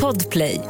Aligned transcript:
Podplay. 0.00 0.60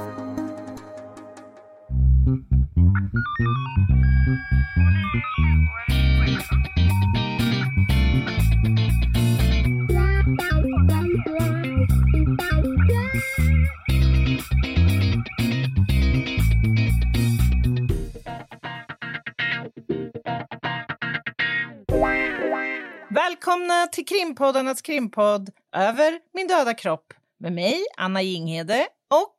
Välkomna 23.11 23.87
till 23.93 24.07
krimpoddarnas 24.07 24.83
krimpodd 24.83 25.51
Över 25.73 26.19
min 26.33 26.49
döda 26.49 26.75
kropp 26.75 27.13
med 27.43 27.53
mig, 27.53 27.85
Anna 27.97 28.23
Jinghede 28.23 28.87
och 29.11 29.37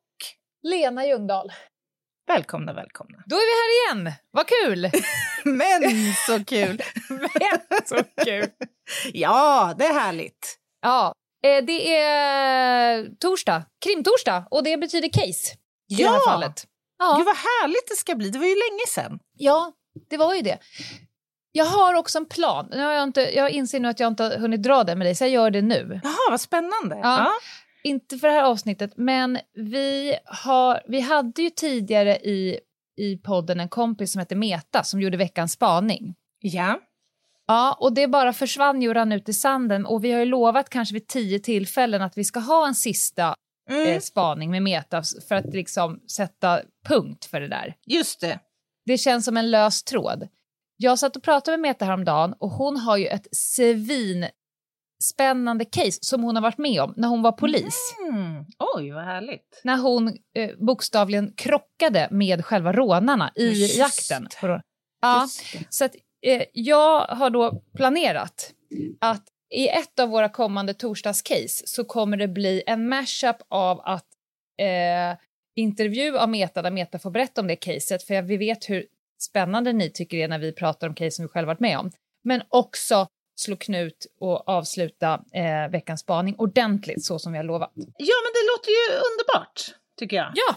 Lena 0.64 1.06
Ljungdahl. 1.08 1.52
välkomna, 2.28 2.74
välkomna. 2.74 3.18
Då 3.26 3.36
är 3.36 3.40
vi 3.40 3.92
här 3.92 3.96
igen! 4.04 4.14
Vad 4.32 4.48
kul! 4.48 4.92
Men 5.58 5.82
så 6.28 6.46
kul! 6.46 6.82
Men 7.10 7.60
så 7.86 8.04
kul! 8.26 8.48
Ja, 9.14 9.74
det 9.78 9.86
är 9.86 9.94
härligt. 9.94 10.58
Ja, 10.82 11.14
eh, 11.46 11.64
det 11.66 11.96
är 11.98 13.10
torsdag, 13.20 13.64
krimtorsdag, 13.86 14.44
och 14.52 14.64
det 14.64 14.78
betyder 14.78 15.10
case 15.10 15.54
i 15.92 15.96
det 15.96 16.04
här 16.10 16.14
Ja! 16.16 16.22
fallet. 16.32 16.68
Ja, 17.00 17.16
Gud 17.18 17.26
vad 17.26 17.36
härligt 17.36 17.88
det 17.90 17.96
ska 17.96 18.16
bli, 18.16 18.30
det 18.30 18.40
var 18.40 18.46
ju 18.46 18.56
länge 18.56 18.88
sedan. 18.88 19.20
ja, 19.38 19.72
det 20.10 20.18
var 20.18 20.34
ju 20.34 20.42
det. 20.42 20.58
Jag 21.52 21.66
har 21.66 21.94
också 21.94 22.18
en 22.18 22.26
plan. 22.26 22.68
Nu 22.72 22.84
har 22.84 22.92
jag, 22.92 23.04
inte, 23.04 23.22
jag 23.22 23.50
inser 23.50 23.80
nu 23.80 23.88
att 23.88 24.00
jag 24.00 24.08
inte 24.08 24.24
har 24.24 24.38
hunnit 24.38 24.64
dra 24.64 24.84
den 24.84 24.98
med 24.98 25.08
dig, 25.08 25.16
så 25.16 25.24
jag 25.24 25.30
gör 25.32 25.50
det 25.52 25.62
nu. 25.62 26.00
Jaha, 26.04 26.30
vad 26.30 26.42
spännande. 26.42 27.00
Ja. 27.04 27.32
Inte 27.84 28.18
för 28.18 28.28
det 28.28 28.34
här 28.34 28.44
avsnittet, 28.44 28.92
men 28.98 29.40
vi, 29.54 30.16
har, 30.26 30.82
vi 30.88 31.00
hade 31.00 31.42
ju 31.42 31.50
tidigare 31.50 32.16
i, 32.18 32.60
i 32.98 33.18
podden 33.18 33.60
en 33.60 33.70
kompis 33.70 34.12
som 34.12 34.20
hette 34.20 34.36
Meta 34.36 34.84
som 34.84 35.02
gjorde 35.02 35.18
veckans 35.18 35.52
spaning. 35.52 36.16
ja. 36.40 36.80
Ja, 37.48 37.78
och 37.80 37.94
det 37.94 38.08
bara 38.08 38.34
försvann 38.34 38.82
ju 38.82 38.90
och 38.90 38.96
rann 38.96 39.12
ut 39.12 39.30
i 39.30 39.34
sanden 39.34 39.86
och 39.86 40.04
vi 40.04 40.12
har 40.12 40.20
ju 40.20 40.26
lovat 40.26 40.70
kanske 40.70 40.94
vid 40.94 41.08
tio 41.08 41.40
tillfällen 41.40 42.02
att 42.02 42.18
vi 42.18 42.24
ska 42.24 42.40
ha 42.40 42.68
en 42.68 42.76
sista 42.76 43.36
Mm, 43.70 43.88
eh, 43.94 44.00
spaning 44.00 44.52
med 44.52 44.64
Meta 44.64 45.04
för 45.28 45.36
att 45.36 45.54
liksom 45.54 46.00
sätta 46.12 46.62
punkt 46.88 47.26
för 47.26 47.42
det 47.42 47.48
där. 47.48 47.76
just 47.86 48.22
det. 48.22 48.40
Det 48.86 48.98
känns 48.98 49.26
som 49.26 49.38
en 49.38 49.52
lös 49.52 49.84
tråd. 49.84 50.28
Jag 50.78 51.00
satt 51.00 51.16
och 51.16 51.24
pratade 51.24 51.58
med 51.58 51.62
Meta 51.70 51.86
häromdagen 51.86 52.34
och 52.40 52.50
hon 52.50 52.78
har 52.78 52.98
ju 52.98 53.08
ett 53.08 53.28
svin 53.36 54.26
spännande 55.04 55.66
case 55.66 56.00
som 56.02 56.24
hon 56.24 56.36
har 56.36 56.44
varit 56.44 56.58
med 56.58 56.82
om 56.82 56.94
när 56.98 57.08
hon 57.08 57.22
var 57.22 57.32
polis. 57.32 57.96
Mm. 58.12 58.46
Oj, 58.76 58.92
vad 58.92 59.04
härligt. 59.04 59.62
När 59.64 59.78
hon 59.78 60.08
eh, 60.36 60.52
bokstavligen 60.58 61.34
krockade 61.38 62.08
med 62.12 62.46
själva 62.46 62.74
rånarna 62.74 63.32
i 63.36 63.50
Just 63.50 63.78
jakten. 63.78 64.28
Ja, 65.02 65.28
så 65.70 65.86
att, 65.86 65.96
eh, 66.26 66.44
jag 66.54 67.06
har 67.06 67.30
då 67.30 67.64
planerat 67.76 68.52
att 69.02 69.24
i 69.54 69.68
ett 69.68 70.00
av 70.00 70.10
våra 70.10 70.30
kommande 70.30 70.74
torsdagscase 70.74 71.64
så 71.66 71.84
kommer 71.84 72.18
det 72.18 72.28
bli 72.28 72.64
en 72.68 72.90
mashup 72.90 73.36
av 73.50 73.82
att 73.84 74.06
eh, 74.62 75.18
intervju 75.56 76.18
av 76.18 76.30
Meta 76.30 76.62
där 76.62 76.72
Meta 76.72 77.00
får 77.00 77.12
berätta 77.12 77.42
om 77.42 77.48
det 77.48 77.56
caset 77.56 78.04
för 78.04 78.22
vi 78.22 78.38
vet 78.38 78.70
hur 78.70 78.86
spännande 79.22 79.74
ni 79.74 79.90
tycker 79.90 80.18
det 80.18 80.24
är 80.24 80.28
när 80.28 80.40
vi 80.40 80.52
pratar 80.52 80.88
om 80.88 80.96
case 80.96 81.12
som 81.12 81.26
vi 81.26 81.30
själva 81.30 81.48
varit 81.48 81.60
med 81.60 81.80
om. 81.80 81.92
Men 82.24 82.42
också 82.50 83.08
slå 83.36 83.56
knut 83.56 84.06
och 84.20 84.50
avsluta 84.50 85.14
eh, 85.14 85.72
veckans 85.72 86.02
spaning 86.02 86.36
ordentligt 86.38 87.06
så 87.06 87.20
som 87.20 87.32
vi 87.32 87.38
har 87.38 87.44
lovat. 87.46 87.72
Ja, 87.76 88.16
men 88.24 88.32
det 88.34 88.44
låter 88.52 88.70
ju 88.70 88.98
underbart, 88.98 89.62
tycker 90.00 90.16
jag. 90.16 90.32
Ja, 90.36 90.56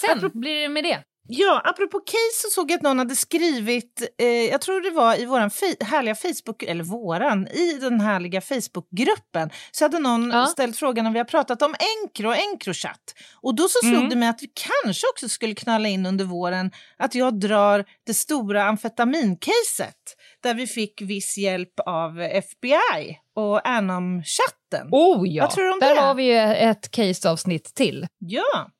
sen 0.00 0.18
Apropå- 0.18 0.38
blir 0.38 0.60
det 0.62 0.68
med 0.68 0.84
det. 0.84 1.04
Ja, 1.32 1.62
apropå 1.64 2.00
case 2.00 2.42
så 2.42 2.48
såg 2.50 2.70
jag 2.70 2.76
att 2.76 2.82
någon 2.82 2.98
hade 2.98 3.16
skrivit, 3.16 4.10
eh, 4.18 4.26
jag 4.26 4.60
tror 4.60 4.80
det 4.80 4.90
var 4.90 5.20
i 5.20 5.24
våran 5.24 5.50
härliga 5.80 6.14
Facebook, 6.14 6.62
eller 6.62 6.84
våran, 6.84 7.46
i 7.48 7.72
den 7.80 8.00
härliga 8.00 8.40
Facebookgruppen, 8.40 9.50
så 9.70 9.84
hade 9.84 9.98
någon 9.98 10.30
Ja. 10.30 10.46
ställt 10.46 10.76
frågan 10.76 11.06
om 11.06 11.12
vi 11.12 11.18
har 11.18 11.24
pratat 11.24 11.62
om 11.62 11.74
Encro 12.04 12.28
och 12.28 12.36
Encrochatt. 12.36 13.14
Och 13.42 13.54
då 13.54 13.68
så 13.68 13.78
slog 13.82 13.94
Mm. 13.94 14.08
det 14.10 14.16
mig 14.16 14.28
att 14.28 14.42
vi 14.42 14.50
kanske 14.82 15.06
också 15.14 15.28
skulle 15.28 15.54
knalla 15.54 15.88
in 15.88 16.06
under 16.06 16.24
våren 16.24 16.70
att 16.96 17.14
jag 17.14 17.40
drar 17.40 17.84
det 18.06 18.14
stora 18.14 18.64
amfetamincaset, 18.64 20.16
där 20.42 20.54
vi 20.54 20.66
fick 20.66 21.02
viss 21.02 21.38
hjälp 21.38 21.80
av 21.86 22.20
FBI 22.20 23.18
och 23.34 23.68
Anom-chatten. 23.68 24.88
Oh 24.92 25.28
ja, 25.28 25.44
Vad 25.44 25.50
tror 25.50 25.64
du 25.64 25.72
om 25.72 25.78
där 25.80 25.94
det? 25.94 26.00
har 26.00 26.14
vi 26.14 26.22
ju 26.24 26.36
ett 26.38 26.90
case-avsnitt 26.90 27.74
till. 27.74 28.06
Ja. 28.18 28.70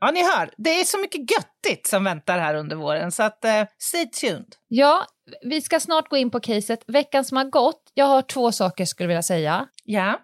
Ja, 0.00 0.10
ni 0.10 0.22
hör, 0.22 0.50
det 0.56 0.70
är 0.80 0.84
så 0.84 0.98
mycket 0.98 1.30
göttigt 1.30 1.86
som 1.86 2.04
väntar 2.04 2.38
här 2.38 2.54
under 2.54 2.76
våren, 2.76 3.12
så 3.12 3.22
att 3.22 3.44
eh, 3.44 3.64
stay 3.78 4.06
tuned. 4.06 4.54
Ja, 4.68 5.06
vi 5.42 5.60
ska 5.60 5.80
snart 5.80 6.08
gå 6.08 6.16
in 6.16 6.30
på 6.30 6.40
caset. 6.40 6.84
Veckan 6.86 7.24
som 7.24 7.36
har 7.36 7.44
gått, 7.44 7.90
jag 7.94 8.06
har 8.06 8.22
två 8.22 8.52
saker 8.52 8.84
skulle 8.84 9.04
jag 9.04 9.08
vilja 9.08 9.22
säga. 9.22 9.68
Ja. 9.84 10.20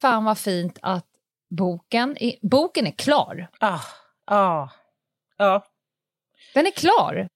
Fan 0.00 0.24
vad 0.24 0.38
fint 0.38 0.78
att 0.82 1.06
boken, 1.58 2.16
i, 2.18 2.38
boken 2.42 2.86
är 2.86 2.90
klar. 2.90 3.48
Ah, 3.60 3.80
ah, 4.26 4.68
ja. 5.36 5.64
Den 6.54 6.66
är 6.66 6.70
klar. 6.70 7.28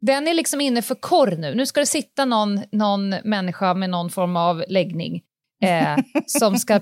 Den 0.00 0.28
är 0.28 0.34
liksom 0.34 0.60
inne 0.60 0.82
för 0.82 0.94
korr 0.94 1.36
nu. 1.38 1.54
Nu 1.54 1.66
ska 1.66 1.80
det 1.80 1.86
sitta 1.86 2.24
någon, 2.24 2.60
någon 2.72 3.08
människa 3.10 3.74
med 3.74 3.90
någon 3.90 4.10
form 4.10 4.36
av 4.36 4.64
läggning 4.68 5.22
eh, 5.62 5.96
som 6.26 6.58
ska 6.58 6.80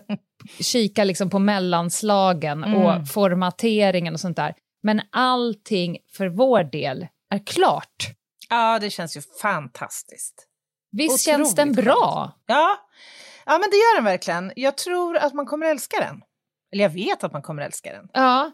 kika 0.60 1.04
liksom 1.04 1.30
på 1.30 1.38
mellanslagen 1.38 2.64
Mm. 2.64 2.76
och 2.82 3.08
formateringen 3.08 4.14
och 4.14 4.20
sånt 4.20 4.36
där. 4.36 4.54
Men 4.82 5.00
allting 5.12 5.98
för 6.16 6.28
vår 6.28 6.64
del 6.64 7.06
är 7.34 7.46
klart. 7.46 8.08
Ja, 8.50 8.78
det 8.78 8.90
känns 8.90 9.16
ju 9.16 9.20
fantastiskt. 9.42 10.46
Visst 10.92 11.12
Otroligt 11.12 11.20
känns 11.46 11.54
den 11.54 11.72
bra? 11.72 12.32
Ja. 12.46 12.76
ja, 13.46 13.52
men 13.52 13.70
det 13.70 13.76
gör 13.76 13.96
den 13.96 14.04
verkligen. 14.04 14.52
Jag 14.56 14.76
tror 14.76 15.16
att 15.16 15.34
man 15.34 15.46
kommer 15.46 15.66
älska 15.66 16.00
den. 16.00 16.20
Eller 16.72 16.84
jag 16.84 16.90
vet 16.90 17.24
att 17.24 17.32
man 17.32 17.42
kommer 17.42 17.62
älska 17.62 17.92
den. 17.92 18.08
Ja. 18.12 18.52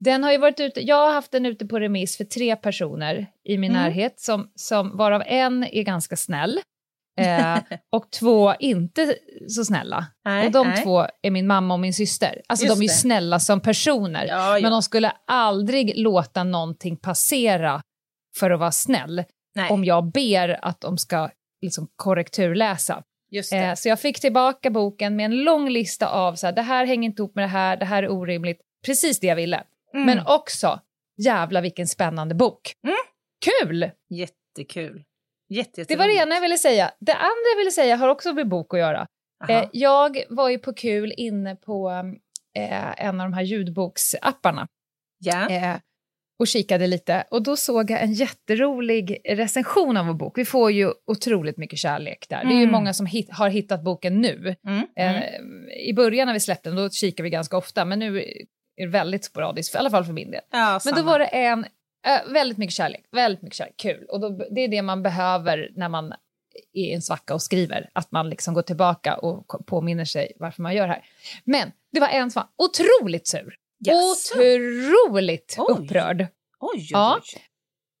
Den 0.00 0.24
har 0.24 0.32
ju 0.32 0.38
varit 0.38 0.60
ute, 0.60 0.80
jag 0.80 0.96
har 1.06 1.12
haft 1.12 1.30
den 1.32 1.46
ute 1.46 1.66
på 1.66 1.78
remiss 1.80 2.16
för 2.16 2.24
tre 2.24 2.56
personer 2.56 3.26
i 3.44 3.58
min 3.58 3.70
Mm. 3.70 3.82
närhet, 3.82 4.20
som, 4.20 4.50
som, 4.54 4.96
varav 4.96 5.22
en 5.26 5.64
är 5.64 5.82
ganska 5.82 6.16
snäll 6.16 6.60
eh, 7.20 7.58
och 7.92 8.10
två 8.10 8.54
inte 8.58 9.14
så 9.48 9.64
snälla. 9.64 10.06
Nej, 10.24 10.46
och 10.46 10.52
de 10.52 10.68
nej. 10.68 10.82
två 10.82 11.06
är 11.22 11.30
min 11.30 11.46
mamma 11.46 11.74
och 11.74 11.80
min 11.80 11.94
syster. 11.94 12.42
Alltså 12.48 12.66
Just 12.66 12.76
de 12.76 12.80
är 12.80 12.82
ju 12.82 12.88
det. 12.88 12.94
snälla 12.94 13.40
som 13.40 13.60
personer, 13.60 14.26
Ja, 14.26 14.58
ja. 14.58 14.62
men 14.62 14.70
de 14.72 14.82
skulle 14.82 15.12
aldrig 15.26 15.92
låta 15.98 16.44
någonting 16.44 16.96
passera 16.96 17.82
för 18.38 18.50
att 18.50 18.60
vara 18.60 18.72
snäll 18.72 19.24
Nej, 19.54 19.70
om 19.70 19.84
jag 19.84 20.12
ber 20.12 20.64
att 20.64 20.80
de 20.80 20.98
ska 20.98 21.30
liksom 21.62 21.88
korrekturläsa. 21.96 23.02
Eh, 23.52 23.74
så 23.74 23.88
jag 23.88 24.00
fick 24.00 24.20
tillbaka 24.20 24.70
boken 24.70 25.16
med 25.16 25.24
en 25.24 25.36
lång 25.44 25.68
lista 25.70 26.08
av 26.08 26.34
så 26.34 26.46
här, 26.46 26.52
det 26.52 26.62
här 26.62 26.86
hänger 26.86 27.08
inte 27.08 27.22
ihop 27.22 27.34
med 27.34 27.44
det 27.44 27.48
här, 27.48 27.76
det 27.76 27.84
här 27.84 28.02
är 28.02 28.10
orimligt. 28.12 28.60
Precis 28.86 29.20
det 29.20 29.26
jag 29.26 29.36
ville. 29.36 29.62
Mm. 29.94 30.06
Men 30.06 30.26
också, 30.26 30.80
jävla 31.22 31.60
vilken 31.60 31.86
spännande 31.86 32.34
bok. 32.34 32.72
Mm. 32.86 32.96
Kul! 33.44 33.90
Jättekul. 34.10 35.04
Jätte, 35.48 35.84
Det 35.84 35.96
var 35.96 36.06
det 36.06 36.14
ena 36.14 36.34
jag 36.34 36.40
ville 36.42 36.58
säga. 36.58 36.90
Det 37.00 37.14
andra 37.14 37.44
jag 37.54 37.58
ville 37.58 37.70
säga 37.70 37.96
har 37.96 38.08
också 38.08 38.32
med 38.32 38.48
bok 38.48 38.74
att 38.74 38.80
göra. 38.80 39.06
Eh, 39.48 39.68
jag 39.72 40.22
var 40.28 40.48
ju 40.48 40.58
på 40.58 40.72
kul 40.72 41.12
inne 41.16 41.56
på 41.56 41.90
eh, 42.58 43.04
en 43.06 43.20
av 43.20 43.26
de 43.30 43.32
här 43.32 43.42
ljudboksapparna 43.42 44.66
ja. 45.18 45.50
eh, 45.50 45.76
och 46.38 46.46
kikade 46.46 46.86
lite. 46.86 47.24
Och 47.30 47.42
då 47.42 47.56
såg 47.56 47.90
jag 47.90 48.02
en 48.02 48.12
jätterolig 48.12 49.20
recension 49.28 49.96
av 49.96 50.06
vår 50.06 50.14
bok. 50.14 50.38
Vi 50.38 50.44
får 50.44 50.70
ju 50.70 50.92
otroligt 51.06 51.56
mycket 51.56 51.78
kärlek 51.78 52.26
där. 52.28 52.44
Det 52.44 52.50
är 52.50 52.56
ju 52.56 52.62
Mm. 52.62 52.72
många 52.72 52.94
som 52.94 53.06
hit, 53.06 53.28
har 53.32 53.48
hittat 53.48 53.82
boken 53.84 54.20
nu. 54.20 54.56
Mm. 54.66 54.86
Eh, 54.96 55.22
Mm. 55.38 55.68
I 55.70 55.92
början 55.94 56.26
när 56.26 56.34
vi 56.34 56.40
släppte 56.40 56.68
den, 56.68 56.76
då 56.76 56.90
kikar 56.90 57.24
vi 57.24 57.30
ganska 57.30 57.56
ofta, 57.56 57.84
men 57.84 57.98
nu 57.98 58.24
är 58.76 58.86
väldigt 58.88 59.24
sporadiskt, 59.24 59.74
i 59.74 59.78
alla 59.78 59.90
fall 59.90 60.04
för 60.04 60.12
min 60.12 60.30
del. 60.30 60.40
Ja, 60.50 60.80
Men 60.84 60.94
då 60.94 61.02
var 61.02 61.18
det 61.18 61.26
en, 61.26 61.64
äh, 62.06 62.32
väldigt 62.32 62.58
mycket 62.58 62.74
kärlek, 62.74 63.04
väldigt 63.12 63.42
mycket 63.42 63.56
kärlek, 63.56 63.76
kul. 63.76 64.04
Och 64.08 64.20
då, 64.20 64.28
det 64.50 64.60
är 64.60 64.68
det 64.68 64.82
man 64.82 65.02
behöver 65.02 65.70
när 65.76 65.88
man 65.88 66.12
är 66.72 66.82
i 66.84 66.92
en 66.92 67.02
svacka 67.02 67.34
och 67.34 67.42
skriver, 67.42 67.90
att 67.92 68.12
man 68.12 68.30
liksom 68.30 68.54
går 68.54 68.62
tillbaka 68.62 69.16
och 69.16 69.66
påminner 69.66 70.04
sig 70.04 70.32
varför 70.36 70.62
man 70.62 70.74
gör 70.74 70.86
det 70.86 70.92
här. 70.92 71.04
Men 71.44 71.72
det 71.92 72.00
var 72.00 72.08
en 72.08 72.30
som 72.30 72.40
var 72.56 72.66
otroligt 72.66 73.26
sur, 73.28 73.54
Jaså? 73.78 74.34
otroligt 74.38 75.54
Oj. 75.58 75.66
upprörd. 75.78 76.20
Oj, 76.60 76.78
oj, 76.78 76.88
Ja. 76.90 77.20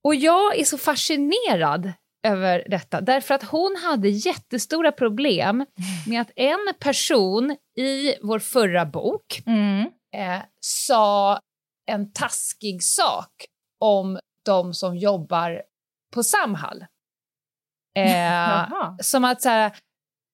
Och 0.04 0.14
jag 0.14 0.58
är 0.58 0.64
så 0.64 0.78
fascinerad 0.78 1.92
över 2.26 2.64
detta, 2.70 3.00
därför 3.00 3.34
att 3.34 3.42
hon 3.42 3.76
hade 3.84 4.08
jättestora 4.08 4.92
problem 4.92 5.66
med 6.08 6.20
att 6.20 6.30
en 6.36 6.72
person 6.78 7.56
i 7.76 8.14
vår 8.22 8.38
förra 8.38 8.86
bok 8.86 9.42
Mm. 9.46 9.90
Eh, 10.14 10.42
sa 10.60 11.40
en 11.86 12.12
taskig 12.12 12.82
sak 12.82 13.30
om 13.80 14.18
de 14.44 14.74
som 14.74 14.96
jobbar 14.96 15.62
på 16.14 16.22
Samhall. 16.22 16.84
Eh, 17.96 18.94
som 19.00 19.24
att 19.24 19.42
så 19.42 19.48
här, 19.48 19.76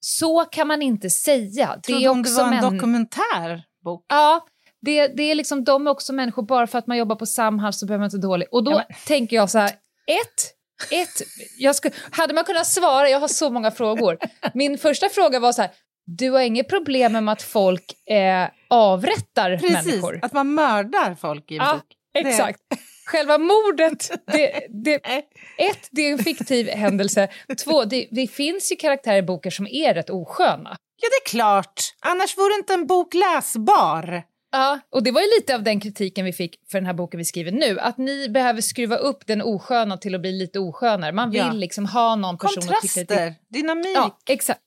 så 0.00 0.44
kan 0.44 0.66
man 0.66 0.82
inte 0.82 1.10
säga. 1.10 1.76
Det 1.76 1.82
Trodde 1.82 2.04
är 2.04 2.08
om 2.08 2.22
det 2.22 2.28
också 2.28 2.44
var 2.44 2.52
en 2.52 2.74
dokumentär 2.74 3.62
bok. 3.84 4.04
Ja, 4.08 4.46
det, 4.80 5.06
det 5.06 5.22
är 5.22 5.34
liksom, 5.34 5.64
de 5.64 5.86
är 5.86 5.90
också 5.90 6.12
människor, 6.12 6.42
bara 6.42 6.66
för 6.66 6.78
att 6.78 6.86
man 6.86 6.96
jobbar 6.96 7.16
på 7.16 7.26
Samhall 7.26 7.72
så 7.72 7.86
behöver 7.86 8.00
man 8.00 8.06
inte 8.06 8.26
dålig. 8.26 8.48
Och 8.52 8.64
då 8.64 8.70
Ja, 8.70 8.84
tänker 9.06 9.36
jag 9.36 9.50
så 9.50 9.58
här, 9.58 9.70
ett, 10.06 10.54
ett 10.90 11.28
jag 11.58 11.76
skulle, 11.76 11.94
hade 12.10 12.34
man 12.34 12.44
kunnat 12.44 12.66
svara, 12.66 13.08
jag 13.08 13.20
har 13.20 13.28
så 13.28 13.50
många 13.50 13.70
frågor. 13.70 14.18
Min 14.54 14.78
första 14.78 15.08
fråga 15.08 15.40
var 15.40 15.52
så 15.52 15.62
här, 15.62 15.70
du 16.18 16.30
har 16.30 16.40
inget 16.40 16.68
problem 16.68 17.12
med 17.24 17.28
att 17.32 17.42
folk 17.42 18.08
eh, 18.10 18.48
avrättar 18.68 19.56
Precis, 19.58 19.86
människor? 19.86 20.18
att 20.22 20.32
man 20.32 20.54
mördar 20.54 21.14
folk 21.14 21.50
i 21.50 21.54
en 21.56 21.64
Ja, 21.64 21.72
bok. 21.74 21.82
Exakt. 22.26 22.60
Själva 23.06 23.38
mordet, 23.38 24.10
det, 24.32 24.66
det, 24.84 24.94
ett, 25.58 25.88
det 25.90 26.02
är 26.02 26.12
en 26.12 26.18
fiktiv 26.18 26.68
händelse. 26.68 27.28
Två, 27.64 27.84
det, 27.84 28.08
det 28.10 28.26
finns 28.26 28.72
ju 28.72 28.76
karaktärer 28.76 29.16
i 29.18 29.22
boken 29.22 29.52
som 29.52 29.66
är 29.66 29.94
rätt 29.94 30.10
osköna. 30.10 30.76
Ja, 31.02 31.08
det 31.08 31.28
är 31.30 31.30
klart. 31.30 31.80
Annars 32.00 32.38
vore 32.38 32.54
inte 32.54 32.74
en 32.74 32.86
bok 32.86 33.14
läsbar. 33.14 34.22
Ja, 34.52 34.78
och 34.90 35.02
det 35.02 35.10
var 35.10 35.20
ju 35.20 35.26
lite 35.38 35.54
av 35.54 35.62
den 35.62 35.80
kritiken 35.80 36.24
vi 36.24 36.32
fick 36.32 36.56
för 36.70 36.78
den 36.78 36.86
här 36.86 36.94
boken 36.94 37.18
vi 37.18 37.24
skriver 37.24 37.52
nu. 37.52 37.78
Att 37.80 37.98
ni 37.98 38.28
behöver 38.28 38.60
skruva 38.60 38.96
upp 38.96 39.26
den 39.26 39.42
osköna 39.42 39.96
till 39.96 40.14
att 40.14 40.20
bli 40.20 40.32
lite 40.32 40.58
oskönare. 40.58 41.12
Man 41.12 41.30
vill 41.30 41.40
Ja. 41.40 41.52
liksom 41.52 41.86
ha 41.86 42.16
någon 42.16 42.38
person 42.38 42.58
att 42.58 42.82
tycka. 42.82 42.94
Kontraster, 43.06 43.34
dynamik. 43.48 43.96
Ja, 43.96 44.18
exakt. 44.28 44.60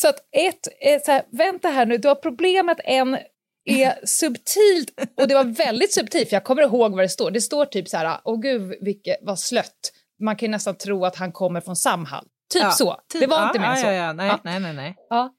Så 0.00 0.08
att 0.08 0.16
ett, 0.36 0.68
är 0.80 0.98
så 0.98 1.12
här, 1.12 1.22
vänta 1.32 1.68
här 1.68 1.86
nu, 1.86 1.98
du 1.98 2.08
har 2.08 2.14
problemet 2.14 2.78
en 2.84 3.18
är 3.64 3.98
subtilt, 4.06 4.90
och 5.20 5.28
det 5.28 5.34
var 5.34 5.44
väldigt 5.44 5.94
subtilt 5.94 6.28
för 6.28 6.36
jag 6.36 6.44
kommer 6.44 6.62
ihåg 6.62 6.92
vad 6.92 7.04
det 7.04 7.08
står. 7.08 7.30
Det 7.30 7.40
står 7.40 7.64
typ 7.64 7.88
så 7.88 7.96
här, 7.96 8.20
åh 8.24 8.40
gud 8.40 8.74
vilket, 8.80 9.16
vad 9.22 9.38
slött. 9.38 9.92
Man 10.22 10.36
kan 10.36 10.50
nästan 10.50 10.74
tro 10.78 11.04
att 11.04 11.16
han 11.16 11.32
kommer 11.32 11.60
från 11.60 11.76
Samhall. 11.76 12.24
Typ 12.52 12.62
Ja, 12.62 12.70
så. 12.70 12.96
typ. 13.12 13.20
det 13.20 13.26
var 13.26 13.36
ja, 13.40 13.46
inte 13.46 13.58
mer 13.58 13.68
ja, 13.68 13.76
så. 13.76 13.86
Ja, 13.86 14.12
nej, 14.12 14.26
Ja. 14.26 14.38
nej, 14.44 14.60
nej, 14.60 14.72
nej. 14.72 14.94
Ja, 15.10 15.34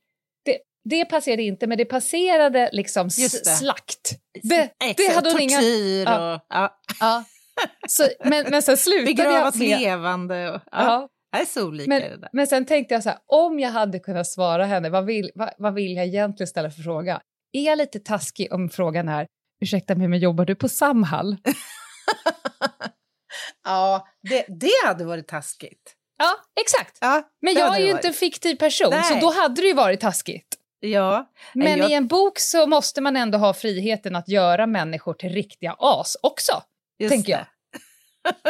det, 0.45 0.57
det 0.89 1.05
passerade 1.05 1.43
inte, 1.43 1.67
men 1.67 1.77
det 1.77 1.85
passerade 1.85 2.69
liksom 2.73 3.09
Just 3.17 3.45
det. 3.45 3.49
slakt. 3.49 4.11
Det, 4.43 4.69
Exakt, 4.83 5.15
hade 5.15 5.31
hon 5.31 5.41
inga... 5.41 5.57
tortyr 5.57 6.01
och... 6.05 6.39
Ja. 6.49 6.79
Ja. 6.99 7.23
Så, 7.87 8.07
men, 8.25 8.45
men 8.49 8.61
sen 8.61 8.77
slutade 8.87 9.05
Begravas 9.05 9.55
jag 9.55 9.69
med... 9.69 9.79
levande. 9.81 10.51
Och, 10.51 10.61
ja. 10.71 11.09
Är 11.37 11.45
så 11.45 11.67
olika 11.67 11.89
men, 11.89 12.01
det 12.01 12.17
där. 12.17 12.29
men 12.33 12.47
sen 12.47 12.65
tänkte 12.65 12.93
jag 12.93 13.03
så 13.03 13.09
här, 13.09 13.19
om 13.25 13.59
jag 13.59 13.69
hade 13.69 13.99
kunnat 13.99 14.27
svara 14.27 14.65
henne, 14.65 14.89
vad 14.89 15.05
vill, 15.05 15.31
vad, 15.35 15.49
vad 15.57 15.73
vill 15.73 15.95
jag 15.95 16.05
egentligen 16.05 16.47
ställa 16.47 16.71
för 16.71 16.81
fråga? 16.81 17.21
Är 17.51 17.61
jag 17.65 17.77
lite 17.77 17.99
taskig 17.99 18.53
om 18.53 18.69
frågan 18.69 19.09
är, 19.09 19.27
ursäkta 19.61 19.95
mig, 19.95 20.07
men 20.07 20.19
jobbar 20.19 20.45
du 20.45 20.55
på 20.55 20.69
Samhall? 20.69 21.37
Ja, 23.63 24.07
det, 24.29 24.45
det 24.47 24.87
hade 24.87 25.05
varit 25.05 25.27
taskigt. 25.27 25.95
Ja, 26.17 26.35
exakt. 26.61 26.97
Ja, 27.01 27.29
Men 27.41 27.53
jag 27.53 27.75
är 27.75 27.79
ju 27.79 27.91
inte 27.91 28.07
en 28.07 28.13
fiktiv 28.13 28.55
person, 28.55 28.91
så 28.91 29.13
Nej. 29.13 29.21
då 29.21 29.31
hade 29.31 29.61
det 29.61 29.67
ju 29.67 29.73
varit 29.73 29.99
taskigt. 29.99 30.47
Ja, 30.79 31.31
Men 31.53 31.77
jag, 31.77 31.91
i 31.91 31.93
en 31.93 32.07
bok 32.07 32.39
så 32.39 32.67
måste 32.67 33.01
man 33.01 33.15
ändå 33.15 33.37
ha 33.37 33.53
friheten 33.53 34.15
att 34.15 34.29
göra 34.29 34.67
människor 34.67 35.13
till 35.13 35.29
riktiga 35.29 35.75
as 35.79 36.17
också. 36.23 36.61
just 36.99 37.11
tänker 37.11 37.37
det. 37.37 37.47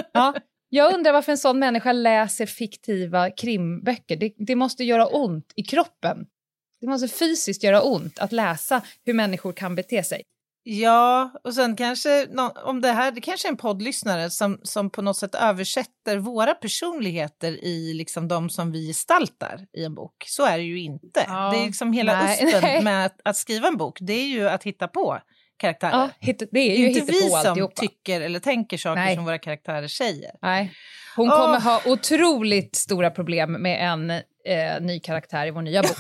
Ja. 0.14 0.34
Jag 0.70 0.94
undrar 0.94 1.14
varför 1.14 1.32
en 1.32 1.38
sån 1.38 1.60
människa 1.60 1.92
läser 1.92 2.46
fiktiva 2.46 3.32
krimböcker. 3.32 4.16
Det, 4.16 4.34
det 4.38 4.56
måste 4.56 4.84
göra 4.84 5.08
ont 5.08 5.54
i 5.56 5.64
kroppen. 5.64 6.26
Det 6.82 6.88
måste 6.88 7.08
fysiskt 7.08 7.64
göra 7.64 7.82
ont 7.82 8.20
att 8.20 8.32
läsa 8.32 8.82
hur 9.06 9.14
människor 9.14 9.54
kan 9.54 9.76
bete 9.76 10.04
sig. 10.04 10.24
Ja, 10.64 11.32
och 11.44 11.54
sen 11.54 11.76
kanske, 11.76 12.28
om 12.66 12.82
det 12.82 12.92
här, 12.92 13.12
det 13.12 13.22
kanske 13.22 13.48
är 13.48 13.50
en 13.50 13.58
poddlyssnare 13.58 14.30
som, 14.30 14.60
som 14.64 14.90
på 14.90 15.02
något 15.02 15.18
sätt 15.18 15.36
översätter 15.36 16.18
våra 16.18 16.54
personligheter 16.54 17.52
i 17.66 17.94
liksom 17.94 18.28
de 18.28 18.50
som 18.50 18.72
vi 18.72 18.88
gestaltar 18.88 19.68
i 19.78 19.84
en 19.84 19.96
bok. 19.96 20.24
Så 20.28 20.46
är 20.46 20.58
det 20.58 20.64
ju 20.64 20.80
inte. 20.80 21.26
Ja, 21.28 21.52
Det 21.52 21.58
är 21.58 21.66
liksom 21.66 21.94
hela 21.94 22.24
nej, 22.24 22.46
usten 22.46 22.62
nej. 22.64 22.84
med 22.84 23.06
att, 23.06 23.22
att 23.24 23.38
skriva 23.38 23.68
en 23.68 23.78
bok, 23.78 23.98
det 24.02 24.14
är 24.14 24.28
ju 24.28 24.50
att 24.50 24.64
hitta 24.64 24.88
på 24.88 25.20
karaktärer. 25.60 25.92
Ja, 25.92 26.10
hitta, 26.20 26.46
det 26.52 26.60
är 26.60 26.70
det 26.70 26.76
ju 26.76 26.86
är 26.86 26.90
inte 26.90 27.12
vi 27.12 27.20
som 27.30 27.34
alltihopa. 27.50 27.82
tycker 27.82 28.22
eller 28.22 28.40
tänker 28.40 28.78
saker 28.78 29.02
Nej. 29.02 29.16
som 29.16 29.26
våra 29.26 29.38
karaktärer 29.38 29.88
säger. 29.88 30.32
Nej. 30.42 30.74
Hon 31.16 31.30
kommer 31.30 31.60
ha 31.60 31.82
otroligt 31.86 32.76
stora 32.76 33.12
problem 33.12 33.52
med 33.52 33.92
en 33.94 34.10
eh, 34.10 34.82
ny 34.82 35.00
karaktär 35.00 35.48
i 35.48 35.52
vår 35.52 35.62
nya 35.62 35.82
bok. 35.82 35.98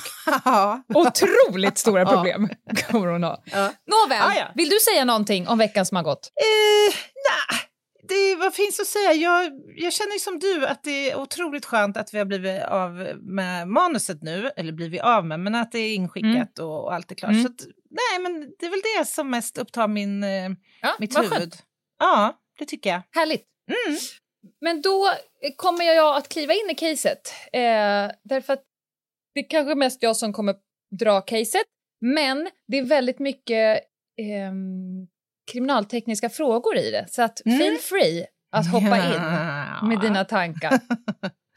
Otroligt 1.07 1.77
stora 1.77 2.05
problem 2.05 2.49
kommer 2.91 3.07
hon 3.07 3.23
ha. 3.23 3.43
Ja. 3.45 3.71
Nåväl, 3.87 4.21
Ah, 4.21 4.33
ja. 4.39 4.45
vill 4.55 4.69
du 4.69 4.79
säga 4.79 5.05
någonting 5.05 5.47
om 5.47 5.57
veckan 5.57 5.85
som 5.85 5.95
har 5.95 6.03
gått? 6.03 6.31
Eh, 6.35 6.95
nej, 7.15 7.59
det, 8.09 8.35
vad 8.35 8.53
finns 8.53 8.79
att 8.79 8.87
säga? 8.87 9.13
Jag, 9.13 9.51
jag 9.75 9.93
känner 9.93 10.19
som 10.19 10.39
du 10.39 10.67
att 10.67 10.83
det 10.83 11.11
är 11.11 11.17
otroligt 11.19 11.65
skönt 11.65 11.97
att 11.97 12.13
vi 12.13 12.17
har 12.17 12.25
blivit 12.25 12.63
av 12.63 12.91
med 13.21 13.67
manuset 13.67 14.21
nu, 14.21 14.51
eller 14.57 14.73
blivit 14.73 15.01
av 15.01 15.25
med, 15.25 15.39
men 15.39 15.55
att 15.55 15.71
det 15.71 15.79
är 15.79 15.95
inskickat 15.95 16.59
och, 16.59 16.83
och 16.83 16.93
allt 16.93 17.11
är 17.11 17.15
klart. 17.15 17.31
Mm. 17.31 17.43
Så 17.43 17.49
nej, 17.89 18.19
men 18.23 18.53
det 18.59 18.65
är 18.65 18.69
väl 18.69 18.81
det 18.99 19.05
som 19.07 19.29
mest 19.29 19.57
upptar 19.57 19.87
min, 19.87 20.23
eh, 20.23 20.49
Ja, 20.81 20.95
mitt 20.99 21.17
huvud. 21.17 21.29
skönt. 21.31 21.63
Ja, 21.99 22.39
det 22.59 22.65
tycker 22.65 22.89
jag. 22.89 23.01
Härligt. 23.11 23.45
Mm. 23.87 23.97
Men 24.61 24.81
då 24.81 25.07
eh, 25.07 25.51
kommer 25.55 25.85
jag 25.85 26.15
att 26.17 26.29
kliva 26.29 26.53
in 26.53 26.69
i 26.69 26.75
caset. 26.75 27.33
Eh, 27.53 28.11
därför 28.23 28.53
att 28.53 28.63
det 29.33 29.39
är 29.39 29.49
kanske 29.49 29.75
mest 29.75 30.03
jag 30.03 30.17
som 30.17 30.33
kommer 30.33 30.55
dra 30.99 31.21
caset. 31.21 31.61
Men 32.01 32.49
det 32.67 32.77
är 32.77 32.83
väldigt 32.85 33.19
mycket 33.19 33.79
ehm, 34.21 35.07
kriminaltekniska 35.51 36.29
frågor 36.29 36.77
i 36.77 36.91
det. 36.91 37.05
Så 37.09 37.21
att 37.21 37.45
Mm. 37.45 37.59
feel 37.59 37.77
free 37.77 38.25
att 38.51 38.71
hoppa 38.71 38.97
in 38.97 39.13
Ja. 39.13 39.85
med 39.87 39.99
dina 40.01 40.25
tankar. 40.25 40.79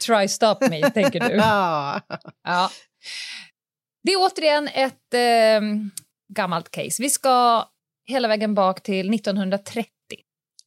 Try 0.05 0.27
stop 0.27 0.55
me, 0.69 0.89
tänker 0.89 1.19
du. 1.29 1.35
Ja. 1.35 2.01
Ja. 2.43 2.69
Det 4.03 4.11
är 4.13 4.17
återigen 4.21 4.67
ett 4.67 5.13
ehm, 5.13 5.91
gammalt 6.33 6.71
case. 6.71 7.03
Vi 7.03 7.09
ska 7.09 7.65
hela 8.05 8.27
vägen 8.27 8.53
bak 8.53 8.83
till 8.83 9.13
1930. 9.13 9.89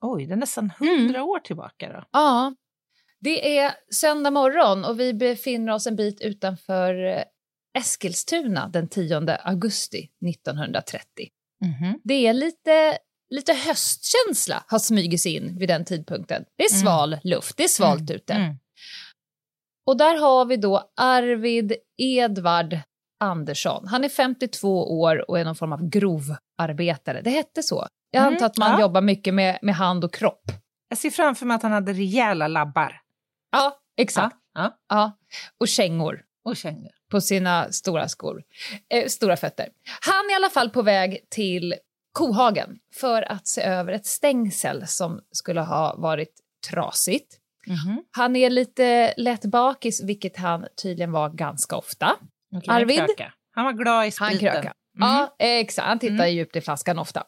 Oj, 0.01 0.27
det 0.27 0.33
är 0.33 0.37
nästan 0.37 0.73
Mm. 0.81 0.99
hundra 0.99 1.23
år 1.25 1.39
tillbaka 1.39 1.93
då. 1.93 2.05
Ja, 2.13 2.55
det 3.21 3.59
är 3.59 3.73
söndag 3.95 4.31
morgon 4.31 4.85
och 4.85 5.01
vi 5.01 5.15
befinner 5.15 5.73
oss 5.73 5.87
en 5.87 5.97
bit 5.97 6.21
utanför 6.21 7.05
eh, 7.07 7.23
Eskilstuna 7.79 8.69
den 8.69 8.89
10 8.89 9.39
augusti 9.43 10.09
1930. 10.27 11.29
Mhm. 11.65 12.01
Det 12.05 12.27
är 12.27 12.33
lite, 12.33 12.99
lite 13.31 13.53
höstkänsla 13.53 14.65
har 14.69 14.79
smugit 14.79 15.23
sig 15.23 15.35
in 15.37 15.59
vid 15.59 15.69
den 15.69 15.85
tidpunkten. 15.85 16.45
Det 16.57 16.65
är 16.65 16.73
Mm. 16.75 16.83
sval 16.83 17.17
luft, 17.25 17.57
det 17.57 17.65
är 17.65 17.69
svalt 17.69 18.01
Mm, 18.11 18.17
ute. 18.17 18.33
mm. 18.33 18.57
Och 19.87 19.97
där 19.97 20.19
har 20.21 20.45
vi 20.45 20.57
då 20.57 20.93
Arvid 20.97 21.73
Edvard 21.99 22.79
Andersson. 23.21 23.87
Han 23.89 24.05
är 24.05 24.09
52 24.09 25.01
år 25.01 25.31
och 25.31 25.39
är 25.39 25.45
någon 25.45 25.57
form 25.57 25.73
av 25.73 25.89
grovarbetare. 25.89 27.21
Det 27.23 27.31
hette 27.31 27.63
så. 27.63 27.87
Jag 28.11 28.23
Mm, 28.23 28.35
antar 28.35 28.47
att 28.47 28.57
man 28.57 28.71
ja. 28.73 28.81
jobbar 28.81 29.01
mycket 29.01 29.35
med, 29.35 29.59
med 29.63 29.75
hand 29.75 30.05
och 30.05 30.15
kropp. 30.15 30.43
Jag 30.89 30.99
ser 30.99 31.11
framför 31.11 31.47
mig 31.47 31.55
att 31.55 31.63
han 31.63 31.73
hade 31.73 31.93
rejäla 31.93 32.49
labbar. 32.49 33.01
Ja, 33.53 33.77
exakt. 33.97 34.37
Ja. 34.55 34.79
Ja. 34.89 35.13
Och 35.61 35.69
kängor. 35.69 36.23
Och 36.45 36.57
kängor. 36.57 36.91
på 37.11 37.21
sina 37.21 37.73
stora 37.73 38.09
skor, 38.09 38.43
eh, 38.95 39.07
stora 39.07 39.37
fötter. 39.37 39.69
Han 40.01 40.25
är 40.29 40.33
i 40.33 40.35
alla 40.35 40.51
fall 40.51 40.71
på 40.71 40.83
väg 40.83 41.31
till 41.31 41.75
Kohagen 42.13 42.79
för 42.95 43.33
att 43.33 43.47
se 43.47 43.63
över 43.63 43.93
ett 43.93 44.07
stängsel 44.07 44.87
som 44.87 45.21
skulle 45.33 45.61
ha 45.61 45.95
varit 45.99 46.33
trasigt. 46.71 47.37
Mhm. 47.67 48.03
Han 48.11 48.37
är 48.37 48.51
lite 48.51 49.15
lätt 49.17 49.45
bakis, 49.45 50.03
vilket 50.03 50.37
han 50.37 50.67
tydligen 50.83 51.13
var 51.13 51.31
ganska 51.31 51.77
ofta. 51.77 52.17
Han 52.67 52.77
Arvid? 52.77 52.97
kröka. 52.99 53.33
Han 53.51 53.65
var 53.65 53.73
glad 53.73 54.07
i 54.07 54.13
Han 54.19 54.31
spriten. 54.31 54.39
krökar. 54.39 54.73
Mhm. 54.99 55.09
Ja, 55.09 55.37
eh, 55.39 55.49
exakt. 55.59 55.87
Han 55.89 55.99
tittar 55.99 56.15
Mm. 56.15 56.35
djupt 56.35 56.57
i 56.57 56.61
flaskan 56.61 56.99
ofta. 56.99 57.21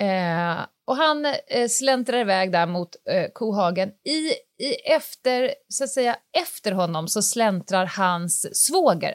Eh, 0.00 0.66
och 0.86 0.96
han 0.96 1.24
eh, 1.26 1.68
släntrar 1.68 2.18
iväg 2.18 2.52
där 2.52 2.66
mot 2.66 2.96
eh, 3.10 3.26
Kohagen. 3.34 3.88
I, 3.88 4.28
I 4.64 4.74
efter, 4.86 5.54
så 5.68 5.84
att 5.84 5.90
säga, 5.90 6.16
efter 6.38 6.72
honom 6.72 7.08
så 7.08 7.22
släntrar 7.22 7.86
hans 7.86 8.66
svåger 8.66 9.14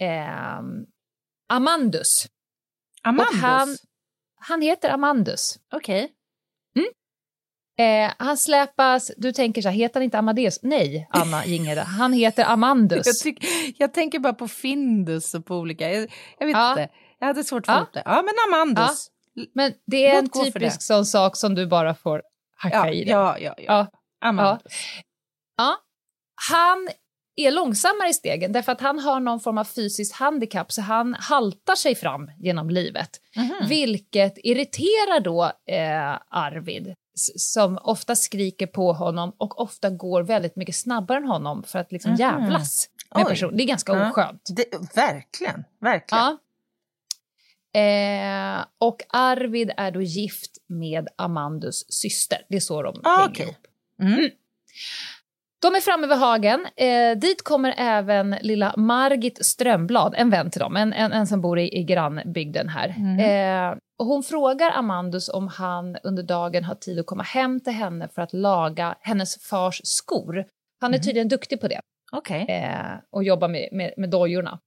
eh, 0.00 0.60
Amandus. 1.48 2.26
Amandus? 3.02 3.40
Han- 3.42 3.76
Han 4.44 4.62
heter 4.62 4.90
Amandus. 4.90 5.58
Okej. 5.72 6.12
Eh, 7.82 8.12
han 8.18 8.36
släpas, 8.36 9.10
du 9.16 9.32
tänker 9.32 9.62
så 9.62 9.68
här, 9.68 9.76
heter 9.76 9.94
han 9.94 10.02
inte 10.02 10.18
Amadeus? 10.18 10.58
Nej, 10.62 11.08
Anna 11.10 11.46
Jingerö, 11.46 11.80
han 11.80 12.12
heter 12.12 12.44
Amandus. 12.44 13.06
Jag, 13.06 13.16
tyck, 13.18 13.44
jag 13.78 13.94
tänker 13.94 14.18
bara 14.18 14.32
på 14.32 14.48
Findus 14.48 15.34
och 15.34 15.46
på 15.46 15.56
olika... 15.56 15.90
Jag, 15.92 16.12
jag 16.38 16.46
vet 16.46 16.56
Ja. 16.56 16.70
inte. 16.70 16.88
Jag 17.18 17.26
hade 17.26 17.44
svårt 17.44 17.66
för 17.66 17.72
Ja. 17.72 17.86
det. 17.92 18.02
Ja, 18.04 18.22
men 18.22 18.34
Amandus. 18.54 19.08
Men 19.54 19.72
det 19.86 20.06
är 20.06 20.22
Låt 20.22 20.36
en 20.36 20.44
typisk 20.52 20.82
sån 20.82 21.06
sak 21.06 21.36
som 21.36 21.54
du 21.54 21.66
bara 21.66 21.94
får 21.94 22.22
hacka 22.56 22.76
Ja, 22.76 22.90
i 22.92 23.04
dig. 23.04 23.08
ja, 23.08 23.38
ja, 23.38 23.54
ja. 23.58 23.64
Ja. 23.66 23.86
Amandus. 24.28 24.72
Ja. 25.56 25.76
Han 26.50 26.88
är 27.36 27.50
långsammare 27.50 28.08
i 28.08 28.12
stegen 28.12 28.52
därför 28.52 28.72
att 28.72 28.80
han 28.80 28.98
har 28.98 29.20
någon 29.20 29.40
form 29.40 29.58
av 29.58 29.64
fysiskt 29.64 30.14
handikapp 30.14 30.72
så 30.72 30.80
han 30.82 31.14
haltar 31.14 31.74
sig 31.74 31.94
fram 31.94 32.30
genom 32.38 32.70
livet. 32.70 33.10
Mhm. 33.36 33.68
Vilket 33.68 34.34
irriterar 34.36 35.20
då 35.20 35.44
eh, 35.70 36.18
Arvid 36.30 36.94
som 37.36 37.78
ofta 37.82 38.16
skriker 38.16 38.66
på 38.66 38.92
honom 38.92 39.32
och 39.38 39.60
ofta 39.60 39.90
går 39.90 40.22
väldigt 40.22 40.56
mycket 40.56 40.76
snabbare 40.76 41.18
än 41.18 41.24
honom 41.24 41.62
för 41.62 41.78
att 41.78 41.92
liksom 41.92 42.10
Mhm. 42.10 42.20
jävlas 42.20 42.88
med 43.14 43.26
personen. 43.28 43.56
Det 43.56 43.62
är 43.62 43.66
ganska 43.66 43.92
Ja. 43.92 44.10
oskönt. 44.10 44.42
Det, 44.56 44.96
verkligen, 44.96 45.64
verkligen. 45.80 46.24
Ja. 46.24 46.38
Eh, 47.80 48.64
och 48.78 49.02
Arvid 49.08 49.70
är 49.76 49.90
då 49.90 50.02
gift 50.02 50.50
med 50.66 51.08
Amandus 51.16 51.84
syster. 51.88 52.38
Det 52.48 52.56
är 52.56 52.60
så 52.60 52.82
de 52.82 53.00
Ah, 53.04 53.16
hänger 53.16 53.30
okej. 53.30 53.44
ihop. 53.44 53.56
Mm. 54.00 54.30
De 55.62 55.74
är 55.74 55.80
framme 55.80 56.06
vid 56.06 56.16
hagen. 56.18 56.66
Eh, 56.76 57.18
dit 57.18 57.42
kommer 57.44 57.74
även 57.76 58.30
lilla 58.40 58.74
Margit 58.76 59.44
Strömblad, 59.46 60.14
en 60.16 60.30
vän 60.30 60.50
till 60.50 60.60
dem, 60.60 60.76
en, 60.76 60.92
en, 60.92 61.12
en 61.12 61.26
som 61.26 61.40
bor 61.40 61.58
i, 61.58 61.78
i 61.78 61.84
grannbygden 61.84 62.68
här. 62.68 62.88
Eh, 63.20 63.76
och 63.98 64.06
hon 64.06 64.22
frågar 64.22 64.70
Amandus 64.70 65.28
om 65.28 65.48
han 65.48 65.96
under 66.02 66.22
dagen 66.22 66.64
har 66.64 66.74
tid 66.74 66.98
att 66.98 67.06
komma 67.06 67.22
hem 67.22 67.60
till 67.60 67.72
henne 67.72 68.08
för 68.08 68.22
att 68.22 68.32
laga 68.32 68.94
hennes 69.00 69.42
fars 69.48 69.80
skor. 69.84 70.46
Han 70.80 70.94
är 70.94 70.98
tydligen 70.98 71.28
duktig 71.28 71.60
på 71.60 71.68
det 71.68 71.80
Okej. 72.12 72.46
eh, 72.48 72.98
och 73.10 73.24
jobbar 73.24 73.48
med, 73.48 73.68
med, 73.72 73.94
med 73.96 74.10
dojorna. 74.10 74.58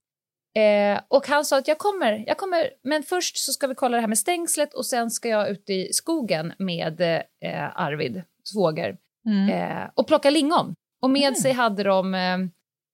Eh, 0.55 0.99
och 1.07 1.27
han 1.27 1.45
sa 1.45 1.57
att 1.57 1.67
jag 1.67 1.77
kommer, 1.77 2.23
jag 2.27 2.37
kommer, 2.37 2.69
men 2.83 3.03
först 3.03 3.37
så 3.37 3.51
ska 3.51 3.67
vi 3.67 3.75
kolla 3.75 3.97
det 3.97 4.01
här 4.01 4.07
med 4.07 4.17
stängslet 4.17 4.73
och 4.73 4.85
sen 4.85 5.09
ska 5.11 5.29
jag 5.29 5.49
ut 5.49 5.69
i 5.69 5.93
skogen 5.93 6.53
med 6.57 7.01
eh, 7.01 7.79
Arvid, 7.81 8.23
svåger, 8.43 8.97
Mm. 9.27 9.49
eh, 9.49 9.89
och 9.93 10.07
plocka 10.07 10.29
lingon. 10.29 10.75
Och 11.05 11.11
med 11.11 11.37
sig 11.37 11.51
hade 11.51 11.83
de, 11.83 12.15
eh, 12.15 12.37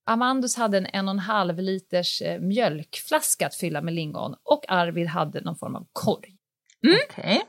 Amandus 0.06 0.56
hade 0.56 0.77
en 0.77 0.86
en 0.86 1.08
och 1.08 1.13
en 1.13 1.20
halv 1.20 1.60
liters 1.60 2.22
eh, 2.22 2.39
mjölkflaska 2.39 3.48
att 3.48 3.56
fylla 3.56 3.82
med 3.82 3.94
lingon 3.94 4.36
och 4.44 4.65
Arvid 4.68 5.08
hade 5.08 5.41
någon 5.41 5.56
form 5.56 5.75
av 5.75 5.88
korg. 5.91 6.38
Okej. 7.10 7.41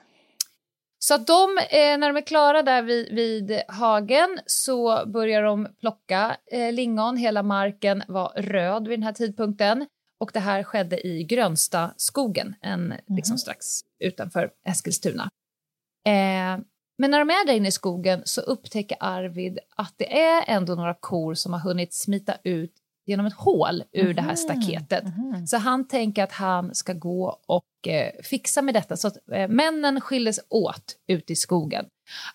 Så 0.99 1.15
att 1.15 1.27
de, 1.27 1.59
eh, 1.59 1.99
när 1.99 2.13
de 2.13 2.17
är 2.17 2.27
klara 2.27 2.63
där 2.63 2.83
vid, 2.83 3.15
vid 3.15 3.63
hagen 3.69 4.39
så 4.47 5.07
börjar 5.07 5.43
de 5.43 5.69
plocka 5.81 6.37
eh, 6.53 6.73
lingon. 6.73 7.17
Hela 7.17 7.43
marken 7.43 8.03
var 8.09 8.33
röd 8.37 8.89
vid 8.89 8.99
den 8.99 9.05
här 9.05 9.13
tidpunkten. 9.13 9.87
Och 10.21 10.31
det 10.33 10.41
här 10.41 10.63
skedde 10.63 11.07
i 11.07 11.25
Grönstaskogen, 11.25 12.55
en, 12.61 12.95
liksom 13.07 13.39
strax 13.39 13.67
utanför 14.05 14.51
Eskilstuna. 14.69 15.29
Eh, 16.07 16.59
men 16.99 17.11
när 17.11 17.19
de 17.19 17.31
är 17.31 17.47
där 17.47 17.55
inne 17.55 17.69
i 17.69 17.73
skogen 17.73 18.23
så 18.25 18.41
upptäcker 18.41 18.97
Arvid 19.01 19.59
att 19.77 19.95
det 19.97 20.21
är 20.21 20.45
ändå 20.47 20.75
några 20.75 20.95
kor 20.95 21.35
som 21.35 21.53
har 21.53 21.61
hunnit 21.61 21.95
smita 21.95 22.35
ut 22.45 22.75
genom 23.07 23.27
ett 23.27 23.33
hål 23.35 23.83
ur 23.93 24.15
det 24.15 24.23
här 24.23 24.35
staketet. 24.35 25.05
Så 25.47 25.57
han 25.57 25.89
tänker 25.89 26.23
att 26.25 26.33
han 26.33 26.75
ska 26.75 26.93
gå 26.93 27.41
och 27.47 27.89
eh, 27.89 28.13
fixa 28.23 28.63
med 28.63 28.75
detta. 28.75 28.97
Så 28.97 29.09
att 29.09 29.17
eh, 29.33 29.49
männen 29.49 30.01
skildes 30.01 30.41
åt 30.49 30.97
ute 31.09 31.33
i 31.33 31.37
skogen. 31.37 31.87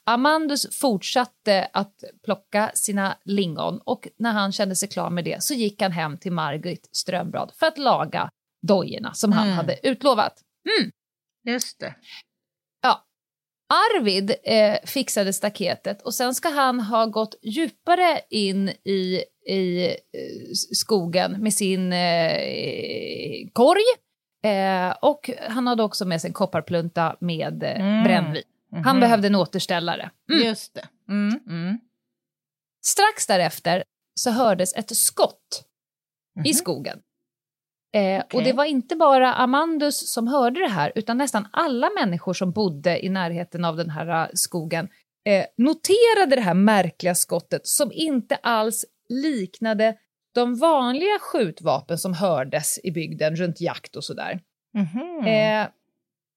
Amandus 0.04 0.80
fortsatte 0.80 1.70
att 1.74 2.04
plocka 2.26 2.72
sina 2.74 3.18
lingon 3.26 3.82
och 3.84 4.08
när 4.18 4.32
han 4.32 4.52
kände 4.52 4.76
sig 4.76 4.90
klar 4.90 5.10
med 5.10 5.26
det 5.26 5.44
så 5.44 5.54
gick 5.54 5.82
han 5.82 5.92
hem 5.92 6.18
till 6.18 6.32
Margit 6.32 6.90
Strömblad 6.92 7.52
för 7.56 7.68
att 7.68 7.78
laga 7.78 8.30
dojorna 8.68 9.14
som 9.14 9.32
han 9.32 9.46
Mm. 9.48 9.58
hade 9.58 9.88
utlovat. 9.88 10.34
Just 11.54 11.80
det. 11.80 11.96
Arvid 13.70 14.36
eh, 14.44 14.78
fixade 14.86 15.34
staketet 15.34 16.02
och 16.02 16.14
sen 16.14 16.36
ska 16.36 16.50
han 16.50 16.80
ha 16.80 17.06
gått 17.06 17.36
djupare 17.42 18.22
in 18.30 18.70
i, 18.70 19.24
i 19.50 19.86
eh, 19.88 19.94
skogen 20.74 21.32
med 21.32 21.54
sin 21.54 21.94
eh, 21.94 23.48
korg. 23.54 23.82
Eh, 24.44 24.96
och 25.02 25.30
han 25.50 25.68
hade 25.68 25.84
också 25.84 26.06
med 26.06 26.22
sig 26.22 26.28
en 26.28 26.34
kopparplunta 26.34 27.16
med 27.20 27.64
eh, 27.64 27.76
Mm. 27.82 28.04
brännvin. 28.04 28.44
Han 28.72 28.96
Mhm. 28.96 29.00
behövde 29.00 29.28
en 29.28 29.36
återställare. 29.36 30.10
Mm. 30.32 30.46
Just 30.48 30.74
det. 30.74 30.88
Mm. 31.10 31.40
Mm. 31.48 31.78
Strax 32.86 33.28
därefter 33.28 33.84
så 34.16 34.32
hördes 34.32 34.74
ett 34.76 34.98
skott 34.98 35.64
i 36.36 36.40
Mhm. 36.40 36.54
skogen. 36.54 37.00
Eh, 37.98 38.22
Okej. 38.26 38.38
Och 38.38 38.44
det 38.44 38.54
var 38.54 38.66
inte 38.66 38.96
bara 38.96 39.34
Amandus 39.34 40.14
som 40.14 40.28
hörde 40.28 40.60
det 40.60 40.70
här, 40.70 40.92
utan 40.96 41.18
nästan 41.18 41.48
alla 41.52 41.90
människor 41.90 42.34
som 42.34 42.52
bodde 42.52 43.06
i 43.06 43.10
närheten 43.10 43.66
av 43.66 43.78
den 43.78 43.90
här 43.90 44.24
eh, 44.24 44.30
skogen 44.34 44.90
eh, 45.26 45.46
noterade 45.58 46.36
det 46.36 46.42
här 46.42 46.54
märkliga 46.54 47.16
skottet 47.16 47.68
som 47.68 47.92
inte 47.92 48.36
alls 48.36 48.86
liknade 49.10 49.98
de 50.34 50.56
vanliga 50.56 51.20
skjutvapen 51.20 51.98
som 51.98 52.14
hördes 52.14 52.80
i 52.84 52.92
bygden 52.92 53.36
runt 53.36 53.62
jakt 53.62 53.96
och 53.96 54.04
sådär. 54.04 54.40
Mhm. 54.74 55.28
Eh, 55.28 55.68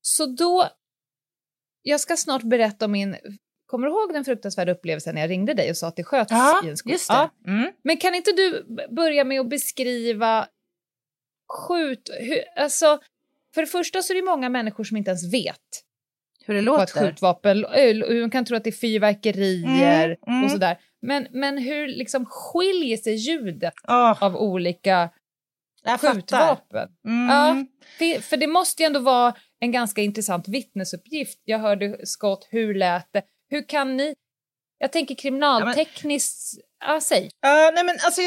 så 0.02 0.26
då... 0.26 0.68
Jag 1.82 2.00
ska 2.00 2.16
snart 2.16 2.42
berätta 2.42 2.84
om 2.84 2.92
min... 2.92 3.16
Kommer 3.66 3.86
du 3.86 3.92
ihåg 3.92 4.12
den 4.12 4.24
fruktansvärda 4.24 4.72
upplevelsen 4.72 5.14
när 5.14 5.20
jag 5.20 5.30
ringde 5.30 5.54
dig 5.54 5.70
och 5.70 5.76
sa 5.76 5.88
att 5.88 5.96
det 5.96 6.04
sköts 6.04 6.30
ja, 6.30 6.60
i 6.64 6.68
en 6.68 6.76
skog? 6.76 6.92
just 6.92 7.08
det. 7.08 7.14
Ja. 7.14 7.30
Mm. 7.46 7.72
Men 7.84 7.96
kan 7.96 8.14
inte 8.14 8.32
du 8.32 8.64
börja 8.90 9.24
med 9.24 9.40
att 9.40 9.48
beskriva 9.48 10.48
Hur, 12.20 12.44
alltså, 12.56 12.98
för 13.54 13.60
det 13.60 13.66
första 13.66 14.02
så 14.02 14.12
är 14.12 14.14
det 14.14 14.22
många 14.22 14.48
människor 14.48 14.84
som 14.84 14.96
inte 14.96 15.10
ens 15.10 15.34
vet 15.34 15.56
Hur 16.46 16.54
det 16.54 16.70
vad 16.70 16.82
ett 16.82 16.94
låter. 16.94 17.06
skjutvapen... 17.06 17.64
ö, 17.64 17.92
De 17.92 18.30
kan 18.30 18.44
tro 18.44 18.56
att 18.56 18.64
det 18.64 18.70
är 18.70 18.72
fyrverkerier 18.72 20.06
Mm, 20.06 20.16
mm. 20.26 20.44
och 20.44 20.50
sådär. 20.50 20.78
Men, 21.02 21.26
men 21.30 21.58
hur 21.58 21.88
liksom 21.88 22.26
skiljer 22.26 22.96
sig 22.96 23.14
ljudet 23.14 23.74
Oh, 23.88 24.22
av 24.24 24.36
olika 24.36 25.10
jag 25.84 26.00
skjutvapen? 26.00 26.88
Mm. 27.06 27.28
Ja. 27.28 27.64
För, 27.98 28.20
för 28.20 28.36
det 28.36 28.46
måste 28.46 28.82
ju 28.82 28.86
ändå 28.86 29.00
vara 29.00 29.34
en 29.60 29.72
ganska 29.72 30.00
intressant 30.02 30.48
vittnesuppgift. 30.48 31.40
Jag 31.44 31.58
hörde 31.58 32.06
skott, 32.06 32.48
hur 32.50 32.74
lät 32.74 33.12
det? 33.12 33.22
Hur 33.48 33.68
kan 33.68 33.96
ni... 33.96 34.14
Jag 34.82 34.92
tänker 34.92 35.14
kriminaltekniskt... 35.14 36.60
Ja, 36.86 37.00
säg. 37.00 37.30
Ja, 37.40 37.70
nej 37.74 37.84
men 37.84 37.96
alltså, 38.04 38.20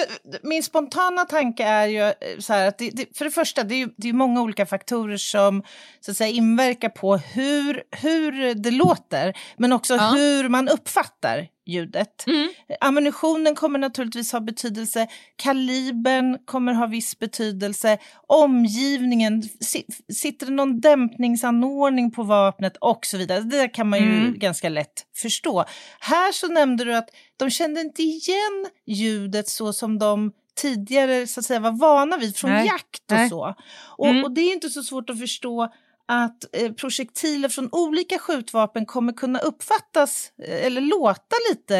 min 0.43 0.63
spontana 0.63 1.25
tanke 1.25 1.63
är 1.63 1.87
ju 1.87 2.01
eh, 2.01 2.13
så 2.39 2.53
här 2.53 2.67
att 2.67 2.77
det, 2.77 2.89
det, 2.89 3.17
för 3.17 3.25
det 3.25 3.31
första, 3.31 3.63
det 3.63 3.75
är 3.75 3.77
ju 3.77 3.89
det 3.97 4.09
är 4.09 4.13
många 4.13 4.41
olika 4.41 4.65
faktorer 4.65 5.17
som 5.17 5.63
så 6.01 6.11
att 6.11 6.17
säga, 6.17 6.29
inverkar 6.29 6.89
på 6.89 7.17
hur, 7.17 7.83
hur 7.91 8.53
det 8.55 8.71
låter, 8.71 9.33
men 9.57 9.73
också 9.73 9.95
Ja. 9.95 10.11
hur 10.15 10.49
man 10.49 10.69
uppfattar 10.69 11.47
ljudet. 11.65 12.27
Mm. 12.27 12.49
Ammunitionen 12.81 13.55
kommer 13.55 13.79
naturligtvis 13.79 14.31
ha 14.31 14.39
betydelse, 14.39 15.07
kalibern 15.35 16.37
kommer 16.45 16.73
ha 16.73 16.85
viss 16.87 17.19
betydelse, 17.19 17.97
omgivningen, 18.27 19.43
si, 19.43 19.85
sitter 20.13 20.45
det 20.45 20.51
någon 20.53 20.79
dämpningsanordning 20.79 22.11
på 22.11 22.23
vapnet 22.23 22.77
och 22.77 23.05
så 23.05 23.17
vidare. 23.17 23.39
Det 23.39 23.67
kan 23.67 23.89
man 23.89 23.99
ju 23.99 24.05
Mm. 24.05 24.39
ganska 24.39 24.69
lätt 24.69 25.05
förstå. 25.15 25.65
Här 25.99 26.31
så 26.31 26.47
nämnde 26.47 26.83
du 26.83 26.95
att 26.95 27.09
de 27.37 27.49
kände 27.49 27.81
inte 27.81 28.03
igen 28.03 28.65
ljudet 28.87 29.47
så 29.49 29.73
som 29.73 29.99
de 29.99 30.31
tidigare 30.55 31.27
så 31.27 31.39
att 31.39 31.45
säga, 31.45 31.59
var 31.59 31.71
vana 31.71 32.17
vid 32.17 32.35
från 32.35 32.51
Nej. 32.51 32.65
jakt 32.65 33.11
och 33.11 33.17
Nej. 33.17 33.29
så. 33.29 33.55
Och, 33.97 34.07
Mm. 34.07 34.23
och 34.23 34.31
det 34.31 34.41
är 34.41 34.53
inte 34.53 34.69
så 34.69 34.83
svårt 34.83 35.09
att 35.09 35.19
förstå 35.19 35.73
att 36.13 36.55
eh, 36.55 36.71
projektiler 36.73 37.49
från 37.49 37.69
olika 37.71 38.19
skjutvapen 38.19 38.85
kommer 38.85 39.13
kunna 39.13 39.39
uppfattas 39.39 40.31
eh, 40.43 40.65
eller 40.65 40.81
låta 40.81 41.35
lite 41.51 41.77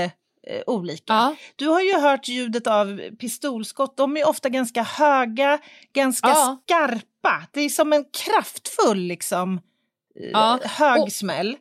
eh, 0.48 0.62
olika. 0.68 1.14
Ja. 1.14 1.36
Du 1.56 1.68
har 1.68 1.82
ju 1.82 1.94
hört 2.00 2.28
ljudet 2.28 2.68
av 2.68 3.00
pistolskott. 3.20 3.98
De 3.98 4.18
är 4.18 4.28
ofta 4.28 4.50
ganska 4.50 4.84
höga, 4.84 5.60
ganska 5.94 6.28
Ja. 6.30 6.58
skarpa. 6.66 7.44
Det 7.52 7.62
är 7.62 7.70
som 7.70 7.94
en 7.94 8.06
kraftfull 8.26 9.00
liksom, 9.00 9.62
Ja. 10.16 10.60
hög 10.64 11.12
smäll. 11.12 11.58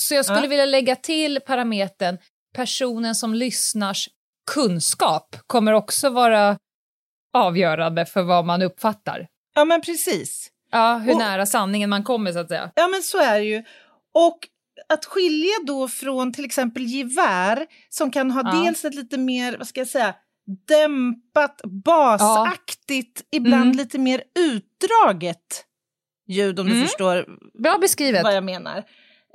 Så 0.00 0.14
jag 0.14 0.24
skulle 0.24 0.40
Ja. 0.42 0.48
vilja 0.48 0.64
lägga 0.66 0.96
till 0.96 1.40
parametern 1.46 2.18
personen 2.54 3.14
som 3.14 3.34
lyssnars 3.34 4.08
kunskap 4.54 5.36
kommer 5.46 5.72
också 5.72 6.10
vara 6.10 6.58
avgörande 7.36 8.06
för 8.06 8.22
vad 8.22 8.44
man 8.44 8.62
uppfattar. 8.62 9.26
Ja, 9.54 9.64
men 9.64 9.80
precis. 9.80 10.48
Ja, 10.76 10.98
hur 10.98 11.12
Och- 11.12 11.18
nära 11.18 11.46
sanningen 11.46 11.90
man 11.90 12.02
kommer 12.04 12.32
så 12.32 12.38
att 12.38 12.48
säga. 12.48 12.70
Ja, 12.74 12.88
men 12.88 13.02
så 13.02 13.18
är 13.18 13.38
det 13.38 13.44
ju. 13.44 13.64
Och 14.14 14.38
att 14.88 15.04
skilja 15.04 15.52
då 15.66 15.88
från 15.88 16.32
till 16.32 16.44
exempel 16.44 16.82
gevär 16.82 17.66
som 17.88 18.10
kan 18.10 18.30
ha 18.30 18.42
Ja. 18.44 18.62
dels 18.64 18.84
ett 18.84 18.94
lite 18.94 19.18
mer, 19.18 19.56
vad 19.58 19.66
ska 19.68 19.80
jag 19.80 19.88
säga, 19.88 20.14
dämpat, 20.68 21.60
basaktigt, 21.84 23.22
ibland 23.32 23.62
Mm. 23.64 23.76
lite 23.76 23.98
mer 23.98 24.22
utdraget 24.38 25.64
ljud 26.28 26.60
om 26.60 26.66
du 26.66 26.72
Mm. 26.72 26.86
förstår 26.86 27.26
Bra 27.62 27.78
beskrivet. 27.78 28.22
vad 28.22 28.34
jag 28.36 28.44
menar. 28.44 28.78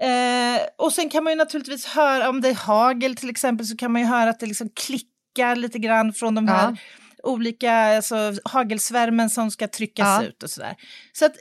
Eh, 0.02 0.62
och 0.78 0.94
sen 0.94 1.10
kan 1.10 1.24
man 1.24 1.34
ju 1.34 1.38
naturligtvis 1.38 1.86
höra, 1.86 2.30
om 2.30 2.42
det 2.42 2.50
är 2.50 2.56
hagel 2.56 3.16
till 3.16 3.30
exempel, 3.30 3.66
så 3.66 3.78
kan 3.78 3.92
man 3.92 4.02
ju 4.02 4.08
höra 4.08 4.30
att 4.30 4.40
det 4.40 4.46
liksom 4.46 4.70
klickar 4.76 5.56
lite 5.56 5.80
grann 5.80 6.14
från 6.14 6.36
de 6.36 6.48
här 6.48 6.78
olika 7.24 7.74
alltså, 7.74 8.34
hagelsvärmen 8.46 9.30
som 9.30 9.52
ska 9.52 9.68
tryckas 9.68 10.08
Ja. 10.22 10.24
ut 10.28 10.44
och 10.44 10.50
sådär. 10.50 10.76
Så 11.14 11.26
att 11.26 11.36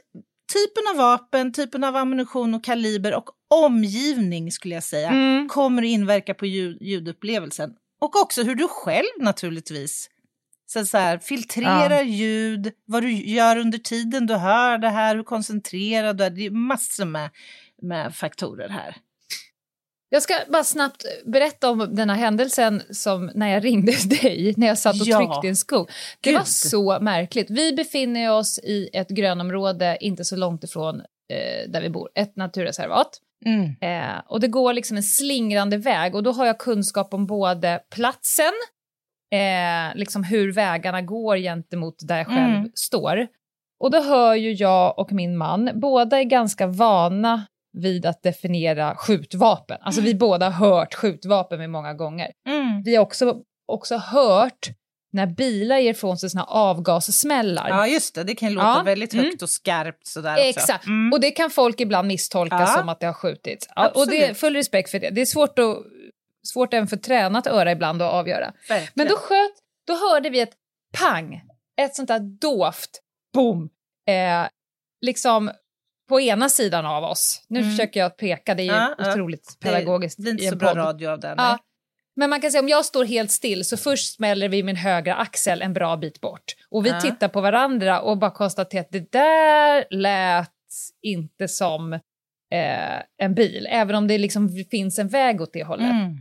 typen 0.53 0.83
av 0.91 0.97
vapen, 0.97 1.53
typen 1.53 1.83
av 1.83 1.95
ammunition 1.95 2.53
och 2.53 2.63
kaliber 2.63 3.13
och 3.15 3.29
omgivning 3.49 4.51
skulle 4.51 4.75
jag 4.75 4.83
säga 4.83 5.09
Mm. 5.09 5.47
kommer 5.49 5.81
att 5.81 5.87
inverka 5.87 6.33
på 6.33 6.45
ljud, 6.45 6.77
ljudupplevelsen. 6.81 7.73
Och 8.01 8.21
också 8.21 8.43
hur 8.43 8.55
du 8.55 8.67
själv 8.67 9.07
naturligtvis 9.19 10.09
så 10.65 10.85
så 10.85 10.97
här, 10.97 11.17
filtrerar 11.17 12.01
ljud, 12.01 12.71
vad 12.85 13.03
du 13.03 13.11
gör 13.11 13.57
under 13.57 13.77
tiden 13.77 14.27
du 14.27 14.33
hör 14.33 14.77
det 14.77 14.89
här, 14.89 15.15
hur 15.15 15.23
koncentrerad 15.23 16.17
du 16.17 16.23
är. 16.23 16.29
Det 16.29 16.45
är 16.45 16.51
massor 16.51 17.05
med, 17.05 17.29
med 17.81 18.15
faktorer 18.15 18.69
här. 18.69 18.95
Jag 20.13 20.23
ska 20.23 20.33
bara 20.47 20.63
snabbt 20.63 21.05
berätta 21.25 21.69
om 21.69 21.95
den 21.95 22.09
här 22.09 22.17
händelsen 22.17 22.81
som 22.91 23.31
när 23.35 23.47
jag 23.47 23.63
ringde 23.65 23.91
dig, 24.21 24.53
när 24.57 24.67
jag 24.67 24.77
satt 24.77 25.01
och 25.01 25.07
Ja. 25.07 25.17
tryckte 25.17 25.47
en 25.47 25.55
skog. 25.55 25.89
Det 26.21 26.29
Gud. 26.29 26.37
var 26.39 26.45
så 26.45 26.99
märkligt. 26.99 27.49
Vi 27.49 27.73
befinner 27.73 28.31
oss 28.31 28.59
i 28.59 28.89
ett 28.93 29.09
grönområde 29.09 29.97
inte 30.01 30.25
så 30.25 30.35
långt 30.35 30.63
ifrån 30.63 30.99
eh, 30.99 31.69
där 31.71 31.81
vi 31.81 31.89
bor, 31.89 32.09
ett 32.15 32.35
naturreservat. 32.35 33.09
Mm. 33.45 33.75
Eh, 33.81 34.21
och 34.27 34.39
det 34.39 34.47
går 34.47 34.73
liksom 34.73 34.97
en 34.97 35.03
slingrande 35.03 35.77
väg 35.77 36.15
och 36.15 36.23
då 36.23 36.31
har 36.31 36.45
jag 36.45 36.57
kunskap 36.59 37.13
om 37.13 37.25
både 37.27 37.79
platsen, 37.95 38.53
eh, 39.33 39.95
liksom 39.97 40.23
hur 40.23 40.51
vägarna 40.51 41.01
går 41.01 41.37
gentemot 41.37 41.95
där 42.07 42.17
jag 42.17 42.27
själv 42.27 42.55
Mm. 42.55 42.71
står. 42.75 43.27
Och 43.79 43.91
då 43.91 44.01
hör 44.01 44.35
ju 44.35 44.51
jag 44.53 44.99
och 44.99 45.11
min 45.11 45.37
man, 45.37 45.69
båda 45.73 46.19
är 46.19 46.23
ganska 46.23 46.67
vana 46.67 47.45
vid 47.73 48.05
att 48.05 48.23
definiera 48.23 48.95
skjutvapen. 48.95 49.77
Alltså 49.81 50.01
vi 50.01 50.15
båda 50.15 50.49
har 50.49 50.69
hört 50.69 50.93
skjutvapen 50.93 51.59
med 51.59 51.69
många 51.69 51.93
gånger. 51.93 52.31
Mm. 52.47 52.83
Vi 52.83 52.95
har 52.95 53.03
också, 53.03 53.35
också 53.67 53.97
hört 53.97 54.69
när 55.13 55.25
bilar 55.27 55.77
ger 55.77 55.91
ifrån 55.91 56.17
sig 56.17 56.29
såna 56.29 56.43
avgassmällar. 56.43 57.69
Ja, 57.69 57.87
just 57.87 58.15
det. 58.15 58.23
Det 58.23 58.35
kan 58.35 58.53
låta 58.53 58.67
Ja, 58.67 58.81
väldigt 58.85 59.13
mm. 59.13 59.25
högt 59.25 59.41
och 59.41 59.49
skarpt 59.49 60.07
sådär 60.07 60.33
också. 60.33 60.43
Exakt, 60.43 60.85
Mm. 60.85 61.13
och 61.13 61.21
det 61.21 61.31
kan 61.31 61.49
folk 61.49 61.79
ibland 61.79 62.07
misstolka 62.07 62.59
Ja. 62.59 62.65
som 62.67 62.89
att 62.89 62.99
det 62.99 63.05
har 63.05 63.13
skjutits. 63.13 63.67
Ja, 63.75 63.87
och 63.89 64.07
det 64.07 64.37
full 64.37 64.55
respekt 64.55 64.91
för 64.91 64.99
det. 64.99 65.09
Det 65.09 65.21
är 65.21 65.25
svårt, 65.25 65.59
att, 65.59 65.77
svårt 66.47 66.73
även 66.73 66.87
för 66.87 66.97
tränat 66.97 67.47
öra 67.47 67.71
ibland 67.71 68.01
att 68.01 68.13
avgöra. 68.13 68.53
Verkligen. 68.69 68.91
Men 68.95 69.07
då 69.07 69.15
sköt, 69.15 69.51
då 69.87 69.93
hörde 69.93 70.29
vi 70.29 70.39
ett 70.39 70.53
pang, 70.99 71.41
ett 71.81 71.95
sånt 71.95 72.07
där 72.07 72.19
dovt 72.19 73.01
boom, 73.33 73.69
eh, 74.07 74.47
liksom 75.01 75.51
på 76.11 76.21
ena 76.21 76.49
sidan 76.49 76.85
av 76.85 77.03
oss. 77.03 77.45
Nu 77.47 77.59
Mm. 77.59 77.71
försöker 77.71 77.99
jag 77.99 78.17
peka, 78.17 78.55
det 78.55 78.63
är 78.63 78.67
Ja, 78.67 78.95
ja. 78.97 79.11
otroligt 79.11 79.57
det 79.59 79.67
pedagogiskt 79.69 80.19
blir 80.19 80.31
inte 80.31 80.43
i 80.43 80.47
en 80.47 80.51
så 80.51 80.57
bra 80.57 80.73
radio 80.75 81.07
av 81.09 81.19
den. 81.19 81.35
Ja. 81.37 81.57
Men 82.15 82.29
man 82.29 82.41
kan 82.41 82.51
säga 82.51 82.61
om 82.61 82.69
jag 82.69 82.85
står 82.85 83.05
helt 83.05 83.31
still 83.31 83.65
så 83.65 83.77
först 83.77 84.15
smäller 84.15 84.49
vi 84.49 84.63
min 84.63 84.75
högra 84.75 85.15
axel 85.15 85.61
en 85.61 85.73
bra 85.73 85.97
bit 85.97 86.21
bort. 86.21 86.43
Och 86.69 86.85
vi 86.85 86.89
Ja. 86.89 87.01
tittar 87.01 87.27
på 87.27 87.41
varandra 87.41 88.01
och 88.01 88.17
bara 88.17 88.31
konstaterar 88.31 88.81
att 88.81 88.91
det 88.91 89.11
där 89.11 89.85
lät 89.89 90.49
inte 91.01 91.47
som 91.47 91.93
eh, 91.93 93.01
en 93.17 93.33
bil, 93.35 93.67
även 93.69 93.95
om 93.95 94.07
det 94.07 94.17
liksom 94.17 94.49
finns 94.71 94.99
en 94.99 95.07
väg 95.07 95.41
åt 95.41 95.53
det 95.53 95.63
hållet. 95.63 95.91
Mm. 95.91 96.17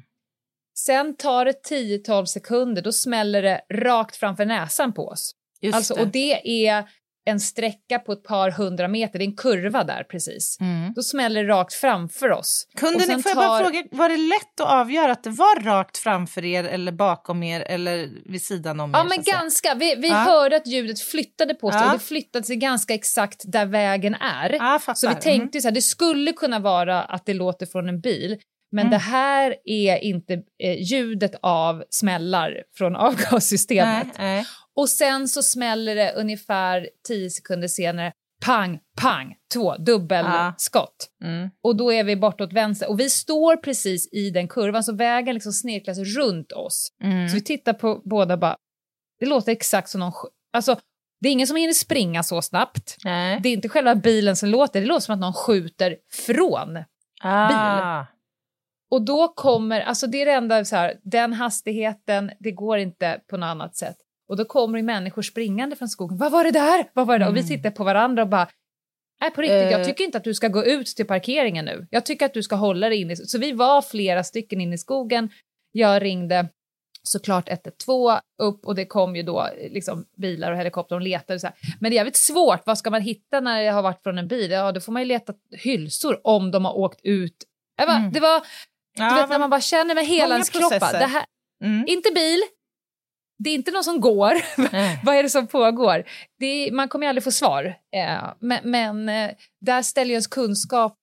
Sen 0.78 1.16
tar 1.16 1.44
det 1.44 1.52
10-12 1.70 2.25
sekunder, 2.25 2.82
då 2.82 2.92
smäller 2.92 3.42
det 3.42 3.61
rakt 3.73 4.16
framför 4.16 4.44
näsan 4.44 4.92
på 4.92 5.09
oss. 5.09 5.35
Just 5.61 5.76
Alltså, 5.76 5.94
det. 5.94 6.00
och 6.00 6.09
det 6.09 6.66
är 6.68 6.85
en 7.30 7.40
sträcka 7.40 7.99
på 7.99 8.12
ett 8.12 8.25
par 8.25 8.50
hundra 8.50 8.88
meter, 8.88 9.18
det 9.18 9.25
är 9.25 9.26
en 9.26 9.37
kurva 9.37 9.84
där 9.84 10.04
precis. 10.04 10.56
Mm. 10.60 10.92
Då 10.96 11.02
smäller 11.02 11.42
det 11.44 11.49
rakt 11.49 11.75
framför 11.75 12.30
oss. 12.30 12.66
Kunde 12.76 12.99
ni, 13.06 13.22
får 13.22 13.30
jag 13.30 13.37
bara 13.37 13.58
tar- 13.58 13.64
fråga, 13.64 13.84
var 13.90 14.08
det 14.08 14.16
lätt 14.16 14.60
att 14.60 14.68
avgöra 14.70 15.12
att 15.12 15.25
det 15.25 15.30
var 15.30 15.62
rakt 15.64 15.99
framför 15.99 16.44
er 16.44 16.64
eller 16.64 16.92
bakom 16.92 17.42
er 17.42 17.60
eller 17.60 18.08
vid 18.30 18.42
sidan 18.42 18.80
om 18.80 18.90
er? 18.94 18.99
Ja, 18.99 19.04
men 19.04 19.22
ganska. 19.22 19.75
Vi, 19.75 19.94
vi 19.94 20.08
Ja. 20.08 20.14
hörde 20.14 20.56
att 20.56 20.66
ljudet 20.66 21.00
flyttade 21.00 21.54
på 21.54 21.70
sig 21.70 21.80
Ja. 21.80 21.87
och 21.92 21.99
det 21.99 22.04
flyttade 22.04 22.44
sig 22.44 22.56
ganska 22.56 22.94
exakt 22.94 23.42
där 23.52 23.66
vägen 23.66 24.14
är. 24.14 24.50
Ja. 24.52 24.80
Så 24.94 25.08
vi 25.08 25.14
tänkte 25.14 25.58
ju 25.58 25.62
så 25.62 25.68
här, 25.68 25.75
det 25.75 25.82
skulle 25.82 26.32
kunna 26.32 26.58
vara 26.58 27.02
att 27.02 27.26
det 27.26 27.34
låter 27.34 27.66
från 27.66 27.88
en 27.88 28.00
bil, 28.00 28.38
men 28.72 28.80
Mm. 28.87 28.90
det 28.90 28.99
här 29.04 29.54
är 29.64 29.96
inte 30.04 30.32
eh, 30.62 30.82
ljudet 30.82 31.32
av 31.42 31.84
smällar 31.90 32.62
från 32.78 32.96
Mm. 32.96 33.00
avgassystemet. 33.06 34.06
Nej, 34.18 34.34
nej. 34.37 34.46
Och 34.76 34.88
sen 34.88 35.28
så 35.28 35.42
smäller 35.42 35.94
det 35.94 36.12
ungefär 36.12 36.88
10 37.08 37.30
sekunder 37.30 37.68
senare, 37.68 38.12
pang, 38.44 38.80
pang, 38.96 39.36
två 39.54 39.76
dubbelskott. 39.76 41.10
Mm. 41.24 41.50
Och 41.62 41.76
då 41.76 41.92
är 41.92 42.04
vi 42.04 42.16
bortåt 42.16 42.52
vänster. 42.52 42.90
Och 42.90 43.00
vi 43.00 43.10
står 43.10 43.56
precis 43.56 44.08
i 44.12 44.30
den 44.30 44.48
kurvan, 44.48 44.84
så 44.84 44.94
vägen 44.94 45.34
liksom 45.34 45.52
snirklas 45.52 45.98
runt 45.98 46.52
oss. 46.52 46.88
Mm. 47.02 47.28
Så 47.28 47.34
vi 47.34 47.44
tittar 47.44 47.72
på 47.72 48.02
båda 48.04 48.36
bara, 48.36 48.56
det 49.20 49.26
låter 49.26 49.52
exakt 49.52 49.88
som 49.88 50.00
någon... 50.00 50.12
Alltså, 50.52 50.76
det 51.20 51.28
är 51.28 51.32
ingen 51.32 51.46
som 51.46 51.56
hinner 51.56 51.72
springa 51.72 52.22
så 52.22 52.42
snabbt. 52.42 52.96
Nej. 53.04 53.40
Det 53.42 53.48
är 53.48 53.52
inte 53.52 53.68
själva 53.68 53.94
bilen 53.94 54.36
som 54.36 54.48
låter, 54.48 54.80
det 54.80 54.86
låter 54.86 55.00
som 55.00 55.14
att 55.14 55.20
någon 55.20 55.32
skjuter 55.32 55.96
från. 56.26 56.84
Ah. 57.22 58.06
Och 58.90 59.02
då 59.02 59.28
kommer, 59.28 59.80
alltså 59.80 60.06
det 60.06 60.23
är 60.23 60.26
det 60.26 60.32
enda 60.32 60.64
så 60.64 60.76
här, 60.76 61.00
den 61.02 61.32
hastigheten, 61.32 62.30
det 62.38 62.52
går 62.52 62.78
inte 62.78 63.21
på 63.30 63.36
något 63.36 63.47
annat 63.47 63.76
sätt. 63.76 63.97
Och 64.30 64.36
då 64.36 64.45
kommer 64.45 64.78
ju 64.78 64.84
människor 64.84 65.23
springande 65.23 65.76
från 65.76 65.88
skogen. 65.88 66.19
Vad 66.19 66.32
var 66.32 66.45
det 66.45 66.50
där? 66.50 66.90
Vad 66.95 67.06
var 67.06 67.19
det 67.19 67.25
där? 67.25 67.28
Och 67.30 67.36
vi 67.36 67.40
Mm. 67.40 67.49
tittar 67.49 67.71
på 67.71 67.84
varandra 67.84 68.23
och 68.23 68.28
bara, 68.28 68.49
nej 69.21 69.30
på 69.30 69.40
riktigt, 69.43 69.71
jag 69.73 69.80
Eh. 69.80 69.86
tycker 69.86 70.04
inte 70.04 70.19
att 70.19 70.25
du 70.25 70.34
ska 70.34 70.49
gå 70.49 70.64
ut 70.64 70.86
till 70.86 71.06
parkeringen 71.06 71.64
nu. 71.64 71.86
Jag 71.90 72.06
tycker 72.06 72.26
att 72.26 72.34
du 72.34 72.43
ska 72.43 72.54
hålla 72.56 72.88
dig 72.88 73.00
inne. 73.00 73.16
Så 73.16 73.38
vi 73.38 73.52
var 73.52 73.82
flera 73.82 74.25
stycken 74.25 74.60
inne 74.60 74.75
i 74.75 74.78
skogen. 74.78 75.30
Jag 75.73 76.02
ringde 76.02 76.49
såklart 77.02 77.49
112 77.49 78.19
upp 78.43 78.66
och 78.66 78.75
det 78.75 78.86
kom 78.86 79.16
ju 79.16 79.23
då 79.23 79.49
liksom 79.71 80.04
bilar 80.16 80.52
och 80.52 80.58
helikopter 80.58 80.95
och 80.95 81.00
letade 81.00 81.34
och 81.34 81.40
så 81.40 81.47
här. 81.47 81.56
Men 81.80 81.90
det 81.90 81.95
är 81.95 81.97
jävligt 81.97 82.16
svårt, 82.16 82.62
vad 82.66 82.78
ska 82.78 82.90
man 82.90 83.02
hitta 83.02 83.40
när 83.40 83.62
det 83.62 83.71
har 83.71 83.82
varit 83.82 84.02
från 84.02 84.19
en 84.19 84.28
bil? 84.28 84.50
Ja, 84.50 84.73
då 84.73 84.80
får 84.80 84.93
man 84.93 85.02
ju 85.02 85.06
leta 85.08 85.32
hylsor 85.58 86.21
om 86.25 86.50
de 86.50 86.64
har 86.64 86.76
åkt 86.78 87.00
ut. 87.02 87.36
Det 87.78 87.86
var, 87.86 87.97
Mm. 87.97 88.12
det 88.12 88.21
var 88.21 88.43
Ja, 88.99 89.08
du 89.10 89.14
vet 89.21 89.30
när 89.30 89.38
man 89.38 89.50
bara 89.50 89.60
känner 89.60 89.95
med 89.95 90.06
hela 90.06 90.34
ens. 90.34 90.50
Det 90.50 91.06
här, 91.06 91.25
Mm. 91.64 91.84
inte 91.88 92.10
bil, 92.14 92.40
det 93.44 93.50
är 93.50 93.54
inte 93.54 93.70
någon 93.70 93.84
som 93.84 94.00
går. 94.00 94.32
Vad 95.04 95.14
är 95.16 95.22
det 95.22 95.30
som 95.30 95.46
pågår? 95.46 96.04
Det 96.38 96.46
är, 96.46 96.72
man 96.72 96.88
kommer 96.88 97.06
ju 97.06 97.08
aldrig 97.08 97.24
få 97.24 97.30
svar. 97.30 97.64
Eh, 97.96 98.32
men 98.38 98.70
men 98.70 99.08
eh, 99.08 99.30
där 99.60 99.82
ställer 99.82 100.08
ju 100.08 100.12
ens 100.12 100.26
kunskap 100.26 100.96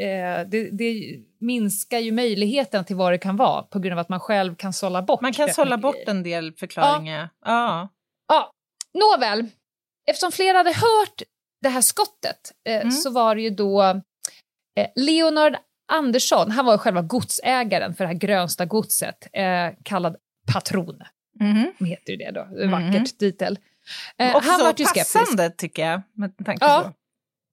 eh, 0.00 0.48
det, 0.48 0.70
det 0.70 1.16
minskar 1.40 1.98
ju 1.98 2.12
möjligheten 2.12 2.84
till 2.84 2.96
vad 2.96 3.12
det 3.12 3.18
kan 3.18 3.36
vara 3.36 3.62
på 3.62 3.78
grund 3.78 3.92
av 3.92 3.98
att 3.98 4.08
man 4.08 4.20
själv 4.20 4.54
kan 4.56 4.72
sålla 4.72 5.02
bort. 5.02 5.20
Man 5.20 5.32
kan 5.32 5.48
sålla 5.54 5.78
bort 5.78 5.96
en 6.06 6.22
del 6.22 6.52
förklaringar. 6.52 7.28
Ja. 7.44 7.88
Ja, 8.28 8.50
nåväl. 8.94 9.46
Eftersom 10.10 10.32
flera 10.32 10.56
hade 10.58 10.70
hört 10.72 11.22
det 11.62 11.68
här 11.68 11.80
skottet 11.80 12.52
eh, 12.68 12.76
Mm. 12.76 12.90
så 12.90 13.10
var 13.10 13.34
det 13.34 13.42
ju 13.42 13.50
då 13.50 13.82
eh, 14.78 14.86
Leonard 14.96 15.56
Andersson, 15.92 16.50
han 16.50 16.64
var 16.66 16.78
själva 16.78 17.02
godsägaren 17.02 17.94
för 17.94 18.04
det 18.04 18.08
här 18.08 18.18
Grönsta 18.18 18.64
godset, 18.64 19.26
eh, 19.32 19.68
kallad 19.82 20.16
patron, 20.52 21.02
Mhm. 21.40 21.72
som 21.78 21.86
heter 21.86 22.10
ju 22.12 22.16
det 22.16 22.30
då, 22.30 22.44
Mhm. 22.44 22.70
vackert 22.70 23.18
titel. 23.18 23.58
Eh, 24.18 24.36
Också 24.36 24.50
han 24.50 24.60
var 24.60 24.74
ju 24.76 24.84
skeptisk. 24.84 25.12
passande 25.18 25.50
tycker 25.50 25.86
jag. 25.86 26.02
Med 26.14 26.32
tanke 26.46 26.64
Ja. 26.64 26.82
på. 26.86 26.92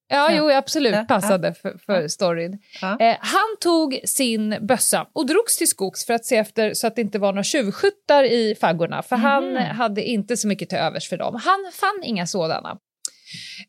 Ja, 0.07 0.31
Ja. 0.31 0.37
jo, 0.37 0.51
absolut, 0.51 0.93
Ja, 0.95 1.05
passade 1.07 1.53
för, 1.53 1.77
för 1.85 2.07
storyn. 2.07 2.59
Ja. 2.81 2.99
Eh, 2.99 3.17
han 3.19 3.57
tog 3.61 3.99
sin 4.05 4.57
bössa 4.61 5.07
och 5.13 5.25
drogs 5.25 5.57
till 5.57 5.67
skogs 5.69 6.05
för 6.05 6.13
att 6.13 6.25
se 6.25 6.35
efter 6.37 6.73
så 6.73 6.87
att 6.87 6.95
det 6.95 7.01
inte 7.01 7.19
var 7.19 7.31
några 7.31 7.43
tjuvskyttar 7.43 8.23
i 8.23 8.55
faggorna, 8.61 9.03
för 9.03 9.15
han 9.15 9.43
Mhm. 9.53 9.63
hade 9.75 10.03
inte 10.03 10.37
så 10.37 10.47
mycket 10.47 10.69
till 10.69 10.77
övers 10.77 11.09
för 11.09 11.17
dem. 11.17 11.35
Han 11.45 11.71
fann 11.73 12.01
inga 12.03 12.27
sådana. 12.27 12.77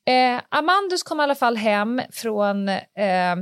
Eh, 0.07 0.41
Amandus 0.49 1.03
kom 1.03 1.21
i 1.21 1.23
alla 1.23 1.35
fall 1.35 1.57
hem 1.57 2.03
från 2.13 2.69
eh, 2.69 3.37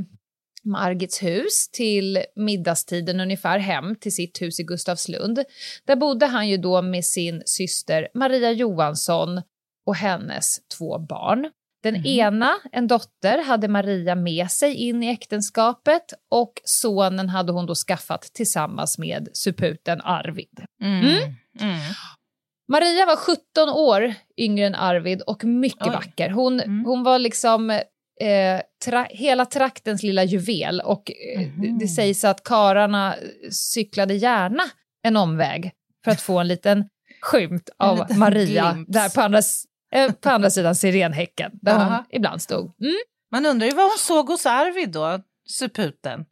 Margits 0.64 1.22
hus 1.22 1.68
till 1.68 2.24
middagstiden 2.36 3.20
ungefär 3.20 3.58
hem 3.58 3.96
till 3.96 4.14
sitt 4.14 4.42
hus 4.42 4.60
i 4.60 4.62
Gustavslund. 4.62 5.44
Där 5.86 5.96
bodde 5.96 6.26
han 6.26 6.48
ju 6.48 6.56
då 6.56 6.82
med 6.82 7.04
sin 7.04 7.42
syster 7.46 8.08
Maria 8.14 8.50
Johansson 8.52 9.42
och 9.86 9.96
hennes 9.96 10.56
två 10.78 10.98
barn. 10.98 11.50
Den 11.82 11.94
Mhm. 11.94 12.06
ena, 12.06 12.50
en 12.72 12.86
dotter, 12.86 13.42
hade 13.44 13.68
Maria 13.68 14.14
med 14.14 14.50
sig 14.50 14.74
in 14.74 15.02
i 15.02 15.06
äktenskapet 15.08 16.02
och 16.30 16.52
sonen 16.64 17.28
hade 17.28 17.52
hon 17.52 17.66
då 17.66 17.74
skaffat 17.74 18.22
tillsammans 18.22 18.98
med 18.98 19.28
suputen 19.32 20.00
Arvid. 20.00 20.64
Mm. 20.82 21.00
Mm. 21.04 21.16
Mm. 21.60 21.78
Maria 22.72 23.06
var 23.06 23.16
17 23.16 23.68
år 23.68 24.14
yngre 24.36 24.66
än 24.66 24.74
Arvid 24.74 25.22
och 25.22 25.44
mycket 25.44 25.86
Oj. 25.86 25.92
vacker. 25.92 26.30
Hon, 26.30 26.60
Mm. 26.60 26.84
hon 26.84 27.02
var 27.02 27.18
liksom 27.18 27.80
eh, 28.20 28.60
tra 28.84 29.06
hela 29.10 29.44
traktens 29.46 30.02
lilla 30.02 30.24
juvel 30.24 30.80
och 30.80 31.10
eh, 31.10 31.40
det, 31.40 31.68
Mhm. 31.68 31.78
det 31.78 31.88
sägs 31.88 32.24
att 32.24 32.44
kararna 32.44 33.14
cyklade 33.50 34.14
gärna 34.14 34.62
en 35.02 35.16
omväg 35.16 35.72
för 36.04 36.10
att 36.10 36.20
få 36.20 36.38
en 36.38 36.48
liten 36.48 36.84
skymt 37.22 37.70
av 37.78 37.98
liten 37.98 38.18
Maria 38.18 38.72
glimt. 38.72 38.92
där 38.92 39.08
på 39.08 39.20
andra, 39.20 39.40
eh, 39.94 40.12
på 40.12 40.30
andra 40.30 40.50
sidan 40.50 40.74
sirenhäcken 40.74 41.50
där 41.62 41.84
hon 41.84 42.04
ibland 42.10 42.42
stod. 42.42 42.72
Mm. 42.80 42.94
Man 43.32 43.46
undrar 43.46 43.66
ju 43.66 43.74
vad 43.74 43.84
hon 43.84 43.98
såg 43.98 44.28
hos 44.28 44.46
Arvid 44.46 44.90
då, 44.90 45.20
suputen. 45.48 46.24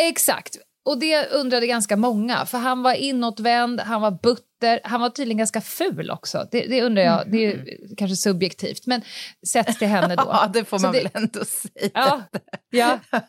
Exakt. 0.00 0.56
Och 0.86 0.98
det 0.98 1.26
undrade 1.26 1.66
ganska 1.66 1.96
många, 1.96 2.46
för 2.46 2.58
han 2.58 2.82
var 2.82 2.94
inåtvänd, 2.94 3.80
han 3.80 4.00
var 4.00 4.10
butter 4.10 4.44
dotter, 4.60 4.80
han 4.84 5.00
var 5.00 5.10
tydligen 5.10 5.38
ganska 5.38 5.60
ful 5.60 6.10
också. 6.10 6.46
Det, 6.50 6.66
det 6.66 6.82
undrar 6.82 7.02
jag, 7.02 7.22
det 7.30 7.46
är 7.46 7.64
kanske 7.96 8.16
subjektivt, 8.16 8.86
men 8.86 9.02
sett 9.46 9.78
till 9.78 9.88
henne 9.88 10.16
då. 10.16 10.22
Ja, 10.28 10.50
det 10.52 10.64
får 10.64 10.78
man 10.78 10.92
det- 10.92 10.98
väl 11.02 11.08
ändå 11.14 11.44
säga. 11.44 11.90
Ja, 11.94 12.22
ja. 12.70 12.98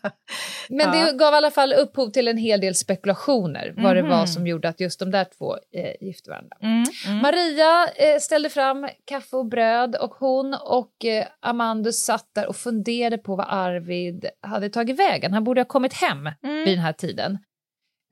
Men 0.70 0.94
Ja. 0.94 1.06
det 1.06 1.18
gav 1.18 1.34
i 1.34 1.38
alla 1.38 1.52
fall 1.52 1.74
upphov 1.74 2.10
till 2.10 2.28
en 2.28 2.38
hel 2.38 2.62
del 2.62 2.76
spekulationer 2.76 3.74
vad 3.78 3.96
det 3.96 4.02
var 4.02 4.18
Mhm. 4.18 4.28
som 4.28 4.48
gjorde 4.48 4.70
att 4.70 4.80
just 4.80 5.00
de 5.00 5.12
där 5.12 5.26
två 5.38 5.56
eh, 5.56 6.08
gifte 6.08 6.30
varandra. 6.30 6.58
Mm, 6.62 6.84
mm. 7.08 7.18
Maria 7.22 7.88
eh, 7.96 8.20
ställde 8.20 8.50
fram 8.50 8.90
kaffe 9.06 9.36
och 9.36 9.46
bröd 9.46 9.96
och 9.96 10.12
hon 10.20 10.54
och 10.54 11.06
eh, 11.06 11.26
Amandus 11.42 12.00
satt 12.06 12.30
där 12.36 12.48
och 12.48 12.56
funderade 12.56 13.18
på 13.18 13.36
vad 13.36 13.46
Arvid 13.50 14.26
hade 14.42 14.70
tagit 14.70 15.00
vägen. 15.00 15.34
Han 15.34 15.44
borde 15.44 15.62
ha 15.62 15.66
kommit 15.66 15.94
hem 15.94 16.30
Mm. 16.44 16.56
vid 16.66 16.68
den 16.78 16.80
här 16.86 16.94
tiden. 16.94 17.38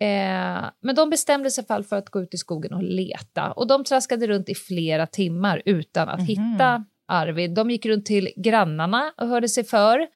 Eh, 0.04 0.64
men 0.82 0.96
de 0.96 1.10
bestämde 1.10 1.52
sig 1.52 1.66
fall 1.66 1.84
för 1.84 1.96
att 1.96 2.10
gå 2.10 2.22
ut 2.22 2.34
i 2.34 2.38
skogen 2.38 2.74
och 2.74 2.84
leta. 2.84 3.52
Och 3.52 3.68
de 3.68 3.84
traskade 3.84 4.28
runt 4.28 4.50
i 4.50 4.56
flera 4.56 5.08
timmar 5.08 5.62
utan 5.66 6.10
att 6.10 6.20
Mhm. 6.20 6.26
hitta 6.28 6.86
Arvid. 7.08 7.54
De 7.54 7.72
gick 7.72 7.86
runt 7.86 8.06
till 8.06 8.30
grannarna 8.36 9.14
och 9.18 9.28
hörde 9.28 9.50
sig 9.50 9.64
för. 9.64 10.08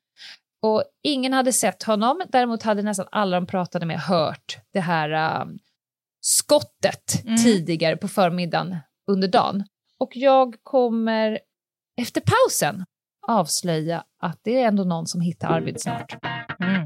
Och 0.62 0.84
ingen 1.04 1.34
hade 1.34 1.54
sett 1.54 1.84
honom, 1.84 2.22
däremot 2.30 2.64
hade 2.64 2.82
nästan 2.82 3.08
alla 3.12 3.38
de 3.38 3.48
pratade 3.48 3.86
med 3.86 4.00
hört 4.00 4.58
det 4.74 4.80
här 4.80 5.10
äh, 5.42 5.46
skottet 6.22 7.24
Mm. 7.26 7.38
tidigare 7.38 7.98
på 7.98 8.08
förmiddagen 8.08 8.76
under 9.12 9.28
dagen. 9.28 9.64
Och 10.00 10.12
jag 10.14 10.56
kommer 10.64 11.40
efter 12.02 12.22
pausen 12.22 12.86
avslöja 13.28 14.04
att 14.22 14.40
det 14.44 14.62
är 14.62 14.68
ändå 14.68 14.84
någon 14.84 15.08
som 15.08 15.22
hittar 15.22 15.48
Arvid 15.48 15.82
snart. 15.82 16.18
Mm. 16.60 16.86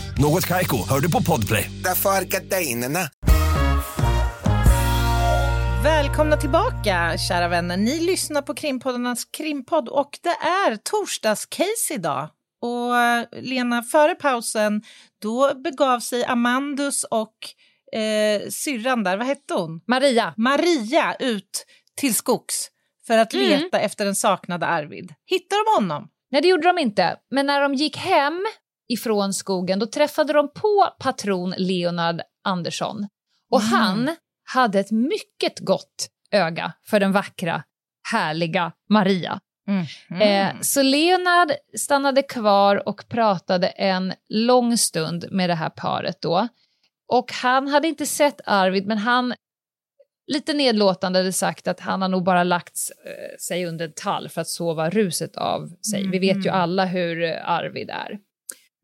Något 0.17 0.47
Kaiko, 0.47 0.77
hör 0.89 0.99
du 0.99 1.11
på 1.11 1.23
Podplay. 1.23 1.71
Därför 1.83 2.09
är 2.09 2.21
gardinerna. 2.21 2.99
Välkomna 5.83 6.37
tillbaka, 6.37 7.17
kära 7.17 7.47
vänner. 7.47 7.77
Ni 7.77 7.99
lyssnar 7.99 8.41
på 8.41 8.53
Krimpoddarnas 8.53 9.25
krimpodd 9.25 9.89
och 9.89 10.19
det 10.23 10.29
är 10.47 10.75
torsdagscase 10.75 11.93
idag. 11.93 12.29
Och 12.61 12.97
eh, 12.97 13.25
Lena, 13.41 13.83
före 13.83 14.15
pausen, 14.15 14.81
då 15.21 15.51
begav 15.63 15.99
sig 15.99 16.25
Amandus 16.25 17.03
och 17.03 17.35
eh, 17.99 18.49
syrran 18.49 19.03
där, 19.03 19.17
vad 19.17 19.27
hette 19.27 19.53
hon? 19.53 19.81
Maria, 19.87 20.33
Maria 20.37 21.15
ut 21.19 21.65
till 21.95 22.15
skogs 22.15 22.67
för 23.07 23.17
att 23.17 23.33
Mm. 23.33 23.47
leta 23.49 23.79
efter 23.79 24.05
den 24.05 24.15
saknade 24.15 24.65
Arvid. 24.65 25.13
Hittar 25.25 25.65
de 25.65 25.81
honom? 25.83 26.07
nej 26.31 26.41
det 26.41 26.47
gjorde 26.47 26.67
de 26.67 26.77
inte, 26.77 27.15
men 27.31 27.45
när 27.45 27.61
de 27.61 27.73
gick 27.73 27.97
hem 27.97 28.45
ifrån 28.93 29.33
skogen 29.33 29.79
då 29.79 29.85
träffade 29.85 30.33
de 30.33 30.53
på 30.53 30.87
patron 30.99 31.53
Leonard 31.57 32.21
Andersson. 32.43 33.07
Och 33.51 33.61
Mm. 33.61 33.71
han 33.73 34.15
hade 34.53 34.79
ett 34.79 34.91
mycket 34.91 35.59
gott 35.59 36.09
öga 36.31 36.73
för 36.85 36.99
den 36.99 37.11
vackra, 37.11 37.63
härliga 38.11 38.71
Maria. 38.89 39.39
Mm. 39.67 40.21
Eh, 40.21 40.61
så 40.61 40.81
Leonard 40.81 41.51
stannade 41.77 42.21
kvar 42.21 42.87
och 42.89 43.05
pratade 43.09 43.67
en 43.67 44.13
lång 44.29 44.77
stund 44.77 45.25
med 45.31 45.49
det 45.49 45.55
här 45.55 45.69
paret 45.69 46.21
då. 46.21 46.47
Och 47.07 47.31
han 47.33 47.67
hade 47.67 47.87
inte 47.87 48.05
sett 48.05 48.41
Arvid, 48.45 48.87
men 48.87 48.97
han 48.97 49.33
lite 50.27 50.53
nedlåtande 50.53 51.19
hade 51.19 51.33
sagt 51.33 51.67
att 51.67 51.79
han 51.79 52.01
har 52.01 52.09
nog 52.09 52.23
bara 52.23 52.43
lagt 52.43 52.75
eh, 53.05 53.37
sig 53.39 53.65
under 53.65 53.85
en 53.85 53.93
tall 53.95 54.29
för 54.29 54.41
att 54.41 54.47
sova 54.47 54.89
ruset 54.89 55.35
av 55.35 55.69
sig. 55.91 56.07
Vi 56.07 56.19
vet 56.19 56.37
ju 56.45 56.49
Mhm. 56.49 56.61
alla 56.61 56.85
hur 56.85 57.23
eh, 57.23 57.49
Arvid 57.49 57.89
är. 57.89 58.19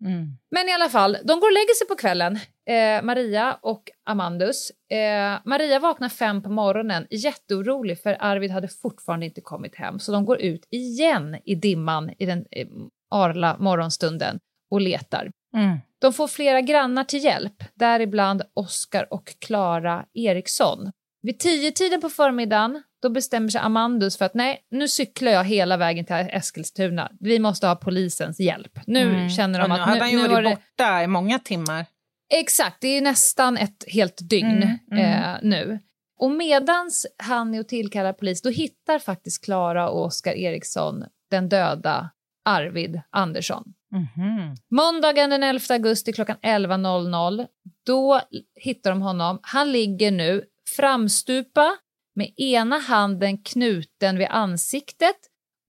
Mm. 0.06 0.38
Men 0.52 0.70
i 0.70 0.74
alla 0.74 0.90
fall, 0.90 1.18
de 1.24 1.40
går 1.40 1.48
och 1.48 1.54
lägger 1.54 1.76
sig 1.76 1.88
på 1.88 1.96
kvällen, 1.96 2.40
eh, 2.66 3.04
Maria 3.04 3.58
och 3.62 3.84
Amandus. 4.04 4.72
Eh, 4.92 5.40
Maria 5.46 5.80
vaknar 5.80 6.10
fem 6.10 6.44
på 6.44 6.50
morgonen, 6.50 7.08
jätteorolig 7.10 8.02
för 8.02 8.18
Arvid 8.20 8.52
hade 8.52 8.68
fortfarande 8.68 9.26
inte 9.26 9.42
kommit 9.42 9.76
hem. 9.76 10.00
Så 10.00 10.12
de 10.12 10.26
går 10.26 10.42
ut 10.42 10.68
igen 10.72 11.38
i 11.46 11.56
dimman 11.56 12.12
i 12.20 12.26
den 12.26 12.46
eh, 12.52 12.68
arla 13.12 13.58
morgonstunden 13.60 14.40
och 14.72 14.82
letar. 14.82 15.32
Mm. 15.56 15.78
De 16.00 16.14
får 16.14 16.28
flera 16.28 16.62
grannar 16.62 17.04
till 17.04 17.24
hjälp, 17.24 17.64
däribland 17.74 18.42
Oskar 18.54 19.14
och 19.14 19.36
Klara 19.40 20.06
Eriksson. 20.14 20.92
Vid 21.22 21.40
tio 21.40 21.72
tiden 21.72 22.02
på 22.02 22.10
förmiddagen 22.10 22.84
då 23.02 23.10
bestämmer 23.10 23.50
sig 23.50 23.62
Amandus 23.62 24.18
för 24.18 24.26
att 24.26 24.34
nej, 24.34 24.60
nu 24.72 24.88
cyklar 24.88 25.32
jag 25.32 25.44
hela 25.44 25.78
vägen 25.78 26.06
till 26.06 26.16
Eskilstuna. 26.16 27.12
Vi 27.20 27.40
måste 27.40 27.68
ha 27.68 27.76
polisens 27.76 28.40
hjälp. 28.40 28.80
Nu 28.88 29.02
Mm. 29.02 29.30
känner 29.30 29.60
de 29.60 29.64
Och 29.64 29.70
nu 29.70 29.76
att 29.76 29.82
hade 29.82 29.96
nu, 29.96 30.02
han 30.02 30.12
ju 30.12 30.18
nu 30.18 30.24
varit 30.24 30.34
har 30.36 30.42
det... 30.44 30.50
borta 30.78 31.04
i 31.04 31.08
många 31.08 31.40
timmar. 31.40 31.86
Exakt, 32.34 32.78
det 32.82 32.88
är 32.88 33.02
nästan 33.02 33.58
ett 33.58 33.84
helt 33.88 34.30
dygn 34.30 34.64
Mm, 34.64 34.78
mm. 34.92 35.24
Eh, 35.24 35.38
nu. 35.42 35.80
Och 36.20 36.32
medans 36.32 37.06
han 37.18 37.54
är 37.54 37.60
och 37.60 37.68
tillkallar 37.68 38.14
polis, 38.14 38.42
då 38.42 38.50
hittar 38.50 39.00
faktiskt 39.00 39.46
Klara 39.46 39.90
och 39.90 40.06
Oskar 40.06 40.34
Eriksson 40.34 41.04
den 41.32 41.50
döda 41.50 42.10
Arvid 42.46 43.02
Andersson. 43.10 43.64
Mhm. 43.92 44.56
Måndagen 44.72 45.30
den 45.30 45.44
11 45.44 45.62
augusti 45.70 46.14
klockan 46.14 46.38
11.00, 46.42 47.48
då 47.86 48.22
hittar 48.56 48.90
de 48.90 49.02
honom. 49.02 49.40
Han 49.42 49.72
ligger 49.72 50.12
nu 50.12 50.44
framstupa 50.76 51.78
med 52.18 52.34
ena 52.38 52.80
handen 52.80 53.38
knuten 53.44 54.18
vid 54.18 54.28
ansiktet 54.30 55.16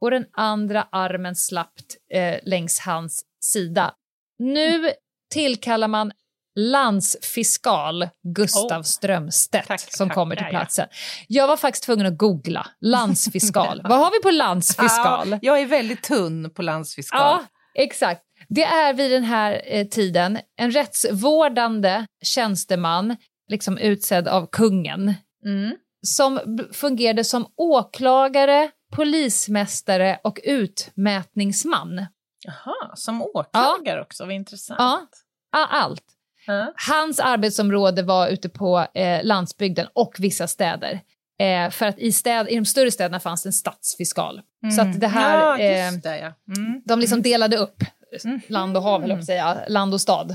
och 0.00 0.11
den 0.11 0.26
andra 0.32 0.88
armen 0.92 1.37
slappt 1.37 1.96
eh, 2.12 2.38
längs 2.42 2.80
hans 2.80 3.24
sida. 3.40 3.94
Nu 4.38 4.90
tillkallar 5.32 5.88
man 5.88 6.12
landsfiskal 6.58 8.08
Gustav 8.34 8.78
Oh. 8.78 8.82
Strömstedt 8.82 9.68
Tack, 9.68 9.80
som 9.80 10.08
tack, 10.08 10.14
kommer 10.14 10.37
till 10.37 10.44
ja, 10.44 10.52
ja. 10.52 10.58
platsen. 10.58 10.88
Jag 11.28 11.48
var 11.48 11.56
faktiskt 11.56 11.84
tvungen 11.84 12.06
att 12.06 12.18
googla 12.18 12.66
landsfiskal. 12.80 13.80
Vad 13.88 13.98
har 13.98 14.11
vi 14.11 14.22
på 14.22 14.30
landsfiskal? 14.30 15.30
Ja, 15.30 15.38
jag 15.42 15.61
är 15.61 15.66
väldigt 15.66 16.02
tunn 16.02 16.50
på 16.54 16.62
landsfiskal. 16.62 17.20
Ja, 17.20 17.44
exakt. 17.74 18.22
Det 18.48 18.64
är 18.64 18.94
vid 18.94 19.11
den 19.11 19.24
här 19.24 19.62
eh, 19.64 19.87
tiden 19.87 20.38
en 20.56 20.70
rättsvårdande 20.70 22.06
tjänsteman, 22.22 23.16
liksom 23.48 23.78
utsedd 23.78 24.28
av 24.28 24.48
kungen, 24.52 25.14
Mm. 25.44 25.76
Som 26.06 26.40
fungerade 26.72 27.24
som 27.24 27.46
åklagare, 27.56 28.70
polismästare 28.96 30.20
och 30.24 30.40
utmätningsman. 30.44 32.06
Jaha, 32.44 32.96
som 32.96 33.22
åklagare 33.22 34.00
också, 34.00 34.24
vad 34.24 34.34
intressant. 34.34 34.78
Ja. 34.78 35.08
Ja, 35.52 35.66
Allt. 35.70 36.04
Ja. 36.46 36.72
Hans 36.88 37.20
arbetsområde 37.20 38.02
var 38.02 38.28
ute 38.28 38.48
på 38.48 38.87
eh, 38.94 39.24
landsbygden 39.24 39.87
och 39.92 40.14
vissa 40.18 40.46
städer. 40.46 41.00
Eh, 41.40 41.70
för 41.70 41.87
att 41.87 41.98
i, 41.98 42.12
städ, 42.12 42.48
i 42.48 42.56
de 42.56 42.64
större 42.64 42.90
städerna 42.90 43.20
fanns 43.20 43.42
det 43.42 43.48
en 43.48 43.52
stadsfiskal. 43.52 44.40
Så 44.76 44.82
att 44.82 45.00
det 45.00 45.06
här... 45.06 45.38
Ja, 45.38 45.58
eh, 45.58 45.92
det 45.92 46.18
ja. 46.18 46.32
Mm. 46.56 46.82
de 46.84 47.00
liksom 47.00 47.22
delade 47.22 47.56
upp 47.56 47.84
Mm. 48.24 48.40
land 48.48 48.76
och 48.76 48.82
hav, 48.82 49.11
att 49.11 49.24
säga, 49.24 49.58
land 49.68 49.94
och 49.94 50.00
stad. 50.00 50.30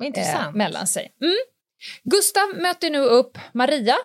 Eh, 0.00 0.06
intressant. 0.06 0.56
mellan 0.56 0.86
sig. 0.86 1.12
Mm. 1.20 1.34
Gustav 2.04 2.48
möter 2.62 2.90
nu 2.90 2.98
upp 2.98 3.38
Maria, 3.52 3.96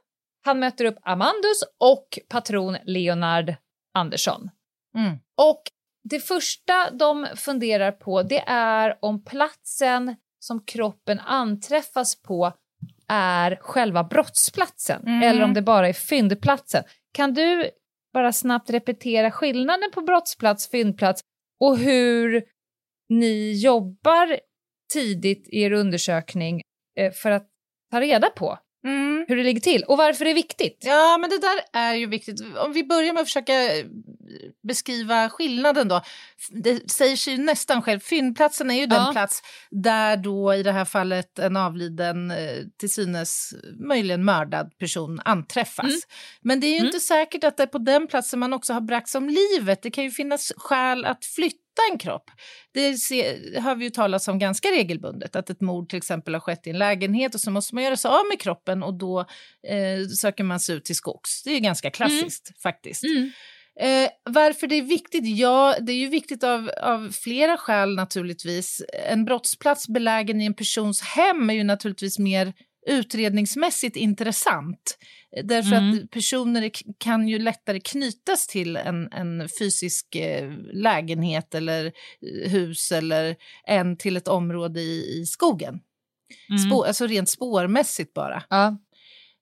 han 0.45 0.59
möter 0.59 0.85
upp 0.85 0.97
Amandus 1.01 1.63
och 1.79 2.19
patron 2.29 2.77
Leonard 2.83 3.55
Andersson. 3.93 4.49
Mm. 4.97 5.17
Och 5.37 5.61
det 6.09 6.19
första 6.19 6.91
de 6.91 7.27
funderar 7.35 7.91
på 7.91 8.23
det 8.23 8.43
är 8.47 8.97
om 9.01 9.23
platsen 9.23 10.15
som 10.39 10.65
kroppen 10.65 11.19
anträffas 11.19 12.21
på 12.21 12.53
är 13.07 13.55
själva 13.61 14.03
brottsplatsen 14.03 15.01
Mm. 15.07 15.23
eller 15.23 15.43
om 15.43 15.53
det 15.53 15.61
bara 15.61 15.87
är 15.87 15.93
fyndplatsen. 15.93 16.83
Kan 17.13 17.33
du 17.33 17.69
bara 18.13 18.33
snabbt 18.33 18.69
repetera 18.69 19.31
skillnaden 19.31 19.91
på 19.93 20.01
brottsplats, 20.01 20.69
fyndplats 20.69 21.21
och 21.59 21.77
hur 21.77 22.43
ni 23.09 23.61
jobbar 23.63 24.39
tidigt 24.93 25.47
i 25.49 25.61
er 25.61 25.71
undersökning 25.71 26.61
eh, 26.99 27.11
för 27.11 27.31
att 27.31 27.47
ta 27.91 28.01
reda 28.01 28.29
på 28.29 28.57
Mm. 28.85 29.25
hur 29.27 29.35
det 29.37 29.43
ligger 29.43 29.61
till 29.61 29.83
och 29.83 29.97
varför 29.97 30.25
det 30.25 30.31
är 30.31 30.35
viktigt. 30.35 30.77
Ja, 30.81 31.17
men 31.21 31.29
det 31.29 31.37
där 31.39 31.59
är 31.81 31.93
ju 31.93 32.07
viktigt. 32.07 32.41
Om 32.57 32.73
vi 32.73 32.83
börjar 32.83 33.13
med 33.13 33.21
att 33.21 33.27
försöka 33.27 33.77
eh, 33.77 33.85
beskriva 34.67 35.29
skillnaden 35.29 35.87
då. 35.87 36.01
Det 36.49 36.91
säger 36.91 37.15
sig 37.15 37.33
ju 37.33 37.39
nästan 37.43 37.81
själv. 37.81 37.99
Fyndplatsen 37.99 38.71
är 38.71 38.75
ju 38.75 38.85
den 38.85 39.01
Ja. 39.05 39.11
plats 39.11 39.41
där 39.71 40.17
då 40.17 40.53
i 40.53 40.63
det 40.63 40.71
här 40.71 40.85
fallet 40.85 41.39
en 41.39 41.57
avliden, 41.57 42.31
eh, 42.31 42.37
till 42.79 42.93
synes 42.93 43.53
möjligen 43.79 44.25
mördad 44.25 44.77
person 44.77 45.21
anträffas. 45.25 45.85
Mm. 45.85 45.99
Men 46.41 46.59
det 46.59 46.67
är 46.67 46.71
ju 46.71 46.77
Mm. 46.77 46.85
inte 46.85 46.99
säkert 46.99 47.43
att 47.43 47.57
det 47.57 47.63
är 47.63 47.67
på 47.67 47.77
den 47.77 48.07
platsen 48.07 48.39
man 48.39 48.53
också 48.53 48.73
har 48.73 48.81
bragts 48.81 49.15
om 49.15 49.29
livet. 49.29 49.81
Det 49.81 49.91
kan 49.91 50.03
ju 50.03 50.11
finnas 50.11 50.51
skäl 50.57 51.05
att 51.05 51.25
flytta 51.25 51.57
en 51.91 51.97
kropp. 51.97 52.31
Det 52.73 52.93
se, 52.93 53.37
hör 53.59 53.75
vi 53.75 53.83
ju 53.83 53.89
talas 53.89 54.27
om 54.27 54.39
ganska 54.39 54.67
regelbundet, 54.67 55.35
att 55.35 55.49
ett 55.49 55.61
mord 55.61 55.89
till 55.89 55.97
exempel 55.97 56.33
har 56.33 56.41
skett 56.41 56.67
i 56.67 56.69
en 56.69 56.77
lägenhet 56.77 57.35
och 57.35 57.41
så 57.41 57.51
måste 57.51 57.75
man 57.75 57.83
göra 57.83 57.97
sig 57.97 58.09
av 58.09 58.25
med 58.29 58.39
kroppen 58.39 58.83
och 58.83 58.93
då 58.93 59.19
eh, 59.67 60.07
söker 60.17 60.43
man 60.43 60.59
sig 60.59 60.75
ut 60.75 60.85
till 60.85 60.95
skogs. 60.95 61.43
Det 61.43 61.49
är 61.49 61.53
ju 61.53 61.59
ganska 61.59 61.91
klassiskt 61.91 62.61
faktiskt. 62.61 63.03
Mm. 63.03 63.31
Eh, 63.79 64.09
varför 64.23 64.67
det 64.67 64.75
är 64.75 64.81
viktigt? 64.81 65.37
Ja, 65.37 65.75
det 65.79 65.91
är 65.91 65.97
ju 65.97 66.07
viktigt 66.07 66.43
av, 66.43 66.71
av 66.81 67.11
flera 67.11 67.57
skäl 67.57 67.95
naturligtvis. 67.95 68.81
En 69.09 69.25
brottsplats 69.25 69.87
belägen 69.87 70.41
i 70.41 70.45
en 70.45 70.53
persons 70.53 71.01
hem 71.01 71.49
är 71.49 71.53
ju 71.53 71.63
naturligtvis 71.63 72.19
mer 72.19 72.53
utredningsmässigt 72.85 73.95
intressant. 73.95 74.97
Eh, 75.37 75.45
Därför 75.45 75.75
Mm. 75.75 75.93
att 75.93 76.11
personer 76.11 76.71
kan 76.97 77.27
ju 77.27 77.39
lättare 77.39 77.79
knytas 77.79 78.47
till 78.47 78.75
en, 78.75 79.11
en 79.11 79.49
fysisk 79.59 80.15
eh, 80.15 80.51
lägenhet 80.73 81.55
eller 81.55 81.85
eh, 81.85 82.51
hus 82.51 82.91
eller 82.91 83.35
än 83.67 83.97
till 83.97 84.17
ett 84.17 84.27
område 84.27 84.81
i, 84.81 85.19
i 85.21 85.25
skogen. 85.25 85.79
Mm. 86.49 86.59
Spår, 86.59 86.85
alltså 86.85 87.07
rent 87.07 87.29
spårmässigt 87.29 88.13
bara. 88.13 88.43
Ja. 88.49 88.77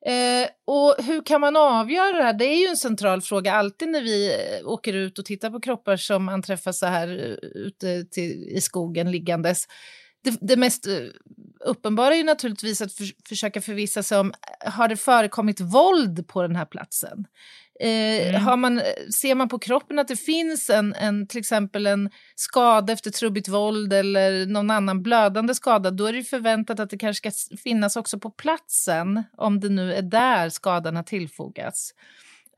Eh, 0.06 0.48
och 0.66 0.96
hur 1.06 1.26
kan 1.26 1.42
man 1.42 1.58
avgöra 1.58 2.18
det 2.18 2.24
här? 2.24 2.34
Det 2.34 2.46
är 2.46 2.62
ju 2.62 2.68
en 2.68 2.78
central 2.78 3.22
fråga 3.22 3.54
alltid 3.54 3.88
när 3.90 4.02
vi 4.02 4.34
åker 4.66 4.94
ut 4.94 5.20
och 5.20 5.26
tittar 5.26 5.50
på 5.50 5.60
kroppar 5.62 5.98
som 5.98 6.30
anträffas 6.30 6.80
så 6.80 6.86
här 6.86 7.08
ute 7.56 8.06
till, 8.06 8.50
i 8.50 8.62
skogen 8.62 9.12
liggandes. 9.12 9.64
Det, 10.24 10.38
det 10.42 10.56
mest 10.56 10.88
eh, 10.88 10.94
uppenbara 11.66 12.14
är 12.14 12.18
ju 12.18 12.24
naturligtvis 12.24 12.82
att 12.82 12.94
för, 12.94 13.28
försöka 13.30 13.62
förvissa 13.62 14.04
sig 14.04 14.18
om 14.18 14.34
eh, 14.66 14.72
har 14.72 14.88
det 14.88 14.98
förekommit 14.98 15.60
våld 15.60 16.28
på 16.28 16.42
den 16.42 16.56
här 16.56 16.66
platsen. 16.66 17.26
Eh, 17.80 18.28
Mm. 18.30 18.42
har 18.44 18.58
man, 18.58 18.82
ser 19.16 19.36
man 19.36 19.50
på 19.50 19.60
kroppen 19.60 20.00
att 20.00 20.08
det 20.08 20.16
finns 20.16 20.70
en, 20.70 20.94
en, 20.94 21.28
till 21.28 21.40
exempel 21.40 21.88
en 21.88 22.10
skada 22.36 22.94
efter 22.94 23.12
trubbigt 23.12 23.48
våld 23.48 23.94
eller 23.94 24.46
någon 24.46 24.72
annan 24.72 25.04
blödande 25.04 25.56
skada, 25.56 25.92
då 25.92 26.06
är 26.06 26.14
det 26.14 26.24
förväntat 26.24 26.80
att 26.80 26.90
det 26.90 26.98
kanske 26.98 27.32
ska 27.32 27.58
finnas 27.58 27.96
också 27.96 28.20
på 28.20 28.30
platsen, 28.30 29.24
om 29.38 29.60
det 29.60 29.70
nu 29.70 29.94
är 29.94 30.02
där 30.02 30.50
skadan 30.50 30.96
har 30.96 31.04
tillfogats. 31.04 31.94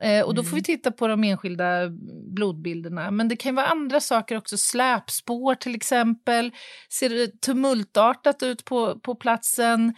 Eh, 0.02 0.24
och 0.24 0.34
då 0.34 0.42
får 0.42 0.56
vi 0.56 0.62
titta 0.62 0.92
på 0.92 1.06
de 1.08 1.24
enskilda 1.24 1.88
blodbilderna. 2.34 3.10
Men 3.10 3.28
det 3.28 3.36
kan 3.36 3.54
vara 3.54 3.66
andra 3.66 4.00
saker 4.00 4.36
också, 4.36 4.56
släpspår 4.56 5.54
till 5.54 5.74
exempel. 5.74 6.50
Ser 6.92 7.08
det 7.08 7.40
tumultartat 7.40 8.42
ut 8.42 8.64
på, 8.64 8.98
på 9.00 9.14
platsen? 9.14 9.94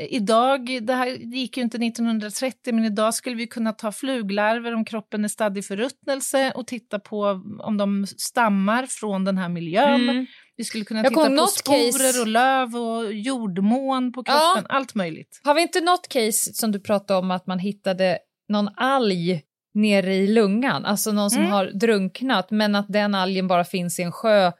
Eh, 0.00 0.06
Idag, 0.14 0.78
det 0.82 0.94
här 0.94 1.06
gick 1.06 1.56
ju 1.56 1.62
inte 1.62 1.76
1930, 1.76 2.74
men 2.74 2.84
idag 2.84 3.14
skulle 3.14 3.36
vi 3.36 3.46
kunna 3.46 3.72
ta 3.72 3.92
fluglarver 3.92 4.74
om 4.74 4.84
kroppen 4.84 5.24
är 5.24 5.28
stadd 5.28 5.58
i 5.58 5.62
förruttnelse 5.62 6.52
och 6.54 6.66
titta 6.66 6.98
på 6.98 7.40
om 7.62 7.76
de 7.76 8.06
stammar 8.06 8.86
från 8.86 9.24
den 9.24 9.38
här 9.38 9.48
miljön. 9.48 10.08
Mm. 10.08 10.26
Vi 10.56 10.64
skulle 10.64 10.84
kunna 10.84 11.00
Jag 11.02 11.08
titta 11.12 11.28
på 11.36 11.46
sporer 11.46 12.12
case- 12.12 12.20
och 12.20 12.26
löv 12.26 12.76
och 12.76 13.12
jordmån 13.14 14.12
på 14.12 14.22
Ja. 14.26 14.52
kroppen, 14.54 14.70
allt 14.76 14.94
möjligt. 14.94 15.40
Har 15.44 15.54
vi 15.54 15.62
inte 15.62 15.80
något 15.80 16.08
case 16.08 16.52
som 16.54 16.72
du 16.72 16.80
pratade 16.80 17.18
om 17.20 17.30
att 17.30 17.46
man 17.46 17.58
hittade 17.58 18.18
någon 18.50 18.68
alg 18.76 19.42
nere 19.74 20.14
i 20.14 20.26
lungan, 20.26 20.84
alltså 20.84 21.12
någon 21.12 21.30
som 21.30 21.40
Mm. 21.42 21.52
har 21.52 21.66
drunknat 21.66 22.50
men 22.50 22.74
att 22.74 22.86
den 22.88 23.14
algen 23.14 23.48
bara 23.48 23.64
finns 23.64 23.98
i 23.98 24.02
en 24.02 24.12
sjö 24.12 24.52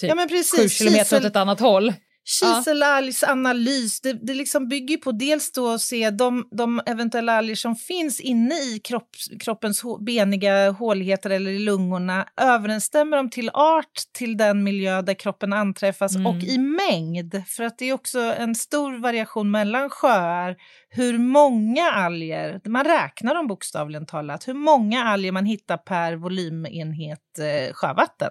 typ 0.00 0.08
Ja, 0.08 0.14
men 0.14 0.28
sju 0.28 0.34
precis. 0.36 0.78
kilometer 0.78 1.16
åt 1.16 1.24
ett 1.24 1.36
annat 1.36 1.60
håll. 1.60 1.92
Kiselalgs 2.30 3.22
analys, 3.24 4.00
det, 4.00 4.12
det 4.12 4.34
liksom 4.34 4.68
bygger 4.68 4.96
på 4.96 5.12
dels 5.12 5.52
då 5.52 5.68
att 5.68 5.80
se 5.80 6.10
de, 6.10 6.48
de 6.50 6.80
eventuella 6.86 7.32
alger 7.32 7.54
som 7.54 7.76
finns 7.76 8.20
inne 8.20 8.54
i 8.54 8.80
kropp, 8.84 9.08
kroppens 9.40 9.82
hå, 9.82 9.98
beniga 9.98 10.70
håligheter 10.70 11.30
eller 11.30 11.50
i 11.50 11.58
lungorna. 11.58 12.26
Överensstämmer 12.40 13.16
de 13.16 13.30
till 13.30 13.50
art 13.54 13.86
till 14.18 14.36
den 14.36 14.64
miljö 14.64 15.02
där 15.02 15.14
kroppen 15.14 15.52
anträffas 15.52 16.14
Mm. 16.16 16.26
och 16.26 16.42
i 16.42 16.58
mängd? 16.58 17.42
För 17.48 17.64
att 17.64 17.78
det 17.78 17.84
är 17.88 17.92
också 17.92 18.20
en 18.20 18.54
stor 18.54 18.98
variation 18.98 19.50
mellan 19.50 19.90
sjöar. 19.90 20.56
Hur 20.88 21.18
många 21.18 21.90
alger, 21.90 22.60
man 22.64 22.84
räknar 22.84 23.34
dem 23.34 23.46
bokstavligen 23.46 24.06
talat, 24.06 24.48
hur 24.48 24.54
många 24.54 25.04
alger 25.04 25.32
man 25.32 25.44
hittar 25.44 25.76
per 25.76 26.16
volymenhet 26.16 27.38
eh, 27.38 27.72
sjövatten. 27.74 28.30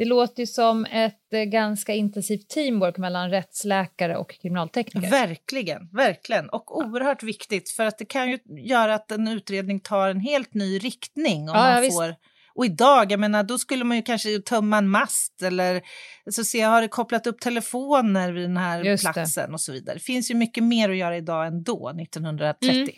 Det 0.00 0.06
låter 0.06 0.42
ju 0.42 0.46
som 0.46 0.84
ett 0.84 1.32
eh, 1.32 1.42
ganska 1.42 1.94
intensivt 1.94 2.48
teamwork 2.48 2.96
mellan 2.98 3.30
rättsläkare 3.30 4.16
och 4.16 4.30
kriminaltekniker. 4.30 5.10
Verkligen, 5.10 5.88
verkligen. 5.92 6.48
Och 6.48 6.78
oerhört 6.78 7.22
viktigt 7.22 7.70
för 7.70 7.84
att 7.86 7.98
det 7.98 8.04
kan 8.04 8.30
ju 8.30 8.38
göra 8.48 8.94
att 8.94 9.10
en 9.10 9.28
utredning 9.28 9.80
tar 9.80 10.08
en 10.08 10.20
helt 10.20 10.54
ny 10.54 10.78
riktning. 10.78 11.40
Om 11.40 11.54
Ja, 11.56 11.68
ja, 11.68 11.72
man 11.72 11.82
visst. 11.82 11.98
får... 11.98 12.14
Och 12.54 12.64
idag, 12.64 13.12
jag 13.12 13.20
menar, 13.20 13.42
då 13.42 13.58
skulle 13.58 13.84
man 13.84 13.96
ju 13.96 14.02
kanske 14.02 14.38
tömma 14.38 14.78
en 14.78 14.88
mast 14.88 15.42
eller 15.42 15.82
så 16.30 16.44
se, 16.44 16.60
har 16.60 16.82
det 16.82 16.88
kopplat 16.88 17.26
upp 17.26 17.40
telefoner 17.40 18.32
vid 18.32 18.44
den 18.44 18.56
här 18.56 18.84
Just 18.84 19.04
det. 19.06 19.12
platsen 19.12 19.54
och 19.54 19.60
så 19.60 19.72
vidare. 19.72 19.94
Det 19.96 20.00
finns 20.04 20.30
ju 20.30 20.34
mycket 20.34 20.64
mer 20.64 20.90
att 20.90 20.96
göra 20.96 21.16
idag 21.16 21.46
än 21.46 21.62
då, 21.62 21.88
1930. 21.88 22.70
Mm. 22.70 22.88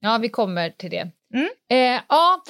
Ja, 0.00 0.18
vi 0.18 0.28
kommer 0.28 0.70
till 0.70 0.90
det. 0.90 1.10
Mm. 1.34 1.48
Eh, 1.70 2.02
ja, 2.08 2.42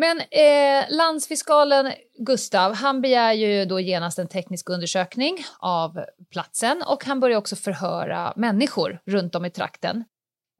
men 0.00 0.20
eh, 0.20 0.96
landsfiskalen 0.96 1.92
Gustav, 2.18 2.74
han 2.74 3.00
begär 3.00 3.32
ju 3.32 3.64
då 3.64 3.80
genast 3.80 4.18
en 4.18 4.28
teknisk 4.28 4.70
undersökning 4.70 5.36
av 5.58 6.00
platsen 6.30 6.82
och 6.86 7.04
han 7.04 7.20
börjar 7.20 7.38
också 7.38 7.56
förhöra 7.56 8.32
människor 8.36 9.00
runt 9.06 9.34
om 9.34 9.44
i 9.44 9.50
trakten. 9.50 10.04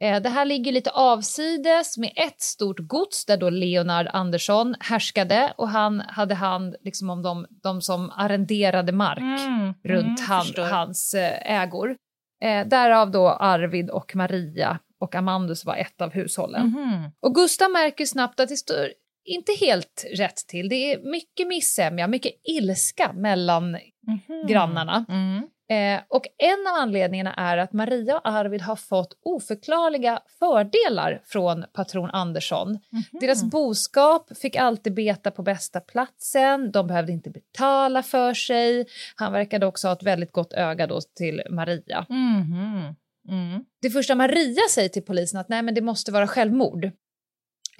Eh, 0.02 0.22
det 0.22 0.28
här 0.28 0.44
ligger 0.44 0.72
lite 0.72 0.90
avsides 0.90 1.98
med 1.98 2.12
ett 2.16 2.40
stort 2.40 2.78
gods 2.78 3.26
där 3.26 3.36
då 3.36 3.50
Leonard 3.50 4.06
Andersson 4.12 4.74
härskade 4.80 5.52
och 5.56 5.68
han 5.68 6.00
hade 6.00 6.34
hand 6.34 6.76
liksom 6.80 7.10
om 7.10 7.22
de, 7.22 7.46
de 7.50 7.80
som 7.82 8.10
arrenderade 8.10 8.92
mark 8.92 9.18
Mm, 9.20 9.74
runt 9.84 10.20
mm, 10.20 10.28
han, 10.28 10.70
hans 10.70 11.14
eh, 11.14 11.62
ägor. 11.62 11.96
Eh, 12.42 12.66
därav 12.66 13.10
då 13.10 13.28
Arvid 13.28 13.90
och 13.90 14.16
Maria 14.16 14.78
och 15.00 15.14
Amandus 15.14 15.64
var 15.64 15.76
ett 15.76 16.00
av 16.00 16.10
hushållen. 16.10 16.66
Mhm. 16.66 17.10
Och 17.20 17.34
Gustav 17.34 17.70
märker 17.70 18.04
snabbt 18.06 18.40
att 18.40 18.48
det 18.48 18.56
står 18.56 18.88
inte 19.34 19.52
helt 19.60 20.04
rätt 20.14 20.36
till. 20.36 20.68
Det 20.68 20.92
är 20.92 20.98
mycket 21.10 21.46
missämja, 21.48 22.06
mycket 22.06 22.32
ilska 22.44 23.12
mellan 23.12 23.70
Mhm. 24.06 24.46
grannarna. 24.48 25.04
Mm. 25.08 25.42
Eh, 25.70 26.02
och 26.08 26.22
en 26.38 26.66
av 26.74 26.74
anledningarna 26.82 27.34
är 27.34 27.56
att 27.58 27.72
Maria 27.72 28.14
och 28.18 28.28
Arvid 28.28 28.62
har 28.62 28.76
fått 28.76 29.18
oförklarliga 29.24 30.20
fördelar 30.38 31.22
från 31.24 31.64
patron 31.72 32.10
Andersson. 32.10 32.68
Mhm. 32.70 33.02
Deras 33.20 33.44
boskap 33.44 34.38
fick 34.38 34.56
alltid 34.56 34.94
beta 34.94 35.30
på 35.30 35.42
bästa 35.42 35.80
platsen, 35.80 36.70
de 36.72 36.86
behövde 36.86 37.12
inte 37.12 37.30
betala 37.30 38.02
för 38.02 38.34
sig. 38.34 38.86
Han 39.16 39.32
verkade 39.32 39.66
också 39.66 39.88
ha 39.88 39.92
ett 39.92 40.02
väldigt 40.02 40.32
gott 40.32 40.52
öga 40.52 40.86
då 40.86 41.00
till 41.16 41.42
Maria. 41.50 42.06
Mhm. 42.08 42.94
Mm. 43.28 43.64
Det 43.82 43.90
första 43.90 44.14
Maria 44.14 44.62
säger 44.70 44.88
till 44.88 45.02
polisen 45.04 45.40
att 45.40 45.48
nej 45.48 45.62
men 45.62 45.74
det 45.74 45.80
måste 45.80 46.12
vara 46.12 46.26
självmord. 46.26 46.90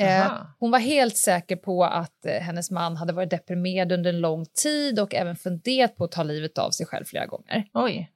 Eh, 0.01 0.33
hon 0.59 0.71
var 0.71 0.79
helt 0.79 1.17
säker 1.17 1.57
på 1.57 1.85
att 1.85 2.27
eh, 2.27 2.33
hennes 2.33 2.71
man 2.71 2.97
hade 2.97 3.13
varit 3.13 3.31
deprimerad 3.31 3.93
under 3.93 4.11
en 4.11 4.21
lång 4.21 4.47
tid 4.63 5.01
och 5.01 5.15
även 5.15 5.37
funderat 5.37 5.97
på 5.97 6.05
att 6.05 6.13
ta 6.13 6.23
livet 6.23 6.59
av 6.59 6.71
sig 6.71 6.87
själv 6.87 7.05
flera 7.05 7.27
gånger. 7.27 7.65
Oj. 7.75 8.13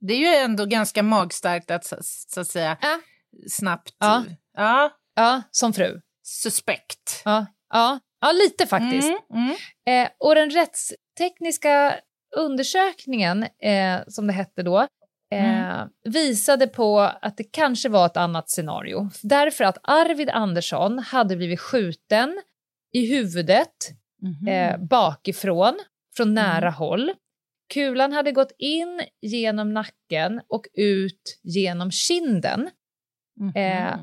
Det 0.00 0.14
är 0.14 0.18
ju 0.18 0.44
ändå 0.44 0.66
ganska 0.66 1.02
magstarkt 1.02 1.70
att 1.70 1.84
så, 1.84 1.96
så 2.02 2.40
att 2.40 2.46
säga 2.46 2.78
Ja. 2.82 2.98
snabbt... 3.50 3.96
Ja. 3.98 4.24
ja. 4.56 4.90
Ja, 5.18 5.42
som 5.50 5.72
fru. 5.72 6.00
Suspekt. 6.22 7.22
Ja, 7.24 7.46
ja, 7.72 7.98
ja 8.20 8.32
lite 8.32 8.66
faktiskt. 8.66 9.08
Mm, 9.30 9.42
mm. 9.44 9.56
Eh, 10.04 10.10
och 10.18 10.34
den 10.34 10.50
rättstekniska 10.50 11.94
undersökningen, 12.36 13.42
eh, 13.62 13.98
som 14.08 14.26
det 14.26 14.32
hette 14.32 14.62
då, 14.62 14.86
eh, 15.32 15.84
visade 16.04 16.66
på 16.66 16.98
att 17.00 17.36
det 17.36 17.44
kanske 17.44 17.88
var 17.88 18.06
ett 18.06 18.16
annat 18.16 18.50
scenario. 18.50 19.10
Därför 19.22 19.64
att 19.64 19.78
Arvid 19.82 20.30
Andersson 20.30 20.98
hade 20.98 21.36
blivit 21.36 21.60
skjuten 21.60 22.42
i 22.92 23.06
huvudet 23.14 23.90
Mhm. 24.22 24.48
eh, 24.48 24.78
bakifrån, 24.78 25.78
från 26.16 26.34
nära 26.34 26.70
håll. 26.70 27.12
Kulan 27.74 28.12
hade 28.12 28.32
gått 28.32 28.52
in 28.58 29.00
genom 29.22 29.74
nacken 29.74 30.40
och 30.48 30.66
ut 30.74 31.40
genom 31.42 31.90
kinden. 31.90 32.70
Mhm. 33.40 33.52
eh, 33.56 33.98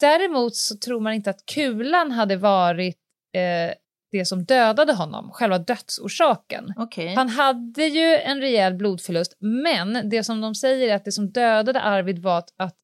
Däremot 0.00 0.56
så 0.56 0.76
tror 0.76 1.00
man 1.00 1.12
inte 1.12 1.30
att 1.30 1.46
kulan 1.46 2.10
hade 2.10 2.36
varit 2.36 2.98
eh, 3.34 3.74
det 4.18 4.24
som 4.24 4.44
dödade 4.44 4.92
honom, 4.92 5.30
själva 5.32 5.58
dödsorsaken. 5.58 6.72
Okej. 6.76 7.14
Han 7.14 7.28
hade 7.28 7.84
ju 7.84 8.16
en 8.16 8.40
rejäl 8.40 8.74
blodförlust, 8.74 9.36
men 9.40 10.08
det 10.10 10.24
som 10.24 10.40
de 10.40 10.54
säger 10.54 10.88
är 10.88 10.94
att 10.94 11.04
det 11.04 11.12
som 11.12 11.30
dödade 11.30 11.80
Arvid 11.80 12.18
var 12.18 12.38
att, 12.38 12.48
att 12.56 12.74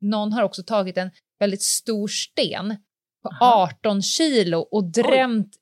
någon 0.00 0.32
har 0.32 0.42
också 0.42 0.62
tagit 0.62 0.96
en 0.96 1.10
väldigt 1.38 1.62
stor 1.62 2.08
sten 2.08 2.76
på 3.22 3.30
18 3.40 4.02
kilo 4.02 4.58
och 4.58 4.84
drämt 4.84 5.56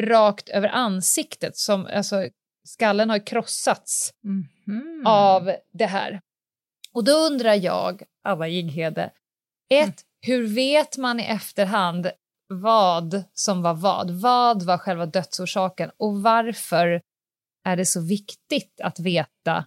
rakt 0.00 0.48
över 0.48 0.68
ansiktet. 0.68 1.56
Som, 1.56 1.86
alltså, 1.86 2.28
skallen 2.64 3.10
har 3.10 3.26
krossats 3.26 4.10
Mhm. 4.22 5.02
av 5.06 5.52
det 5.72 5.86
här. 5.86 6.20
Och 6.92 7.04
då 7.04 7.12
undrar 7.12 7.54
jag, 7.54 8.02
Ava 8.24 8.48
Jinghede, 8.48 9.10
ett, 9.70 10.02
hur 10.26 10.46
vet 10.46 10.96
man 10.96 11.20
i 11.20 11.24
efterhand 11.24 12.10
vad 12.48 13.24
som 13.32 13.62
var 13.62 13.74
vad? 13.74 14.10
Vad 14.10 14.62
var 14.62 14.78
själva 14.78 15.06
dödsorsaken 15.06 15.90
och 15.98 16.22
varför 16.22 17.02
är 17.64 17.76
det 17.76 17.86
så 17.86 18.00
viktigt 18.00 18.80
att 18.82 19.00
veta 19.00 19.64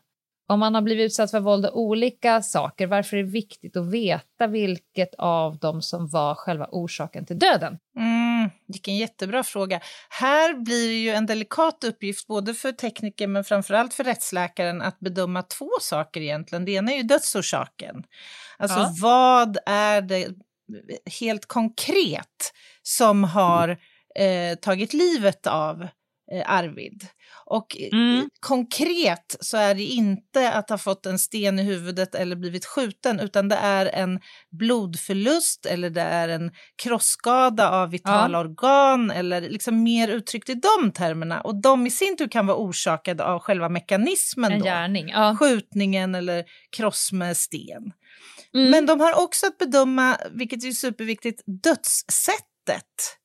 om 0.51 0.59
man 0.59 0.75
har 0.75 0.81
blivit 0.81 1.05
utsatt 1.05 1.31
för 1.31 1.39
våld 1.39 1.65
och 1.65 1.79
olika 1.79 2.41
saker, 2.41 2.87
varför 2.87 3.17
är 3.17 3.23
det 3.23 3.29
viktigt 3.29 3.77
att 3.77 3.91
veta 3.93 4.47
vilket 4.47 5.15
av 5.17 5.57
dem 5.57 5.81
som 5.81 6.07
var 6.07 6.35
själva 6.35 6.67
orsaken 6.71 7.25
till 7.25 7.39
döden? 7.39 7.77
Mm, 7.97 8.49
vilken 8.67 8.97
jättebra 8.97 9.43
fråga. 9.43 9.81
Här 10.09 10.53
blir 10.53 10.87
det 10.87 10.93
ju 10.93 11.09
en 11.09 11.25
delikat 11.25 11.83
uppgift 11.83 12.27
både 12.27 12.53
för 12.53 12.71
tekniker 12.71 13.27
men 13.27 13.43
framförallt 13.43 13.93
för 13.93 14.03
rättsläkaren 14.03 14.81
att 14.81 14.99
bedöma 14.99 15.43
två 15.43 15.69
saker 15.81 16.21
egentligen. 16.21 16.65
Det 16.65 16.71
ena 16.71 16.91
är 16.91 16.97
ju 16.97 17.03
dödsorsaken. 17.03 18.03
Alltså 18.57 18.79
Ja. 18.79 18.95
vad 19.01 19.57
är 19.65 20.01
det 20.01 20.27
helt 21.19 21.45
konkret 21.45 22.53
som 22.83 23.23
har 23.23 23.69
eh, 24.19 24.55
tagit 24.61 24.93
livet 24.93 25.47
av 25.47 25.81
eh, 26.33 26.51
Arvid? 26.53 27.05
Och 27.45 27.77
eh, 27.79 27.89
Mm. 27.99 28.29
konkret 28.39 29.37
så 29.39 29.57
är 29.57 29.75
det 29.75 29.83
inte 29.83 30.53
att 30.53 30.69
ha 30.69 30.77
fått 30.77 31.05
en 31.05 31.19
sten 31.19 31.59
i 31.59 31.63
huvudet 31.63 32.15
eller 32.15 32.35
blivit 32.35 32.65
skjuten 32.65 33.19
utan 33.19 33.49
det 33.49 33.55
är 33.55 33.85
en 33.85 34.19
blodförlust 34.59 35.65
eller 35.65 35.89
det 35.89 36.01
är 36.01 36.29
en 36.29 36.51
krossskada 36.83 37.69
av 37.69 37.89
vitala 37.89 38.39
organ 38.39 39.11
eller 39.11 39.41
liksom 39.41 39.83
mer 39.83 40.07
uttryckt 40.07 40.49
i 40.49 40.53
de 40.53 40.91
termerna. 40.91 41.41
Och 41.41 41.61
de 41.61 41.87
i 41.87 41.91
sin 41.91 42.17
tur 42.17 42.27
kan 42.27 42.47
vara 42.47 42.57
orsakade 42.57 43.23
av 43.23 43.39
själva 43.39 43.69
mekanismen 43.69 44.51
En 44.51 44.59
då. 44.59 44.65
gärning. 44.65 45.09
Ja. 45.09 45.35
Skjutningen 45.39 46.15
eller 46.15 46.43
kross 46.77 47.11
med 47.11 47.37
sten. 47.37 47.91
Mm. 48.53 48.69
Men 48.71 48.85
de 48.85 48.99
har 48.99 49.23
också 49.23 49.47
att 49.47 49.57
bedöma, 49.57 50.17
vilket 50.31 50.63
är 50.63 50.71
superviktigt, 50.71 51.41
dödssättet. 52.65 53.17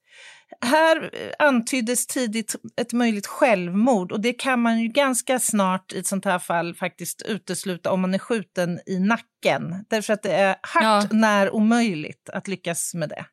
Här 0.61 1.11
antyddes 1.39 2.07
tidigt 2.07 2.55
ett 2.81 2.93
möjligt 2.93 3.27
självmord 3.27 4.13
och 4.13 4.21
det 4.21 4.33
kan 4.33 4.61
man 4.61 4.81
ju 4.81 4.89
ganska 4.89 5.39
snart 5.39 5.93
i 5.93 5.99
ett 5.99 6.07
sånt 6.07 6.25
här 6.25 6.39
fall 6.39 6.75
faktiskt 6.75 7.23
utesluta 7.23 7.91
om 7.93 8.01
man 8.01 8.15
är 8.15 8.19
skjuten 8.19 8.81
i 8.87 8.99
nacken. 8.99 9.85
Därför 9.91 10.13
att 10.13 10.23
det 10.23 10.33
är 10.33 10.57
hart 10.63 10.83
Ja. 11.11 11.17
när 11.19 11.55
omöjligt 11.55 12.31
att 12.33 12.49
lyckas 12.49 12.95
med 12.95 13.09
det 13.09 13.25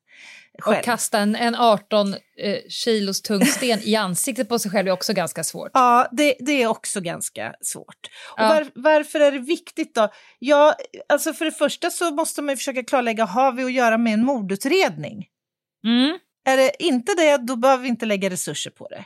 själv. 0.61 0.77
Och 0.77 0.83
kasta 0.83 1.19
en, 1.19 1.35
en 1.35 1.55
18 1.55 2.13
eh, 2.13 2.57
kilos 2.69 3.21
tung 3.21 3.45
sten 3.45 3.79
i 3.83 3.95
ansiktet 3.95 4.49
på 4.49 4.59
sig 4.59 4.71
själv 4.71 4.87
är 4.87 4.91
också 4.91 5.13
ganska 5.13 5.43
svårt. 5.43 5.71
Ja, 5.73 6.07
det, 6.11 6.35
det 6.39 6.63
är 6.63 6.67
också 6.67 7.01
ganska 7.01 7.53
svårt. 7.61 8.09
Och 8.31 8.43
Ja. 8.43 8.47
var, 8.49 8.67
varför 8.75 9.19
är 9.19 9.31
det 9.31 9.39
viktigt 9.39 9.95
då? 9.95 10.09
Ja, 10.39 10.75
alltså 11.09 11.33
för 11.33 11.45
det 11.45 11.51
första 11.51 11.89
så 11.89 12.11
måste 12.11 12.41
man 12.41 12.57
försöka 12.57 12.83
klarlägga, 12.83 13.25
har 13.25 13.51
vi 13.51 13.63
att 13.63 13.71
göra 13.73 13.97
med 13.97 14.13
en 14.13 14.25
mordutredning? 14.25 15.25
Mm. 15.85 16.17
Är 16.45 16.57
det 16.57 16.71
inte 16.79 17.13
det, 17.17 17.37
då 17.37 17.55
behöver 17.55 17.83
vi 17.83 17.89
inte 17.89 18.05
lägga 18.05 18.29
resurser 18.29 18.71
på 18.71 18.87
det. 18.87 19.05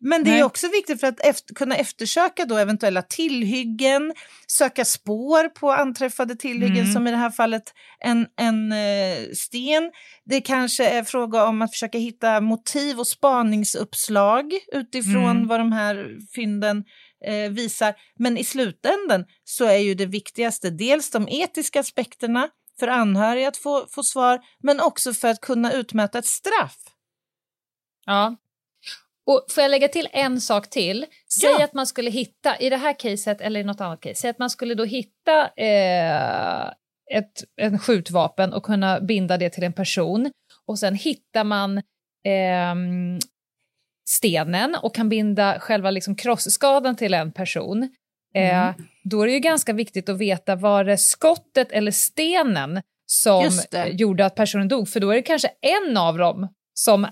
Men 0.00 0.24
det 0.24 0.30
Nej. 0.30 0.40
är 0.40 0.44
också 0.44 0.68
viktigt 0.68 1.00
för 1.00 1.06
att 1.06 1.20
efter, 1.20 1.54
kunna 1.54 1.76
eftersöka 1.76 2.44
då 2.44 2.56
eventuella 2.56 3.02
tillhyggen, 3.02 4.14
söka 4.46 4.84
spår 4.84 5.48
på 5.48 5.72
anträffade 5.72 6.36
tillhyggen, 6.36 6.78
Mm. 6.82 6.92
som 6.92 7.06
i 7.06 7.10
det 7.10 7.16
här 7.16 7.30
fallet 7.30 7.62
en, 8.04 8.26
en 8.40 8.72
eh, 8.72 9.30
sten. 9.34 9.90
Det 10.24 10.40
kanske 10.40 10.88
är 10.88 11.04
fråga 11.04 11.44
om 11.44 11.62
att 11.62 11.70
försöka 11.70 11.98
hitta 11.98 12.40
motiv 12.40 12.98
och 12.98 13.06
spaningsuppslag 13.06 14.52
utifrån 14.72 15.30
Mm. 15.36 15.46
vad 15.46 15.60
de 15.60 15.72
här 15.72 16.18
fynden 16.34 16.84
eh, 17.26 17.50
visar. 17.50 17.94
Men 18.18 18.38
i 18.38 18.44
slutänden 18.44 19.24
så 19.44 19.64
är 19.64 19.78
ju 19.78 19.94
det 19.94 20.06
viktigaste 20.06 20.70
dels 20.70 21.10
de 21.10 21.28
etiska 21.28 21.80
aspekterna 21.80 22.48
för 22.80 22.88
anhöriga 22.88 23.48
att 23.48 23.56
få, 23.56 23.86
få 23.90 24.02
svar, 24.02 24.40
men 24.62 24.80
också 24.80 25.12
för 25.12 25.28
att 25.28 25.40
kunna 25.40 25.72
utmäta 25.72 26.18
ett 26.18 26.26
straff. 26.26 26.76
Ja. 28.06 28.36
Och 29.26 29.44
får 29.50 29.62
jag 29.62 29.70
lägga 29.70 29.88
till 29.88 30.08
en 30.12 30.40
sak 30.40 30.70
till? 30.70 31.06
Säg 31.40 31.50
Ja. 31.50 31.64
att 31.64 31.74
man 31.74 31.86
skulle 31.86 32.10
hitta, 32.10 32.58
i 32.58 32.70
det 32.70 32.76
här 32.76 32.98
caset 32.98 33.40
eller 33.40 33.60
i 33.60 33.64
något 33.64 33.80
annat 33.80 34.00
case, 34.00 34.14
säg 34.14 34.30
att 34.30 34.38
man 34.38 34.50
skulle 34.50 34.74
då 34.74 34.84
hitta 34.84 35.48
eh, 35.56 36.66
ett 37.16 37.44
en 37.56 37.78
skjutvapen 37.78 38.52
och 38.52 38.62
kunna 38.62 39.00
binda 39.00 39.36
det 39.36 39.50
till 39.50 39.64
en 39.64 39.72
person 39.72 40.30
och 40.66 40.78
sen 40.78 40.94
hittar 40.94 41.44
man 41.44 41.82
ehm, 42.24 43.18
stenen 44.08 44.74
och 44.82 44.94
kan 44.94 45.08
binda 45.08 45.60
själva 45.60 45.90
liksom 45.90 46.16
krossskadan 46.16 46.96
till 46.96 47.14
en 47.14 47.32
person. 47.32 47.88
Eh, 48.34 48.68
Mm. 48.68 48.74
Då 49.04 49.22
är 49.22 49.26
det 49.26 49.32
ju 49.32 49.38
ganska 49.38 49.72
viktigt 49.72 50.08
att 50.08 50.18
veta 50.18 50.56
var 50.56 50.84
det 50.84 50.98
skottet 50.98 51.72
eller 51.72 51.90
stenen 51.90 52.82
som 53.06 53.44
gjorde 53.90 54.26
att 54.26 54.34
personen 54.34 54.68
dog, 54.68 54.88
för 54.88 55.00
då 55.00 55.10
är 55.10 55.14
det 55.14 55.22
kanske 55.22 55.48
en 55.88 55.96
av 55.96 56.18
dem 56.18 56.48
som... 56.74 57.06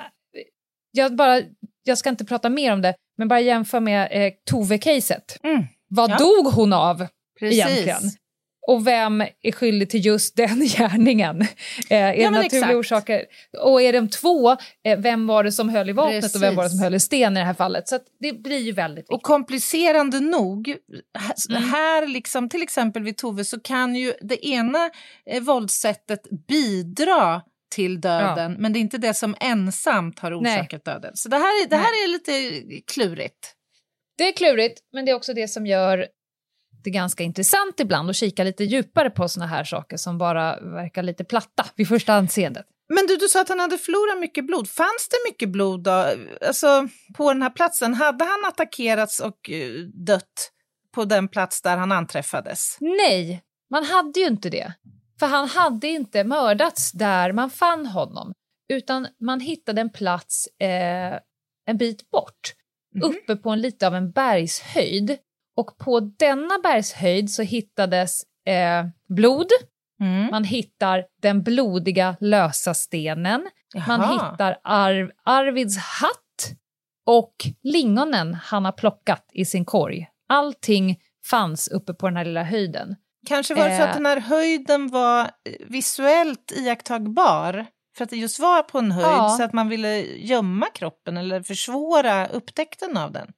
Jag, 0.90 1.16
bara, 1.16 1.42
jag 1.84 1.98
ska 1.98 2.08
inte 2.10 2.24
prata 2.24 2.48
mer 2.48 2.72
om 2.72 2.82
det, 2.82 2.94
men 3.18 3.28
bara 3.28 3.40
jämför 3.40 3.80
med 3.80 4.08
eh, 4.10 4.32
Tove-caset. 4.50 5.38
Mm. 5.42 5.64
Vad 5.88 6.10
Ja. 6.10 6.16
dog 6.18 6.46
hon 6.52 6.72
av 6.72 7.06
Precis. 7.40 7.58
egentligen? 7.58 8.00
Och 8.68 8.86
vem 8.86 9.20
är 9.20 9.52
skyldig 9.52 9.90
till 9.90 10.06
just 10.06 10.36
den 10.36 10.60
gärningen? 10.78 11.40
Eh, 11.40 11.46
är 11.90 12.16
det 12.16 12.30
men 12.30 12.32
naturliga 12.32 12.58
exakt. 12.58 12.74
orsaker? 12.74 13.24
Och 13.58 13.82
är 13.82 13.92
de 13.92 14.08
två, 14.08 14.50
eh, 14.84 14.98
vem 14.98 15.26
var 15.26 15.44
det 15.44 15.52
som 15.52 15.68
höll 15.68 15.90
i 15.90 15.92
vapnet 15.92 16.34
och 16.34 16.42
vem 16.42 16.54
var 16.54 16.62
det 16.62 16.70
som 16.70 16.78
Precis. 16.78 16.84
höll 16.84 16.94
i 16.94 17.00
sten 17.00 17.36
i 17.36 17.40
det 17.40 17.46
här 17.46 17.54
fallet? 17.54 17.88
Så 17.88 17.98
det 18.20 18.32
blir 18.32 18.58
ju 18.58 18.72
väldigt 18.72 18.98
viktigt. 18.98 19.14
Och 19.14 19.22
komplicerande 19.22 20.20
nog, 20.20 20.76
här, 21.18 21.56
Mm. 21.56 21.70
här 21.70 22.06
liksom, 22.06 22.48
till 22.48 22.62
exempel 22.62 23.02
vid 23.02 23.16
Tove 23.16 23.44
så 23.44 23.60
kan 23.60 23.96
ju 23.96 24.12
det 24.20 24.46
ena 24.46 24.90
eh, 25.30 25.42
våldssättet 25.42 26.20
bidra 26.48 27.42
till 27.74 28.00
döden, 28.00 28.56
men 28.58 28.72
det 28.72 28.78
är 28.78 28.80
inte 28.80 28.98
det 28.98 29.14
som 29.14 29.36
ensamt 29.40 30.18
har 30.18 30.30
Nej. 30.30 30.58
orsakat 30.60 30.84
döden. 30.84 31.12
Så 31.14 31.28
det 31.28 31.36
här, 31.36 31.64
är, 31.64 31.68
det 31.68 31.76
här 31.76 32.04
är 32.04 32.08
lite 32.08 32.32
klurigt. 32.92 33.54
Det 34.18 34.28
är 34.28 34.32
klurigt, 34.32 34.80
men 34.92 35.04
det 35.04 35.10
är 35.10 35.16
också 35.16 35.34
det 35.34 35.48
som 35.48 35.66
gör 35.66 36.06
det 36.84 36.90
ganska 36.90 37.22
intressant 37.24 37.80
ibland 37.80 38.10
att 38.10 38.16
kika 38.16 38.44
lite 38.44 38.64
djupare 38.64 39.10
på 39.10 39.28
såna 39.28 39.46
här 39.46 39.64
saker 39.64 39.96
som 39.96 40.18
bara 40.18 40.60
verkar 40.60 41.02
lite 41.02 41.24
platta 41.24 41.66
vid 41.76 41.88
första 41.88 42.14
anseendet. 42.14 42.66
Men 42.94 43.06
du, 43.06 43.16
du 43.16 43.28
sa 43.28 43.40
att 43.40 43.48
han 43.48 43.60
hade 43.60 43.78
förlorat 43.78 44.20
mycket 44.20 44.46
blod. 44.46 44.68
Fanns 44.68 45.08
det 45.10 45.30
mycket 45.30 45.48
blod 45.48 45.82
då? 45.82 46.06
Alltså, 46.46 46.88
på 47.16 47.32
den 47.32 47.42
här 47.42 47.50
platsen? 47.50 47.94
Hade 47.94 48.24
han 48.24 48.44
attackerats 48.48 49.20
och 49.20 49.50
eh, 49.50 49.70
dött 50.06 50.50
på 50.94 51.04
den 51.04 51.28
plats 51.28 51.62
där 51.62 51.76
han 51.76 51.92
anträffades? 51.92 52.76
Nej, 52.80 53.42
man 53.70 53.84
hade 53.84 54.20
ju 54.20 54.26
inte 54.26 54.50
det. 54.50 54.72
För 55.20 55.26
han 55.26 55.48
hade 55.48 55.88
inte 55.88 56.24
mördats 56.24 56.92
där 56.92 57.32
man 57.32 57.50
fann 57.50 57.86
honom, 57.86 58.32
utan 58.72 59.06
man 59.20 59.40
hittade 59.40 59.80
en 59.80 59.90
plats 59.92 60.46
eh, 60.60 61.18
en 61.66 61.76
bit 61.78 62.10
bort, 62.10 62.54
Mhm. 62.94 63.02
uppe 63.04 63.36
på 63.36 63.50
en 63.50 63.60
lite 63.60 63.86
av 63.86 63.94
en 63.94 64.10
bergshöjd. 64.10 65.18
Och 65.58 65.78
på 65.78 66.00
denna 66.00 66.58
bergshöjd 66.62 67.30
så 67.30 67.42
hittades 67.42 68.22
eh, 68.46 68.86
blod, 69.08 69.46
Mm. 70.00 70.26
man 70.30 70.44
hittar 70.44 71.04
den 71.22 71.42
blodiga 71.42 72.16
lösa 72.20 72.74
stenen, 72.74 73.48
man 73.86 74.00
Jaha. 74.00 74.12
hittar 74.32 74.58
Ar- 74.64 75.12
Arvids 75.24 75.76
hatt 75.78 76.52
och 77.06 77.34
lingonen 77.62 78.34
han 78.34 78.64
har 78.64 78.72
plockat 78.72 79.30
i 79.32 79.44
sin 79.44 79.64
korg. 79.64 80.08
Allting 80.28 80.96
fanns 81.30 81.68
uppe 81.68 81.94
på 81.94 82.06
den 82.08 82.16
här 82.16 82.24
lilla 82.24 82.42
höjden. 82.42 82.96
Kanske 83.26 83.54
var 83.54 83.68
det 83.68 83.76
så 83.76 83.82
Eh. 83.82 83.88
att 83.88 83.96
den 83.96 84.06
här 84.06 84.20
höjden 84.20 84.88
var 84.88 85.20
eh, 85.24 85.28
visuellt 85.66 86.52
iakttagbar? 86.56 87.66
För 87.96 88.04
att 88.04 88.10
det 88.10 88.16
just 88.16 88.38
var 88.38 88.62
på 88.62 88.78
en 88.78 88.92
höjd 88.92 89.06
Ja. 89.06 89.28
så 89.38 89.42
att 89.42 89.52
man 89.52 89.68
ville 89.68 90.00
gömma 90.02 90.66
kroppen 90.66 91.16
eller 91.16 91.42
försvåra 91.42 92.26
upptäckten 92.26 92.96
av 92.96 93.12
den? 93.12 93.32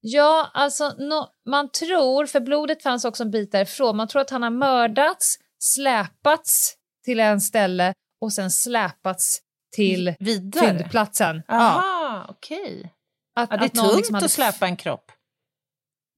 Ja, 0.00 0.50
alltså 0.54 0.88
no, 0.98 1.26
man 1.50 1.70
tror, 1.70 2.26
för 2.26 2.40
blodet 2.40 2.82
fanns 2.82 3.04
också 3.04 3.22
en 3.22 3.30
bit 3.30 3.52
därifrån, 3.52 3.96
man 3.96 4.08
tror 4.08 4.22
att 4.22 4.30
han 4.30 4.42
har 4.42 4.50
mördats, 4.50 5.36
släpats 5.58 6.74
till 7.04 7.20
en 7.20 7.40
ställe 7.40 7.94
och 8.20 8.32
sen 8.32 8.50
släpats 8.50 9.38
till 9.76 10.14
Vidare? 10.20 10.66
fyndplatsen. 10.78 11.42
Ja, 11.48 11.54
Aha, 11.54 12.26
okej. 12.28 12.92
att, 13.36 13.48
Ja, 13.50 13.56
det 13.56 13.62
är 13.62 13.66
att 13.66 13.74
någon 13.74 13.84
tungt 13.86 13.96
liksom 13.96 14.14
hade- 14.14 14.24
att 14.26 14.32
släpa 14.32 14.66
en 14.66 14.76
kropp. 14.76 15.12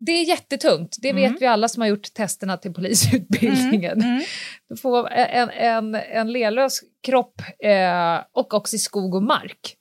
Det 0.07 0.13
är 0.13 0.25
jättetungt, 0.25 0.97
det 1.03 1.11
Mm. 1.11 1.33
vet 1.33 1.43
vi 1.43 1.47
alla 1.47 1.69
som 1.69 1.81
har 1.81 1.89
gjort 1.89 2.15
testerna 2.15 2.57
till 2.57 2.73
polisutbildningen. 2.75 3.93
Mm, 3.93 4.09
mm. 4.11 4.23
Du 4.69 4.77
får 4.77 5.09
en, 5.11 5.51
en, 5.51 5.95
en 5.95 6.33
lelös 6.33 6.81
kropp 7.07 7.41
eh, 7.65 8.21
och 8.33 8.55
också 8.55 8.77
i 8.77 8.79
skog 8.79 9.15
och 9.15 9.23
mark. 9.23 9.77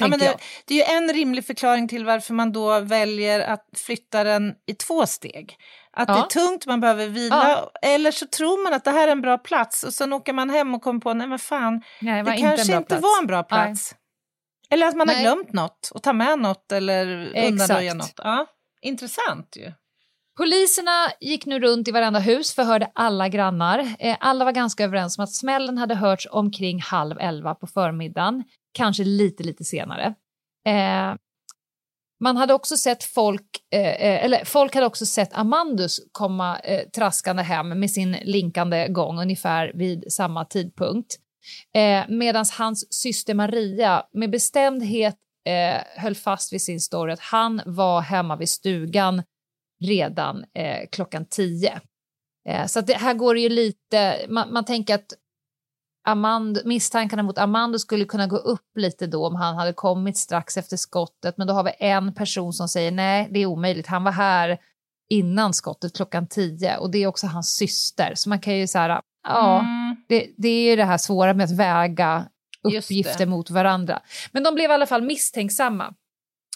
Ja, 0.00 0.08
men 0.08 0.18
det, 0.18 0.36
det 0.64 0.74
är 0.74 0.78
ju 0.90 0.96
en 0.96 1.12
rimlig 1.14 1.46
förklaring 1.46 1.88
till 1.88 2.04
varför 2.04 2.34
man 2.34 2.52
då 2.52 2.80
väljer 2.80 3.40
att 3.40 3.66
flytta 3.76 4.24
den 4.24 4.54
i 4.66 4.74
två 4.74 5.06
steg. 5.06 5.56
Att 5.92 6.08
Ja. 6.08 6.14
det 6.14 6.20
är 6.20 6.26
tungt, 6.46 6.66
man 6.66 6.80
behöver 6.80 7.06
vila, 7.06 7.68
eller 7.82 8.10
så 8.10 8.26
tror 8.26 8.64
man 8.64 8.72
att 8.74 8.84
det 8.84 8.90
här 8.90 9.08
är 9.08 9.12
en 9.12 9.20
bra 9.20 9.38
plats 9.38 9.82
och 9.82 9.94
sen 9.94 10.12
åker 10.12 10.32
man 10.32 10.50
hem 10.50 10.74
och 10.74 10.82
kommer 10.82 11.00
på, 11.00 11.14
nej 11.14 11.26
men 11.28 11.38
fan, 11.38 11.82
Nej, 12.00 12.22
det 12.24 12.30
det 12.30 12.36
inte 12.36 12.48
kanske 12.56 12.76
inte 12.76 12.86
plats. 12.88 13.02
var 13.02 13.18
en 13.20 13.26
bra 13.26 13.42
plats. 13.42 13.94
Eller 14.70 14.86
att 14.86 14.96
man 14.96 15.08
har 15.08 15.14
Nej. 15.14 15.24
glömt 15.24 15.52
något 15.52 15.90
och 15.94 16.02
ta 16.02 16.12
med 16.12 16.38
något 16.38 16.72
eller 16.72 17.06
undanröja 17.46 17.92
Exakt. 17.92 17.94
något. 17.94 18.12
Ja, 18.24 18.46
intressant 18.82 19.56
ju. 19.56 19.72
Poliserna 20.36 21.08
gick 21.20 21.46
nu 21.46 21.60
runt 21.60 21.88
i 21.88 21.90
varenda 21.90 22.18
hus, 22.20 22.54
förhörde 22.54 22.90
alla 22.94 23.28
grannar. 23.28 23.94
Eh, 23.98 24.16
alla 24.20 24.44
var 24.44 24.52
ganska 24.52 24.84
överens 24.84 25.18
om 25.18 25.24
att 25.24 25.32
smällen 25.34 25.78
hade 25.78 25.94
hörts 25.94 26.26
omkring 26.30 26.80
halv 26.82 27.16
elva 27.20 27.54
på 27.54 27.66
förmiddagen, 27.66 28.44
kanske 28.72 29.04
lite, 29.04 29.42
lite 29.42 29.64
senare. 29.64 30.14
Eh, 30.66 31.14
man 32.20 32.36
hade 32.36 32.54
också 32.54 32.76
sett 32.76 33.04
folk, 33.04 33.46
eh, 33.72 33.80
eh, 33.80 34.24
eller 34.24 34.44
folk 34.44 34.74
hade 34.74 34.86
också 34.86 35.06
sett 35.06 35.32
Amandus 35.32 36.00
komma 36.12 36.58
eh, 36.58 36.88
traskande 36.88 37.42
hem 37.42 37.68
med 37.68 37.90
sin 37.90 38.16
linkande 38.22 38.88
gång 38.88 39.20
ungefär 39.20 39.72
vid 39.74 40.12
samma 40.12 40.44
tidpunkt. 40.44 41.16
Eh, 41.74 42.04
Medan 42.08 42.44
hans 42.58 42.92
syster 42.94 43.34
Maria 43.34 44.02
med 44.12 44.30
bestämdhet 44.30 45.16
eh, 45.46 46.02
höll 46.02 46.14
fast 46.14 46.52
vid 46.52 46.62
sin 46.62 46.80
story 46.80 47.12
att 47.12 47.20
han 47.20 47.62
var 47.66 48.00
hemma 48.00 48.36
vid 48.36 48.48
stugan 48.48 49.22
redan 49.84 50.44
eh, 50.54 50.88
klockan 50.92 51.26
tio. 51.26 51.80
Eh, 52.48 52.66
så 52.66 52.78
att 52.78 52.86
det, 52.86 52.94
här 52.94 53.14
går 53.14 53.34
det 53.34 53.40
ju 53.40 53.48
lite, 53.48 54.26
man, 54.28 54.52
man 54.52 54.64
tänker 54.64 54.94
att 54.94 55.12
Amand, 56.08 56.60
misstankarna 56.64 57.22
mot 57.22 57.38
Amando 57.38 57.78
skulle 57.78 58.04
kunna 58.04 58.26
gå 58.26 58.36
upp 58.36 58.76
lite 58.76 59.06
då 59.06 59.26
om 59.26 59.34
han 59.34 59.56
hade 59.56 59.72
kommit 59.72 60.16
strax 60.16 60.56
efter 60.56 60.76
skottet, 60.76 61.36
men 61.36 61.46
då 61.46 61.54
har 61.54 61.64
vi 61.64 61.72
en 61.78 62.14
person 62.14 62.52
som 62.52 62.68
säger 62.68 62.90
nej, 62.90 63.28
det 63.30 63.40
är 63.40 63.46
omöjligt, 63.46 63.86
han 63.86 64.04
var 64.04 64.12
här 64.12 64.58
innan 65.10 65.54
skottet 65.54 65.96
klockan 65.96 66.26
tio 66.26 66.76
och 66.76 66.90
det 66.90 66.98
är 66.98 67.06
också 67.06 67.26
hans 67.26 67.54
syster, 67.56 68.12
så 68.14 68.28
man 68.28 68.40
kan 68.40 68.56
ju 68.56 68.66
så 68.66 68.78
här, 68.78 69.00
ja, 69.28 69.58
Mm. 69.60 69.96
det, 70.08 70.30
det 70.36 70.48
är 70.48 70.70
ju 70.70 70.76
det 70.76 70.84
här 70.84 70.98
svåra 70.98 71.34
med 71.34 71.44
att 71.44 71.56
väga 71.56 72.28
uppgifter 72.62 73.26
mot 73.26 73.50
varandra. 73.50 74.02
Men 74.32 74.42
de 74.42 74.54
blev 74.54 74.70
i 74.70 74.74
alla 74.74 74.86
fall 74.86 75.02
misstänksamma. 75.02 75.94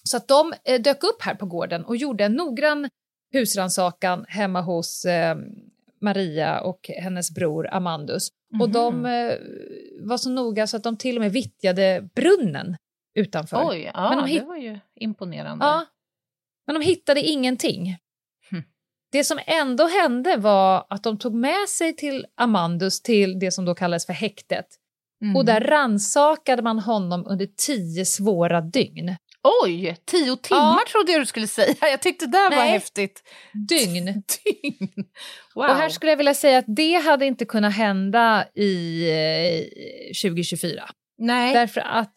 Så 0.04 0.16
att 0.16 0.28
de 0.28 0.52
eh, 0.64 0.80
dök 0.80 1.04
upp 1.04 1.22
här 1.22 1.34
på 1.34 1.46
gården 1.46 1.84
och 1.84 1.96
gjorde 1.96 2.24
en 2.24 2.32
noggrann 2.32 2.88
husrannsakan 3.32 4.24
hemma 4.28 4.60
hos 4.60 5.04
eh, 5.04 5.36
Maria 6.00 6.60
och 6.60 6.90
hennes 7.02 7.30
bror 7.30 7.68
Amandus. 7.74 8.28
Och 8.60 8.70
de 8.70 8.96
Mhm. 8.98 9.06
eh, 9.06 9.36
var 10.00 10.16
så 10.16 10.30
noga 10.30 10.66
så 10.66 10.76
att 10.76 10.82
de 10.82 10.96
till 10.96 11.16
och 11.16 11.20
med 11.22 11.32
vittjade 11.32 12.08
brunnen 12.14 12.76
utanför. 13.14 13.68
Oj, 13.70 13.90
ja, 13.94 14.08
Men 14.08 14.18
de 14.18 14.24
det 14.24 14.30
hit- 14.30 14.44
var 14.46 14.56
ju 14.56 14.78
imponerande. 15.00 15.64
Ja, 15.64 15.86
men 16.66 16.74
de 16.74 16.82
hittade 16.82 17.20
ingenting. 17.20 17.96
Hm. 18.50 18.62
Det 19.12 19.24
som 19.24 19.38
ändå 19.46 19.86
hände 19.86 20.36
var 20.36 20.86
att 20.90 21.02
de 21.02 21.18
tog 21.18 21.34
med 21.34 21.68
sig 21.68 21.96
till 21.96 22.26
Amandus 22.34 23.02
till 23.02 23.38
det 23.38 23.50
som 23.50 23.64
då 23.64 23.74
kallades 23.74 24.06
för 24.06 24.12
häktet. 24.12 24.66
Mm. 25.22 25.36
Och 25.36 25.44
där 25.44 25.60
rannsakade 25.60 26.62
man 26.62 26.78
honom 26.78 27.24
under 27.26 27.46
tio 27.66 28.04
svåra 28.04 28.60
dygn. 28.60 29.16
Oj, 29.64 29.96
tio 30.04 30.36
timmar 30.36 30.60
Ja. 30.60 30.84
trodde 30.92 31.12
jag 31.12 31.20
du 31.20 31.26
skulle 31.26 31.46
säga. 31.46 31.74
Jag 31.80 32.02
tyckte 32.02 32.26
det 32.26 32.32
där 32.32 32.50
var 32.50 32.56
Nej. 32.56 32.70
häftigt. 32.70 33.22
Dygn. 33.68 34.04
Dygn. 34.44 34.88
Wow. 35.54 35.64
Och 35.64 35.74
här 35.76 35.88
skulle 35.88 36.12
jag 36.12 36.16
vilja 36.16 36.34
säga 36.34 36.58
att 36.58 36.64
det 36.68 36.94
hade 36.94 37.26
inte 37.26 37.44
kunnat 37.44 37.74
hända 37.74 38.46
i 38.54 39.04
eh, 39.10 40.30
2024. 40.30 40.90
Nej. 41.18 41.54
Därför 41.54 41.80
att, 41.80 42.12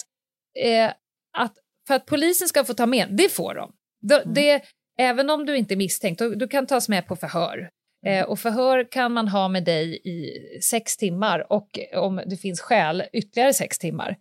eh, 0.59 0.91
att 1.37 1.53
för 1.87 1.93
att 1.93 2.05
polisen 2.05 2.47
ska 2.47 2.63
få 2.65 2.73
ta 2.73 2.85
med, 2.85 3.07
det 3.11 3.29
får 3.29 3.53
de. 3.55 3.71
de 4.01 4.15
Mm. 4.15 4.33
det, 4.33 4.61
även 4.99 5.29
om 5.29 5.45
du 5.45 5.57
inte 5.57 5.73
är 5.73 5.77
misstänkt, 5.77 6.19
du, 6.19 6.35
du 6.35 6.47
kan 6.47 6.67
tas 6.67 6.89
med 6.89 7.07
på 7.07 7.15
förhör. 7.15 7.69
Mm. 8.05 8.19
Eh, 8.19 8.25
och 8.25 8.39
förhör 8.39 8.91
kan 8.91 9.13
man 9.13 9.27
ha 9.27 9.47
med 9.47 9.63
dig 9.63 9.95
i 9.95 10.29
sex 10.61 10.97
timmar 10.97 11.51
och 11.51 11.79
om 11.95 12.21
det 12.25 12.37
finns 12.37 12.61
skäl 12.61 13.03
ytterligare 13.13 13.53
sex 13.53 13.79
timmar. 13.79 14.15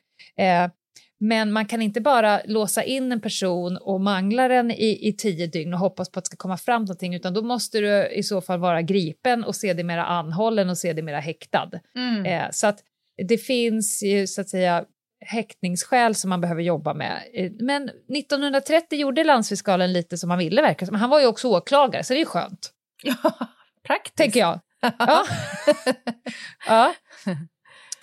Men 1.21 1.53
man 1.53 1.67
kan 1.67 1.83
inte 1.83 2.01
bara 2.01 2.41
låsa 2.45 2.83
in 2.83 3.13
en 3.13 3.21
person 3.21 3.77
och 3.77 4.01
mangla 4.01 4.49
den 4.49 4.71
i, 4.71 5.09
i 5.09 5.13
tio 5.13 5.47
dygn 5.47 5.75
och 5.75 5.81
hoppas 5.81 6.11
på 6.11 6.19
att 6.19 6.25
det 6.25 6.27
ska 6.27 6.37
komma 6.37 6.57
fram 6.57 6.83
någonting, 6.83 7.15
utan 7.15 7.35
då 7.35 7.43
måste 7.43 7.81
du 7.81 8.07
i 8.09 8.23
så 8.23 8.41
fall 8.41 8.59
vara 8.59 8.83
gripen 8.83 9.45
och 9.45 9.57
sedermera 9.57 10.05
anhållen 10.05 10.71
och 10.71 10.79
sedermera 10.79 11.21
häktad. 11.21 11.71
Mm. 11.97 12.27
Eh, 12.27 12.49
så 12.51 12.67
att 12.67 12.79
det 13.29 13.39
finns 13.39 14.03
ju 14.03 14.27
så 14.27 14.41
att 14.41 14.49
säga 14.49 14.85
häktningsskäl 15.27 16.15
som 16.15 16.31
man 16.31 16.41
behöver 16.41 16.63
jobba 16.63 16.95
med. 16.95 17.23
Eh, 17.35 17.53
Men 17.61 17.83
1930 18.19 18.99
gjorde 18.99 19.25
landsfiskalen 19.25 19.93
lite 19.93 20.19
som 20.19 20.31
han 20.31 20.39
ville 20.39 20.63
verkar 20.63 20.87
som. 20.87 20.95
Han 20.95 21.11
var 21.11 21.21
ju 21.21 21.27
också 21.27 21.49
åklagare, 21.49 22.05
så 22.05 22.13
det 22.13 22.17
är 22.17 22.21
ju 22.21 22.27
skönt, 22.27 22.73
Ja, 23.03 23.15
praktiskt. 23.87 24.17
tänker 24.17 24.41
jag. 24.41 24.61
Ja. 24.99 25.25
ja. 26.67 26.95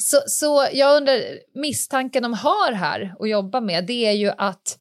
Så, 0.01 0.17
så 0.27 0.67
jag 0.73 0.97
undrar, 0.97 1.19
misstanken 1.59 2.23
de 2.23 2.33
har 2.33 2.71
här 2.73 3.15
att 3.19 3.29
jobba 3.29 3.61
med, 3.61 3.85
det 3.85 4.05
är 4.05 4.11
ju 4.11 4.31
att 4.37 4.77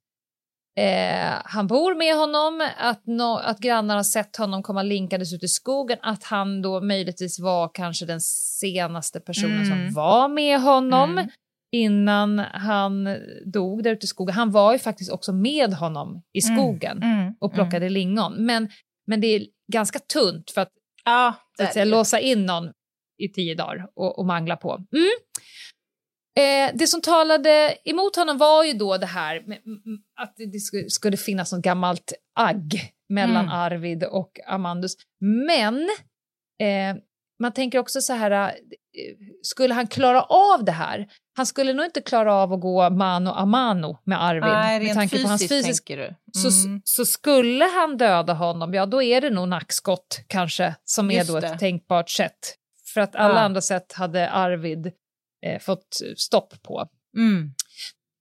eh, 0.78 1.34
han 1.44 1.66
bor 1.66 1.94
med 1.94 2.14
honom, 2.16 2.68
att, 2.78 3.06
no, 3.06 3.36
att 3.44 3.58
grannar 3.58 3.96
har 3.96 4.02
sett 4.02 4.36
honom 4.36 4.62
komma 4.62 4.82
linkandes 4.82 5.32
ut 5.34 5.42
i 5.42 5.48
skogen, 5.48 5.98
att 6.02 6.24
han 6.24 6.62
då 6.62 6.80
möjligtvis 6.80 7.40
var 7.40 7.70
kanske 7.74 8.06
den 8.06 8.20
senaste 8.20 9.20
personen 9.20 9.62
Mm. 9.66 9.68
som 9.68 9.94
var 9.94 10.28
med 10.28 10.60
honom 10.60 11.10
Mm. 11.18 11.28
innan 11.72 12.38
han 12.38 13.08
dog 13.46 13.82
där 13.82 13.90
ute 13.90 14.04
i 14.04 14.08
skogen. 14.08 14.34
Han 14.34 14.50
var 14.50 14.72
ju 14.72 14.78
faktiskt 14.78 15.10
också 15.12 15.32
med 15.32 15.74
honom 15.74 16.22
i 16.32 16.40
skogen 16.42 17.02
Mm. 17.02 17.34
och 17.40 17.52
plockade 17.54 17.88
lingon. 17.88 18.34
Men, 18.46 18.68
men 19.06 19.20
det 19.20 19.26
är 19.26 19.46
ganska 19.72 19.98
tunt 19.98 20.50
för 20.50 20.60
att 20.60 20.68
Ja, 21.04 21.34
att 21.58 21.72
säga, 21.72 21.84
låsa 21.84 22.20
in 22.20 22.46
någon 22.46 22.70
i 23.24 23.28
tio 23.32 23.54
dagar 23.54 23.86
och, 23.96 24.18
och 24.18 24.26
mangla 24.26 24.56
på. 24.56 24.72
Mm. 24.92 25.10
Eh, 26.38 26.76
det 26.78 26.86
som 26.86 27.00
talade 27.00 27.76
emot 27.84 28.16
honom 28.16 28.38
var 28.38 28.64
ju 28.64 28.72
då 28.72 28.96
det 28.96 29.06
här 29.06 29.40
med, 29.46 29.58
mm, 29.66 29.80
att 30.20 30.34
det 30.52 30.58
skulle, 30.60 30.90
skulle 30.90 31.16
finnas 31.16 31.52
något 31.52 31.62
gammalt 31.62 32.12
agg 32.40 32.92
mellan 33.08 33.44
Mm. 33.44 33.52
Arvid 33.52 34.04
och 34.04 34.30
Amandus. 34.46 34.92
Men 35.46 35.74
eh, 36.62 36.96
man 37.40 37.52
tänker 37.52 37.78
också 37.78 38.00
så 38.00 38.12
här, 38.12 38.30
eh, 38.30 38.50
skulle 39.42 39.74
han 39.74 39.86
klara 39.86 40.22
av 40.22 40.64
det 40.64 40.72
här? 40.72 41.08
Han 41.36 41.46
skulle 41.46 41.72
nog 41.72 41.84
inte 41.86 42.00
klara 42.00 42.34
av 42.34 42.52
att 42.52 42.60
gå 42.60 42.90
mano 42.90 43.30
a 43.30 43.46
mano 43.46 43.98
med 44.04 44.22
Arvid 44.24 44.42
Nej, 44.42 44.80
med 44.84 44.94
tanke 44.94 45.22
på 45.22 45.28
hans 45.28 45.48
fysiskt 45.48 45.86
tänker 45.86 46.02
du. 46.02 46.14
så, 46.40 46.66
Mm. 46.68 46.80
så 46.84 47.04
skulle 47.04 47.64
han 47.64 47.96
döda 47.96 48.32
honom, 48.32 48.74
ja 48.74 48.86
då 48.86 49.02
är 49.02 49.20
det 49.20 49.30
nog 49.30 49.48
nackskott 49.48 50.20
kanske 50.26 50.74
som 50.84 51.10
är 51.10 51.14
Just 51.14 51.28
då 51.30 51.36
ett 51.36 51.42
det. 51.42 51.58
tänkbart 51.58 52.10
sätt. 52.10 52.56
För 52.95 53.01
att 53.01 53.16
alla 53.16 53.34
Ja. 53.34 53.41
andra 53.41 53.61
sätt 53.61 53.93
hade 53.93 54.30
Arvid 54.30 54.93
eh, 55.47 55.59
fått 55.61 56.01
stopp 56.16 56.62
på. 56.62 56.88
Mm. 57.16 57.55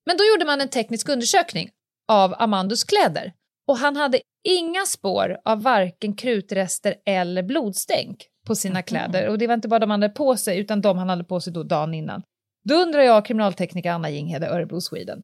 Men 0.05 0.17
då 0.17 0.23
gjorde 0.23 0.45
man 0.45 0.61
en 0.61 0.69
teknisk 0.69 1.09
undersökning 1.09 1.69
av 2.07 2.35
Amandus 2.37 2.83
kläder 2.83 3.33
och 3.67 3.77
han 3.77 3.95
hade 3.95 4.21
inga 4.43 4.85
spår 4.85 5.37
av 5.45 5.61
varken 5.63 6.15
krutrester 6.15 6.95
eller 7.05 7.43
blodstänk 7.43 8.25
på 8.47 8.55
sina 8.55 8.79
Mhm. 8.79 8.83
kläder. 8.83 9.27
Och 9.27 9.37
det 9.37 9.47
var 9.47 9.53
inte 9.53 9.67
bara 9.67 9.79
de 9.79 9.89
han 9.89 10.01
hade 10.01 10.13
på 10.13 10.37
sig 10.37 10.59
utan 10.59 10.81
de 10.81 10.97
han 10.97 11.09
hade 11.09 11.23
på 11.23 11.39
sig 11.41 11.53
då 11.53 11.63
dagen 11.63 11.93
innan. 11.93 12.23
Då 12.63 12.75
undrar 12.75 13.01
jag, 13.01 13.25
kriminaltekniker 13.25 13.91
Anna 13.91 14.09
Jinghede, 14.09 14.47
Örebro, 14.49 14.81
Sweden. 14.81 15.21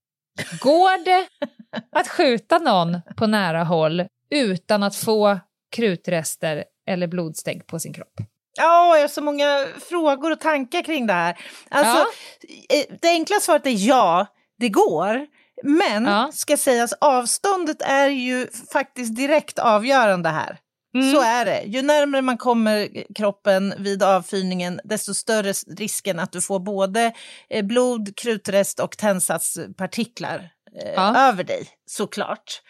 Går 0.62 1.06
det 1.06 1.28
att 2.00 2.08
skjuta 2.08 2.58
någon 2.60 3.02
på 3.18 3.28
nära 3.28 3.64
håll 3.64 4.08
utan 4.30 4.84
att 4.84 4.96
få 4.96 5.40
krutrester 5.76 6.66
eller 6.88 7.08
blodstänk 7.08 7.68
på 7.68 7.80
sin 7.80 7.94
kropp? 7.94 8.14
Ja, 8.58 8.96
jag 8.96 9.04
har 9.04 9.08
så 9.08 9.22
många 9.22 9.66
frågor 9.90 10.32
och 10.32 10.40
tankar 10.40 10.82
kring 10.82 11.08
det 11.08 11.14
här. 11.14 11.38
Alltså, 11.70 12.06
eh, 12.70 12.86
Det 13.02 13.08
enkla 13.10 13.40
svaret 13.40 13.66
är 13.66 13.88
ja, 13.88 14.26
det 14.60 14.70
går. 14.70 15.28
Men, 15.64 16.06
Ja. 16.06 16.30
ska 16.34 16.58
sägas, 16.58 16.94
avståndet 17.02 17.82
är 17.82 18.08
ju 18.08 18.48
faktiskt 18.74 19.16
direkt 19.16 19.60
avgörande 19.60 20.30
här. 20.30 20.58
Mm. 20.96 21.12
Så 21.14 21.22
är 21.22 21.46
det. 21.46 21.62
Ju 21.66 21.82
närmare 21.82 22.22
man 22.22 22.38
kommer 22.38 22.90
kroppen 23.16 23.74
vid 23.78 24.04
avfyrningen, 24.04 24.80
desto 24.84 25.14
större 25.14 25.54
risken 25.78 26.20
att 26.20 26.32
du 26.32 26.42
får 26.42 26.60
både 26.60 27.12
eh, 27.50 27.66
blod, 27.66 28.16
krutrest 28.18 28.80
och 28.80 28.98
tändsatspartiklar 28.98 30.50
eh, 30.84 30.94
Ja. 30.96 31.18
över 31.18 31.44
dig, 31.44 31.68
såklart. 31.86 32.62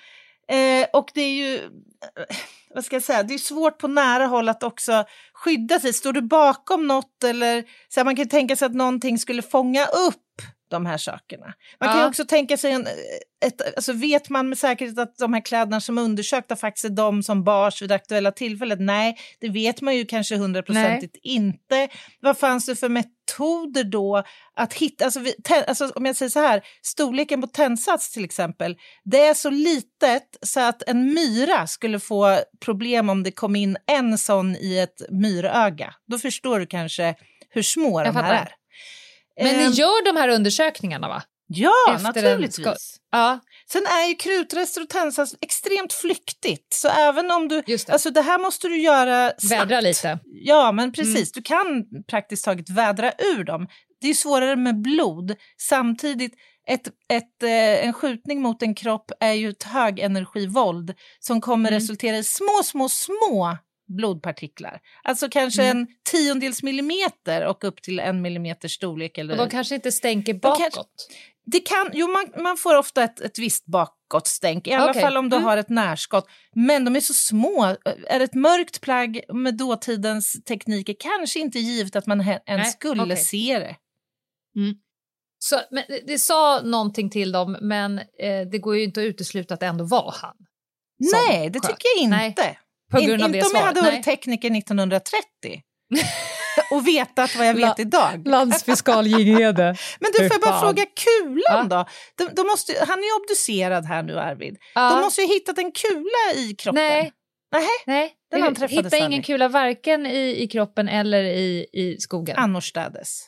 Eh, 0.51 0.87
och 0.93 1.11
det 1.13 1.21
är 1.21 1.33
ju, 1.33 1.55
eh, 1.55 2.35
vad 2.75 2.85
ska 2.85 2.95
jag 2.95 3.03
säga, 3.03 3.23
det 3.23 3.33
är 3.33 3.37
svårt 3.37 3.77
på 3.77 3.87
nära 3.87 4.25
håll 4.25 4.49
att 4.49 4.63
också 4.63 5.05
skydda 5.33 5.79
sig. 5.79 5.93
Står 5.93 6.13
du 6.13 6.21
bakom 6.21 6.87
något 6.87 7.23
eller 7.23 7.63
så 7.89 7.99
här, 7.99 8.05
man 8.05 8.15
kan 8.15 8.27
tänka 8.27 8.55
sig 8.55 8.65
att 8.65 8.75
någonting 8.75 9.17
skulle 9.17 9.41
fånga 9.41 9.85
upp 9.85 10.41
de 10.69 10.85
här 10.85 10.97
sakerna. 10.97 11.53
Man 11.79 11.89
kan 11.89 11.97
ju 11.97 12.03
Ja. 12.03 12.09
också 12.09 12.25
tänka 12.25 12.57
sig, 12.57 12.71
en, 12.71 12.87
ett, 13.45 13.75
alltså 13.75 13.93
vet 13.93 14.29
man 14.29 14.49
med 14.49 14.57
säkerhet 14.57 14.99
att 14.99 15.17
de 15.17 15.33
här 15.33 15.41
kläderna 15.45 15.81
som 15.81 15.97
är 15.97 16.01
undersökta 16.01 16.55
faktiskt 16.55 16.85
är 16.85 16.89
de 16.89 17.23
som 17.23 17.43
bars 17.43 17.81
vid 17.81 17.89
det 17.89 17.95
aktuella 17.95 18.31
tillfället? 18.31 18.79
Nej, 18.79 19.17
det 19.41 19.49
vet 19.49 19.81
man 19.81 19.95
ju 19.95 20.05
kanske 20.05 20.35
hundraprocentigt 20.35 21.15
inte. 21.23 21.87
Vad 22.19 22.37
fanns 22.37 22.65
det 22.65 22.75
för 22.75 22.89
metoder 22.89 23.83
då 23.83 24.23
att 24.55 24.73
hitta, 24.73 25.05
alltså, 25.05 25.19
vi, 25.19 25.33
te, 25.43 25.63
alltså 25.65 25.89
om 25.89 26.05
jag 26.05 26.15
säger 26.15 26.29
så 26.29 26.39
här, 26.39 26.61
storleken 26.81 27.41
på 27.41 27.47
tändsats 27.47 28.11
till 28.11 28.25
exempel, 28.25 28.75
det 29.03 29.21
är 29.21 29.33
så 29.33 29.49
litet 29.49 30.37
så 30.41 30.59
att 30.59 30.83
en 30.89 31.13
myra 31.13 31.67
skulle 31.67 31.99
få 31.99 32.37
problem 32.65 33.09
om 33.09 33.23
det 33.23 33.31
kom 33.31 33.55
in 33.55 33.77
en 33.87 34.17
sån 34.17 34.55
i 34.55 34.77
ett 34.79 35.01
myröga. 35.09 35.93
Då 36.07 36.19
förstår 36.19 36.59
du 36.59 36.65
kanske 36.65 37.15
hur 37.49 37.61
små 37.63 37.99
Jag 37.99 38.07
de 38.07 38.15
här 38.15 38.23
fattar. 38.23 38.35
är. 38.35 38.49
Men 39.37 39.47
Ehm, 39.55 39.57
ni 39.69 39.75
gör 39.75 40.05
de 40.13 40.19
här 40.19 40.29
undersökningarna 40.29 41.07
va? 41.07 41.23
Ja, 41.47 41.71
efter 41.95 42.03
naturligtvis. 42.03 42.97
Ja, 43.11 43.39
Sen 43.71 43.85
är 43.85 44.07
ju 44.09 44.15
krutrester 44.15 44.81
och 44.81 44.89
tändsats 44.89 45.35
extremt 45.41 45.93
flyktigt. 45.93 46.73
Så 46.73 46.87
även 46.87 47.31
om 47.31 47.47
du... 47.47 47.63
just 47.67 47.87
det. 47.87 47.93
Alltså 47.93 48.09
det 48.09 48.21
här 48.21 48.39
måste 48.39 48.67
du 48.67 48.77
göra 48.81 49.31
snabbt. 49.37 49.61
Vädra 49.61 49.81
lite. 49.81 50.19
Ja, 50.25 50.71
men 50.71 50.91
precis. 50.91 51.15
Mm. 51.15 51.27
Du 51.33 51.41
kan 51.41 51.85
praktiskt 52.07 52.45
taget 52.45 52.69
vädra 52.69 53.11
ur 53.17 53.43
dem. 53.43 53.67
Det 54.01 54.07
är 54.09 54.13
svårare 54.13 54.55
med 54.55 54.81
blod. 54.81 55.35
Samtidigt, 55.61 56.33
ett, 56.69 56.87
ett, 57.13 57.43
eh, 57.43 57.85
en 57.87 57.93
skjutning 57.93 58.41
mot 58.41 58.61
en 58.61 58.75
kropp 58.75 59.11
är 59.19 59.33
ju 59.33 59.49
ett 59.49 59.63
högenergivåld 59.63 60.93
som 61.19 61.41
kommer 61.41 61.69
Mm. 61.69 61.79
resultera 61.79 62.17
i 62.17 62.23
små, 62.23 62.61
små, 62.63 62.89
små 62.89 63.57
blodpartiklar. 63.87 64.79
Alltså 65.03 65.29
kanske 65.29 65.63
Mm. 65.63 65.77
en 65.77 65.87
tiondels 66.11 66.63
millimeter 66.63 67.45
och 67.45 67.63
upp 67.63 67.81
till 67.81 67.99
en 67.99 68.21
millimeters 68.21 68.71
storlek. 68.75 69.17
Eller... 69.17 69.33
Och 69.33 69.37
de 69.37 69.49
kanske 69.49 69.75
inte 69.75 69.91
stänker 69.91 70.33
De 70.33 70.39
bakåt. 70.39 70.59
kanske- 70.59 70.81
Det 71.47 71.59
kan, 71.59 71.89
jo, 71.93 72.07
man, 72.07 72.43
man 72.43 72.57
får 72.57 72.75
ofta 72.77 73.03
ett, 73.03 73.19
ett 73.19 73.39
visst 73.39 73.65
bakåtstänk, 73.65 74.67
i 74.67 74.73
alla 74.73 74.89
Okej. 74.89 75.01
fall 75.01 75.17
om 75.17 75.29
du 75.29 75.35
Mm. 75.35 75.45
har 75.45 75.57
ett 75.57 75.69
närskott. 75.69 76.27
Men 76.55 76.85
de 76.85 76.95
är 76.95 76.99
så 76.99 77.13
små. 77.13 77.75
Är 78.07 78.19
ett 78.19 78.33
mörkt 78.33 78.81
plagg 78.81 79.21
med 79.33 79.57
dåtidens 79.57 80.43
tekniker 80.43 80.95
kanske 80.99 81.39
inte 81.39 81.59
givet 81.59 81.95
att 81.95 82.05
man 82.07 82.21
ens 82.21 82.43
Nej, 82.47 82.65
skulle 82.71 83.03
okej. 83.03 83.17
se 83.17 83.59
det. 83.59 83.75
Så, 85.39 85.59
men 85.71 85.83
det, 86.07 86.17
sa 86.19 86.61
någonting 86.63 87.09
till 87.09 87.31
dem, 87.31 87.57
men 87.61 87.99
eh, 87.99 88.41
det 88.51 88.59
går 88.59 88.75
ju 88.77 88.83
inte 88.83 88.99
att 88.99 89.05
utesluta 89.05 89.53
att 89.53 89.59
det 89.59 89.65
ändå 89.65 89.85
var 89.85 90.15
han. 90.21 90.35
Nej, 91.13 91.49
det 91.49 91.59
sköt. 91.59 91.69
tycker 91.69 91.87
jag 91.95 92.03
inte. 92.03 92.17
Nej, 92.17 92.59
På 92.91 92.97
grund 92.97 93.09
In, 93.13 93.21
av 93.23 93.27
inte 93.27 93.39
det 93.39 93.45
om 93.45 93.51
jag 93.53 93.61
hade 93.61 93.81
varit 93.81 94.03
tekniker 94.03 94.57
1930 94.57 95.21
och 96.71 96.87
vetat 96.87 97.35
vad 97.35 97.47
jag 97.47 97.53
vet 97.53 97.61
La- 97.61 97.75
idag. 97.77 98.27
Landsfiskal 98.27 99.07
Ginghede. 99.07 99.63
Men 99.99 100.11
du, 100.11 100.17
får 100.17 100.33
jag 100.35 100.41
bara 100.41 100.59
fråga 100.61 100.85
kulan 100.85 101.43
Ja. 101.47 101.63
då? 101.63 101.85
De, 102.25 102.35
de 102.35 102.41
måste, 102.47 102.73
han 102.87 102.99
är 102.99 103.21
obducerad 103.23 103.85
här 103.85 104.03
nu, 104.03 104.19
Arvid. 104.19 104.57
Ja. 104.75 104.89
De 104.89 105.01
måste 105.01 105.21
ju 105.21 105.27
ha 105.27 105.33
hittat 105.33 105.57
en 105.57 105.71
kula 105.71 106.33
i 106.41 106.55
kroppen. 106.55 106.83
Nej. 106.83 107.11
Nähä, 107.51 107.67
Nej, 107.85 108.13
Den 108.31 108.41
vi 108.41 108.47
anträffades 108.47 108.85
hittade 108.85 108.97
ingen 109.05 109.23
kula 109.23 109.47
varken 109.47 110.05
i, 110.05 110.43
i 110.43 110.47
kroppen 110.47 110.89
eller 110.89 111.23
i, 111.23 111.65
i 111.73 111.97
skogen. 111.99 112.37
annorstädes. 112.37 113.19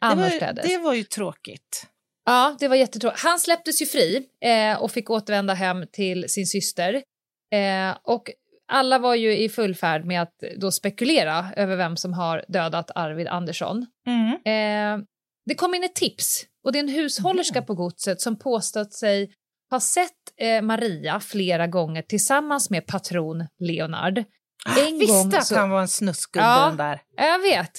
Det 0.00 0.06
var, 0.06 0.12
Annorstädes. 0.12 0.66
det 0.66 0.78
var 0.78 0.94
ju 0.94 1.04
tråkigt. 1.04 1.86
Ja, 2.26 2.56
det 2.60 2.68
var 2.68 2.76
jättetråkigt. 2.76 3.22
Han 3.22 3.40
släpptes 3.40 3.82
ju 3.82 3.86
fri 3.86 4.22
eh, 4.44 4.82
och 4.82 4.90
fick 4.92 5.10
återvända 5.10 5.54
hem 5.54 5.84
till 5.92 6.24
sin 6.28 6.46
syster. 6.46 6.94
Eh, 7.54 7.96
och 8.04 8.30
alla 8.70 8.98
var 8.98 9.14
ju 9.14 9.36
i 9.36 9.48
full 9.48 9.74
färd 9.74 10.04
med 10.04 10.22
att 10.22 10.34
då 10.60 10.70
spekulera 10.70 11.46
över 11.56 11.76
vem 11.76 11.96
som 11.96 12.12
har 12.12 12.44
dödat 12.48 12.90
Arvid 12.94 13.28
Andersson. 13.28 13.86
Mm. 14.06 14.32
Eh, 14.98 15.04
det 15.46 15.54
kom 15.54 15.74
in 15.74 15.84
ett 15.84 15.94
tips 15.94 16.44
och 16.64 16.72
det 16.72 16.78
är 16.78 16.82
en 16.82 16.88
hushållerska 16.88 17.62
på 17.62 17.74
godset 17.74 18.20
som 18.20 18.38
påstått 18.38 18.92
sig 18.92 19.30
ha 19.70 19.80
sett 19.80 20.10
eh, 20.40 20.62
Maria 20.62 21.20
flera 21.20 21.66
gånger 21.66 22.02
tillsammans 22.02 22.70
med 22.70 22.86
patron 22.86 23.46
Leonard. 23.60 24.18
En 24.18 24.24
Ah, 24.66 24.74
Visste 24.98 25.06
gång 25.14 25.34
att 25.34 25.46
så- 25.46 25.56
han 25.56 25.70
var 25.70 25.80
en 25.80 25.88
snuskgubbe 25.88 26.44
Ja. 26.46 26.74
där. 26.78 27.00
Jag 27.16 27.38
vet. 27.38 27.70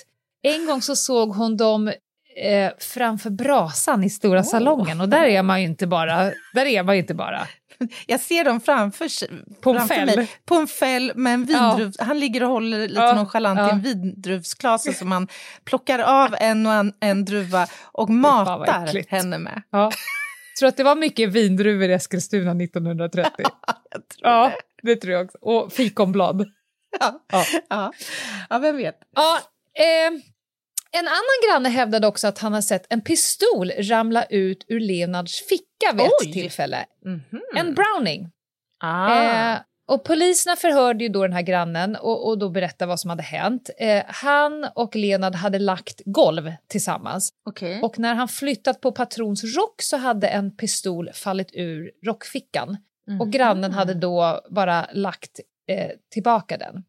En 0.43 0.65
gång 0.65 0.81
så 0.81 0.95
såg 0.95 1.35
hon 1.35 1.57
dem 1.57 1.87
eh, 2.37 2.71
framför 2.79 3.29
brasan 3.29 4.03
i 4.03 4.09
stora 4.09 4.39
Åh. 4.39 4.45
salongen 4.45 5.01
och 5.01 5.09
där 5.09 5.23
är 5.23 5.43
man 5.43 5.61
ju 5.61 5.67
inte 5.67 5.87
bara, 5.87 6.31
där 6.53 6.65
är 6.65 6.83
man 6.83 6.95
inte 6.95 7.13
bara. 7.13 7.47
Jag 8.07 8.19
ser 8.19 8.43
dem 8.43 8.61
framför, 8.61 9.07
På 9.61 9.69
en 9.69 9.77
framför 9.77 9.95
fäll. 9.95 10.15
mig. 10.17 10.27
På 10.45 10.55
en 10.55 10.67
fäll 10.67 11.11
med 11.15 11.33
en 11.33 11.47
Ja. 11.49 11.75
vindruv. 11.75 11.93
Han 11.99 12.19
ligger 12.19 12.43
och 12.43 12.49
håller 12.49 12.87
lite 12.87 13.01
Ja, 13.01 13.13
nonchalant 13.13 13.59
i 13.59 13.61
ja. 13.61 13.69
en 13.71 13.81
vindruvsklase 13.81 14.93
som 14.93 15.09
man 15.09 15.27
plockar 15.65 15.99
av 15.99 16.35
en 16.39 16.65
och 16.65 16.73
en, 16.73 16.93
en 16.99 17.25
druva 17.25 17.67
och 17.83 18.09
matar 18.09 19.09
henne 19.11 19.37
med. 19.37 19.61
Ja. 19.69 19.91
Tror 20.59 20.69
att 20.69 20.77
det 20.77 20.83
var 20.83 20.95
mycket 20.95 21.29
vindruvor 21.29 21.89
i 21.89 21.93
Eskilstuna 21.93 22.51
1930? 22.63 23.31
Jag 23.91 24.07
tror 24.09 24.31
ja, 24.31 24.51
det. 24.81 24.89
det 24.93 25.01
tror 25.01 25.13
jag 25.13 25.25
också. 25.25 25.37
Och 25.41 25.73
fikonblad. 25.73 26.45
Ja. 26.99 27.21
Ja. 27.31 27.45
Ja. 27.69 27.91
ja, 28.49 28.59
vem 28.59 28.77
vet. 28.77 28.95
Ja, 29.15 29.39
eh, 29.79 30.11
en 30.97 31.07
annan 31.07 31.39
granne 31.47 31.69
hävdade 31.69 32.07
också 32.07 32.27
att 32.27 32.39
han 32.39 32.53
har 32.53 32.61
sett 32.61 32.85
en 32.89 33.01
pistol 33.01 33.71
ramla 33.71 34.23
ut 34.25 34.65
ur 34.67 34.79
Leonards 34.79 35.47
ficka 35.47 35.93
vid 35.93 36.01
Oj. 36.01 36.27
ett 36.27 36.33
tillfälle. 36.33 36.85
Mhm. 37.05 37.41
En 37.55 37.73
Browning. 37.73 38.29
Ah. 38.83 39.53
Eh, 39.53 39.59
och 39.87 40.03
poliserna 40.03 40.55
förhörde 40.55 41.03
ju 41.03 41.09
då 41.09 41.21
den 41.23 41.33
här 41.33 41.41
grannen 41.41 41.95
och, 41.95 42.27
och 42.27 42.37
då 42.37 42.49
berättade 42.49 42.89
vad 42.89 42.99
som 42.99 43.09
hade 43.09 43.23
hänt. 43.23 43.69
Eh, 43.77 44.03
han 44.07 44.67
och 44.75 44.95
Leonard 44.95 45.35
hade 45.35 45.59
lagt 45.59 46.01
golv 46.05 46.53
tillsammans 46.67 47.29
Okej. 47.49 47.81
och 47.81 47.99
när 47.99 48.15
han 48.15 48.27
flyttat 48.27 48.81
på 48.81 48.91
patrons 48.91 49.43
rock 49.43 49.81
så 49.81 49.97
hade 49.97 50.27
en 50.27 50.55
pistol 50.57 51.09
fallit 51.13 51.49
ur 51.53 51.91
rockfickan 52.05 52.77
och 53.19 53.31
grannen 53.31 53.71
hade 53.71 53.93
då 53.93 54.41
bara 54.49 54.87
lagt 54.93 55.39
eh, 55.67 55.91
tillbaka 56.13 56.57
den. 56.57 56.83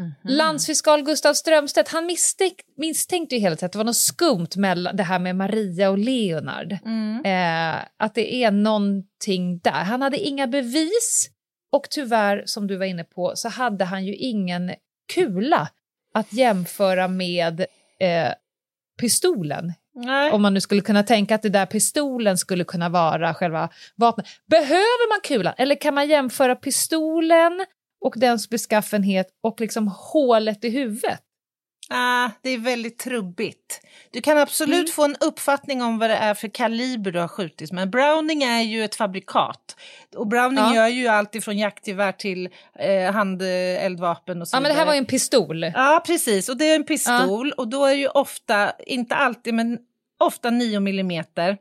Mhm. 0.00 0.14
Landsfiskal 0.22 1.02
Gustav 1.02 1.34
Strömstedt 1.34 1.88
han 1.88 2.06
misstänk, 2.06 2.54
misstänkte 2.76 3.34
ju 3.34 3.40
hela 3.40 3.56
tiden 3.56 3.66
att 3.66 3.72
det 3.72 3.78
var 3.78 3.84
något 3.84 3.96
skumt 3.96 4.48
mellan 4.56 4.96
det 4.96 5.02
här 5.02 5.18
med 5.18 5.36
Maria 5.36 5.90
och 5.90 5.98
Leonard. 5.98 6.78
Mm. 6.84 7.24
Eh, 7.24 7.84
att 7.96 8.14
det 8.14 8.34
är 8.34 8.50
någonting 8.50 9.58
där. 9.58 9.70
Han 9.84 10.02
hade 10.02 10.18
inga 10.18 10.46
bevis 10.46 11.30
och 11.72 11.86
tyvärr, 11.90 12.42
som 12.46 12.66
du 12.66 12.76
var 12.76 12.86
inne 12.86 13.04
på, 13.04 13.32
så 13.36 13.48
hade 13.48 13.84
han 13.84 14.04
ju 14.04 14.14
ingen 14.14 14.72
kula 15.14 15.68
att 16.14 16.32
jämföra 16.32 17.08
med 17.08 17.60
eh, 18.00 18.32
pistolen. 19.00 19.72
Nej. 19.94 20.32
Om 20.32 20.42
man 20.42 20.54
nu 20.54 20.60
skulle 20.60 20.80
kunna 20.80 21.02
tänka 21.02 21.34
att 21.34 21.42
det 21.42 21.48
där 21.48 21.66
pistolen 21.66 22.38
skulle 22.38 22.64
kunna 22.64 22.88
vara 22.88 23.34
själva 23.34 23.68
vapnet. 23.96 24.26
Behöver 24.46 25.08
man 25.14 25.20
kulan 25.20 25.54
eller 25.58 25.74
kan 25.74 25.94
man 25.94 26.08
jämföra 26.08 26.56
pistolen 26.56 27.66
och 28.00 28.14
dens 28.16 28.48
beskaffenhet 28.50 29.26
och 29.42 29.60
liksom 29.60 29.88
hålet 29.88 30.64
i 30.64 30.70
huvudet? 30.70 31.20
Ah, 31.92 32.30
det 32.42 32.50
är 32.50 32.58
väldigt 32.58 32.98
trubbigt. 32.98 33.80
Du 34.10 34.20
kan 34.20 34.38
absolut 34.38 34.74
Mm. 34.78 34.86
få 34.92 35.04
en 35.04 35.16
uppfattning 35.20 35.82
om 35.82 35.98
vad 35.98 36.10
det 36.10 36.16
är 36.16 36.34
för 36.34 36.48
kaliber 36.48 37.10
du 37.12 37.18
har 37.20 37.28
skjutit 37.28 37.72
men 37.72 37.90
Browning 37.90 38.42
är 38.42 38.60
ju 38.62 38.84
ett 38.84 38.94
fabrikat. 38.94 39.76
Och 40.16 40.26
Browning 40.26 40.58
Ja. 40.64 40.74
gör 40.74 40.88
ju 40.88 41.06
allt 41.08 41.34
ifrån 41.34 41.58
jaktgevär 41.58 42.12
till 42.12 42.48
eh, 42.78 43.12
handeldvapen 43.12 44.40
och 44.42 44.48
så 44.48 44.56
Ja, 44.56 44.60
men 44.60 44.70
det 44.72 44.78
här 44.78 44.86
var 44.86 44.92
ju 44.92 44.98
en 44.98 45.06
pistol. 45.06 45.62
Ja, 45.62 46.02
precis. 46.06 46.48
Och 46.48 46.56
det 46.56 46.64
är 46.64 46.76
en 46.76 46.84
pistol 46.84 47.52
och 47.52 47.68
då 47.68 47.84
är 47.84 47.94
ju 47.94 48.08
ofta, 48.08 48.72
inte 48.86 49.14
alltid, 49.14 49.54
men 49.54 49.78
ofta 50.20 50.50
9 50.50 50.80
millimeter. 50.80 51.58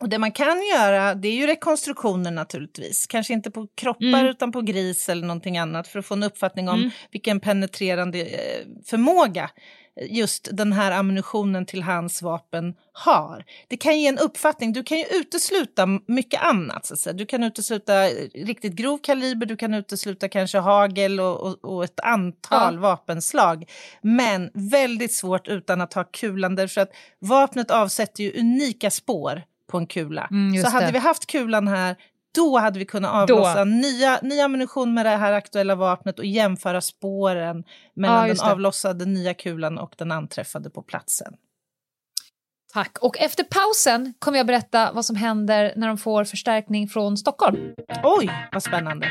Och 0.00 0.08
det 0.08 0.18
man 0.18 0.32
kan 0.32 0.62
göra, 0.76 1.14
det 1.14 1.28
är 1.28 1.32
ju 1.32 1.46
rekonstruktioner 1.46 2.30
naturligtvis. 2.30 3.06
Kanske 3.06 3.32
inte 3.32 3.50
på 3.50 3.66
kroppar 3.74 4.04
Mm. 4.06 4.26
utan 4.26 4.52
på 4.52 4.60
gris 4.60 5.08
eller 5.08 5.26
någonting 5.26 5.58
annat 5.58 5.88
för 5.88 5.98
att 5.98 6.06
få 6.06 6.14
en 6.14 6.22
uppfattning 6.22 6.68
om 6.68 6.78
Mm. 6.78 6.90
vilken 7.10 7.40
penetrerande 7.40 8.20
eh, 8.20 8.66
förmåga 8.86 9.50
just 10.10 10.48
den 10.52 10.72
här 10.72 10.92
ammunitionen 10.92 11.66
till 11.66 11.82
hans 11.82 12.22
vapen 12.22 12.74
har. 12.92 13.44
Det 13.68 13.76
kan 13.76 14.00
ge 14.00 14.06
en 14.06 14.18
uppfattning. 14.18 14.72
Du 14.72 14.82
kan 14.82 14.98
ju 14.98 15.04
utesluta 15.04 15.86
mycket 16.06 16.42
annat. 16.42 16.86
Så. 16.98 17.12
Du 17.12 17.26
kan 17.26 17.42
utesluta 17.42 18.04
eh, 18.08 18.28
riktigt 18.34 18.72
grov 18.72 18.98
kaliber, 18.98 19.46
du 19.46 19.56
kan 19.56 19.74
utesluta 19.74 20.28
kanske 20.28 20.58
hagel 20.58 21.20
och, 21.20 21.40
och, 21.40 21.64
och 21.64 21.84
ett 21.84 22.00
antal 22.00 22.74
Ja. 22.74 22.80
vapenslag. 22.80 23.64
Men 24.02 24.50
väldigt 24.54 25.12
svårt 25.12 25.48
utan 25.48 25.80
att 25.80 25.94
ha 25.94 26.04
kulan 26.04 26.54
därför 26.54 26.80
att 26.80 26.90
vapnet 27.18 27.70
avsätter 27.70 28.24
ju 28.24 28.40
unika 28.40 28.90
spår 28.90 29.42
på 29.70 29.78
en 29.78 29.86
kula. 29.86 30.28
Mm, 30.30 30.62
så 30.62 30.70
hade 30.70 30.86
det. 30.86 30.92
vi 30.92 30.98
haft 30.98 31.26
kulan 31.26 31.68
här 31.68 31.96
då 32.34 32.58
hade 32.58 32.78
vi 32.78 32.84
kunnat 32.84 33.10
avlossa 33.10 33.64
nya, 33.64 34.18
ny 34.22 34.40
ammunition 34.40 34.94
med 34.94 35.06
det 35.06 35.16
här 35.16 35.32
aktuella 35.32 35.74
vapnet 35.74 36.18
och 36.18 36.24
jämföra 36.24 36.80
spåren 36.80 37.64
mellan 37.94 38.28
Ja, 38.28 38.34
den 38.34 38.50
avlossade 38.50 39.04
nya 39.04 39.34
kulan 39.34 39.78
och 39.78 39.94
den 39.98 40.12
anträffade 40.12 40.70
på 40.70 40.82
platsen. 40.82 41.34
Tack. 42.72 42.98
Och 43.00 43.18
efter 43.18 43.44
pausen 43.44 44.14
kommer 44.18 44.38
jag 44.38 44.46
berätta 44.46 44.92
vad 44.92 45.04
som 45.04 45.16
händer 45.16 45.72
när 45.76 45.88
de 45.88 45.98
får 45.98 46.24
förstärkning 46.24 46.88
från 46.88 47.16
Stockholm. 47.16 47.56
Oj, 48.02 48.30
vad 48.52 48.62
spännande. 48.62 49.10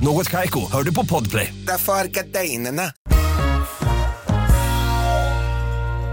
Något 0.00 0.28
Kaiko, 0.30 0.60
hör 0.72 0.82
du 0.82 0.94
på 0.94 1.06
Podplay. 1.06 1.54
Därför 1.66 1.92
är 1.92 2.04
gardinerna. 2.04 2.82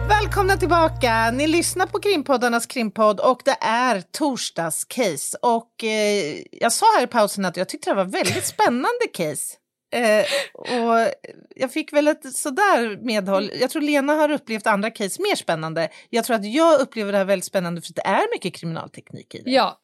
Välkomna 0.09 0.57
tillbaka! 0.57 1.31
Ni 1.31 1.47
lyssnar 1.47 1.87
på 1.87 1.99
Krimpoddarnas 1.99 2.65
krimpodd 2.65 3.19
och 3.19 3.41
det 3.45 3.57
är 3.61 4.01
torsdagscase. 4.01 5.37
Och 5.41 5.83
eh, 5.83 6.35
jag 6.51 6.71
sa 6.73 6.85
här 6.97 7.03
i 7.03 7.07
pausen 7.07 7.45
att 7.45 7.57
jag 7.57 7.69
tyckte 7.69 7.89
det 7.89 7.95
var 7.95 8.05
väldigt 8.05 8.45
spännande 8.45 9.07
case. 9.13 9.55
Eh, 9.93 10.25
och 10.53 11.09
jag 11.55 11.71
fick 11.71 11.93
väl 11.93 12.07
ett 12.07 12.35
sådär 12.35 13.05
medhåll. 13.05 13.51
Jag 13.59 13.69
tror 13.69 13.81
Lena 13.81 14.13
har 14.13 14.31
upplevt 14.31 14.67
andra 14.67 14.91
case 14.91 15.21
mer 15.21 15.35
spännande. 15.35 15.89
Jag 16.09 16.25
tror 16.25 16.35
att 16.35 16.45
jag 16.45 16.79
upplever 16.79 17.11
det 17.11 17.17
här 17.17 17.25
väldigt 17.25 17.45
spännande 17.45 17.81
för 17.81 17.93
det 17.93 18.05
är 18.05 18.35
mycket 18.35 18.55
kriminalteknik 18.59 19.35
i 19.35 19.41
det. 19.41 19.51
Ja, 19.51 19.77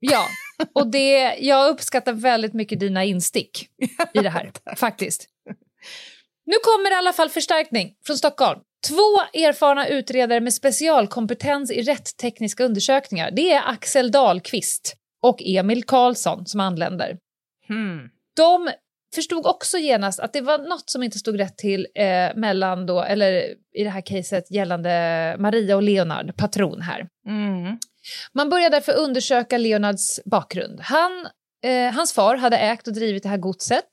ja. 0.00 0.24
Och 0.72 0.86
det, 0.86 1.36
jag 1.38 1.70
uppskattar 1.70 2.12
väldigt 2.12 2.54
mycket 2.54 2.80
dina 2.80 3.04
instick 3.04 3.68
i 4.12 4.18
det 4.18 4.30
här, 4.30 4.52
faktiskt. 4.76 5.26
Nu 6.46 6.56
kommer 6.62 6.90
i 6.90 6.94
alla 6.94 7.12
fall 7.12 7.28
förstärkning 7.28 7.94
från 8.06 8.16
Stockholm. 8.16 8.60
Två 8.88 9.38
erfarna 9.38 9.88
utredare 9.88 10.40
med 10.40 10.54
specialkompetens 10.54 11.70
i 11.70 11.82
rättstekniska 11.82 12.64
undersökningar. 12.64 13.30
Det 13.30 13.52
är 13.52 13.62
Axel 13.66 14.10
Dahlqvist 14.10 14.96
och 15.22 15.42
Emil 15.42 15.84
Karlsson 15.84 16.46
som 16.46 16.60
anländer. 16.60 17.18
Hmm. 17.68 18.08
De 18.36 18.70
förstod 19.14 19.46
också 19.46 19.78
genast 19.78 20.20
att 20.20 20.32
det 20.32 20.40
var 20.40 20.58
något 20.58 20.90
som 20.90 21.02
inte 21.02 21.18
stod 21.18 21.40
rätt 21.40 21.58
till 21.58 21.86
eh, 21.94 22.36
mellan 22.36 22.86
då, 22.86 23.02
eller 23.02 23.32
i 23.74 23.84
det 23.84 23.90
här 23.90 24.00
caset 24.00 24.50
gällande 24.50 25.36
Maria 25.38 25.76
och 25.76 25.82
Leonard, 25.82 26.36
patron 26.36 26.80
här. 26.80 27.08
Mm. 27.26 27.78
Man 28.32 28.48
började 28.48 28.76
därför 28.76 28.92
undersöka 28.96 29.58
Leonards 29.58 30.20
bakgrund. 30.24 30.80
Han, 30.80 31.28
eh, 31.64 31.92
hans 31.94 32.12
far 32.12 32.36
hade 32.36 32.56
ägt 32.58 32.86
och 32.86 32.94
drivit 32.94 33.22
det 33.22 33.28
här 33.28 33.36
godset. 33.36 33.84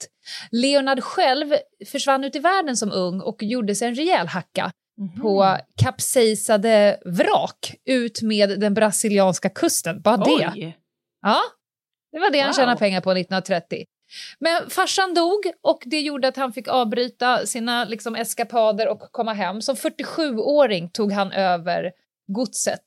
Leonard 0.51 1.03
själv 1.03 1.53
försvann 1.91 2.23
ut 2.23 2.35
i 2.35 2.39
världen 2.39 2.77
som 2.77 2.91
ung 2.91 3.21
och 3.21 3.43
gjorde 3.43 3.75
sig 3.75 3.87
en 3.87 3.95
rejäl 3.95 4.27
hacka 4.27 4.71
på 5.21 5.57
kapsejsade 5.83 6.99
vrak 7.05 7.75
ut 7.85 8.21
med 8.21 8.59
den 8.59 8.73
brasilianska 8.73 9.49
kusten. 9.49 10.01
Bara 10.01 10.17
det. 10.17 10.51
Oj! 10.53 10.77
Ja, 11.21 11.39
det 12.11 12.19
var 12.19 12.31
det 12.31 12.39
han 12.39 12.47
Wow. 12.49 12.53
tjänade 12.53 12.77
pengar 12.77 13.01
på 13.01 13.11
1930. 13.11 13.85
Men 14.39 14.69
farsan 14.69 15.13
dog 15.13 15.51
och 15.63 15.83
det 15.85 15.99
gjorde 15.99 16.27
att 16.27 16.37
han 16.37 16.53
fick 16.53 16.67
avbryta 16.67 17.45
sina 17.45 17.85
liksom, 17.85 18.15
eskapader 18.15 18.87
och 18.87 18.99
komma 19.11 19.33
hem. 19.33 19.61
Som 19.61 19.75
47-åring 19.75 20.89
tog 20.89 21.11
han 21.11 21.31
över 21.31 21.91
godset. 22.27 22.83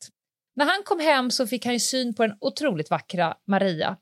När 0.57 0.65
han 0.65 0.83
kom 0.85 1.01
hem 1.01 1.31
så 1.31 1.47
fick 1.47 1.65
han 1.65 1.75
ju 1.75 1.81
syn 1.81 2.15
på 2.15 2.27
den 2.27 2.37
otroligt 2.41 2.91
vackra 2.91 3.35
Maria 3.47 3.97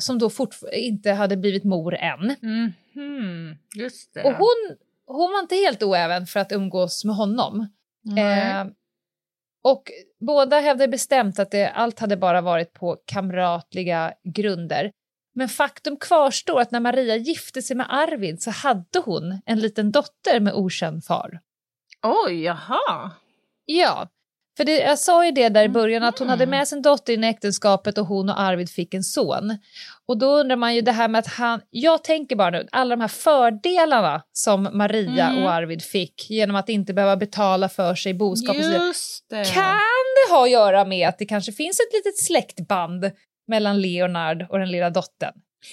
som 0.00 0.18
då 0.18 0.28
fortfar- 0.30 0.74
inte 0.74 1.10
hade 1.12 1.36
blivit 1.36 1.64
mor 1.64 1.94
än. 1.94 2.36
Mhm, 2.42 3.58
Just 3.74 4.14
det. 4.14 4.22
Och 4.22 4.32
hon, 4.32 4.76
hon 5.06 5.30
var 5.32 5.40
inte 5.40 5.54
helt 5.54 5.82
oäven 5.82 6.26
för 6.26 6.40
att 6.40 6.52
umgås 6.52 7.04
med 7.04 7.16
honom. 7.16 7.68
Eh, 8.18 8.66
och 9.64 9.90
båda 10.20 10.60
hävdade 10.60 10.88
bestämt 10.88 11.38
att 11.38 11.50
det, 11.50 11.68
allt 11.70 11.98
hade 11.98 12.16
bara 12.16 12.40
varit 12.40 12.72
på 12.72 12.96
kamratliga 13.04 14.14
grunder. 14.24 14.90
Men 15.34 15.48
faktum 15.48 15.96
kvarstår 15.96 16.60
att 16.60 16.70
när 16.70 16.80
Maria 16.80 17.16
gifte 17.16 17.62
sig 17.62 17.76
med 17.76 17.86
Arvid 17.90 18.42
så 18.42 18.50
hade 18.50 18.98
hon 19.04 19.40
en 19.46 19.60
liten 19.60 19.92
dotter 19.92 20.40
med 20.40 20.54
okänd 20.54 21.04
far. 21.04 21.40
Oj, 22.02 22.42
jaha. 22.42 23.10
Ja, 23.64 24.08
för 24.56 24.64
det, 24.64 24.78
jag 24.78 24.98
sa 24.98 25.24
ju 25.24 25.30
det 25.30 25.48
där 25.48 25.64
i 25.64 25.68
början 25.68 26.02
att 26.02 26.18
hon 26.18 26.28
hade 26.28 26.46
med 26.46 26.68
sin 26.68 26.82
dotter 26.82 27.12
in 27.12 27.24
i 27.24 27.26
äktenskapet 27.26 27.98
och 27.98 28.06
hon 28.06 28.28
och 28.28 28.40
Arvid 28.40 28.70
fick 28.70 28.94
en 28.94 29.02
son. 29.02 29.58
Och 30.06 30.18
då 30.18 30.26
undrar 30.26 30.56
man 30.56 30.74
ju 30.74 30.80
det 30.80 30.92
här 30.92 31.08
med 31.08 31.18
att 31.18 31.26
han, 31.26 31.60
jag 31.70 32.04
tänker 32.04 32.36
bara 32.36 32.50
nu, 32.50 32.68
alla 32.72 32.96
de 32.96 33.00
här 33.00 33.08
fördelarna 33.08 34.22
som 34.32 34.68
Maria 34.72 35.26
Mm. 35.28 35.42
och 35.44 35.52
Arvid 35.52 35.82
fick 35.82 36.30
genom 36.30 36.56
att 36.56 36.68
inte 36.68 36.94
behöva 36.94 37.16
betala 37.16 37.68
för 37.68 37.94
sig 37.94 38.14
boskap. 38.14 38.56
Just 38.56 39.28
det. 39.30 39.44
Kan 39.44 40.04
det 40.28 40.34
ha 40.34 40.44
att 40.44 40.50
göra 40.50 40.84
med 40.84 41.08
att 41.08 41.18
det 41.18 41.26
kanske 41.26 41.52
finns 41.52 41.80
ett 41.80 41.92
litet 41.92 42.18
släktband 42.18 43.10
mellan 43.48 43.80
Leonard 43.80 44.46
och 44.50 44.58
den 44.58 44.70
lilla 44.70 44.90
dottern? 44.90 45.32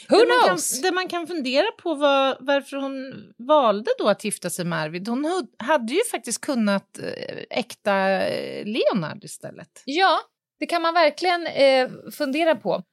Who 0.10 0.18
det, 0.18 0.26
man 0.26 0.40
kan, 0.40 0.48
knows? 0.48 0.82
det 0.82 0.92
man 0.92 1.08
kan 1.08 1.28
fundera 1.28 1.72
på 1.72 1.96
var 1.96 2.38
varför 2.40 2.78
hon 2.78 3.14
valde 3.38 3.92
då 3.98 4.08
att 4.10 4.24
gifta 4.24 4.50
sig 4.50 4.66
med 4.66 4.80
Arvid. 4.80 5.08
Hon 5.08 5.48
hade 5.58 5.94
ju 5.94 6.00
faktiskt 6.12 6.42
kunnat 6.42 7.00
eh, 7.00 7.38
äkta 7.50 8.22
eh, 8.28 8.66
Leonard 8.66 9.24
istället. 9.24 9.84
Ja, 9.86 10.20
det 10.60 10.66
kan 10.66 10.82
man 10.82 10.94
verkligen 10.94 11.48
eh, 11.48 11.90
fundera 12.12 12.56
på. 12.56 12.84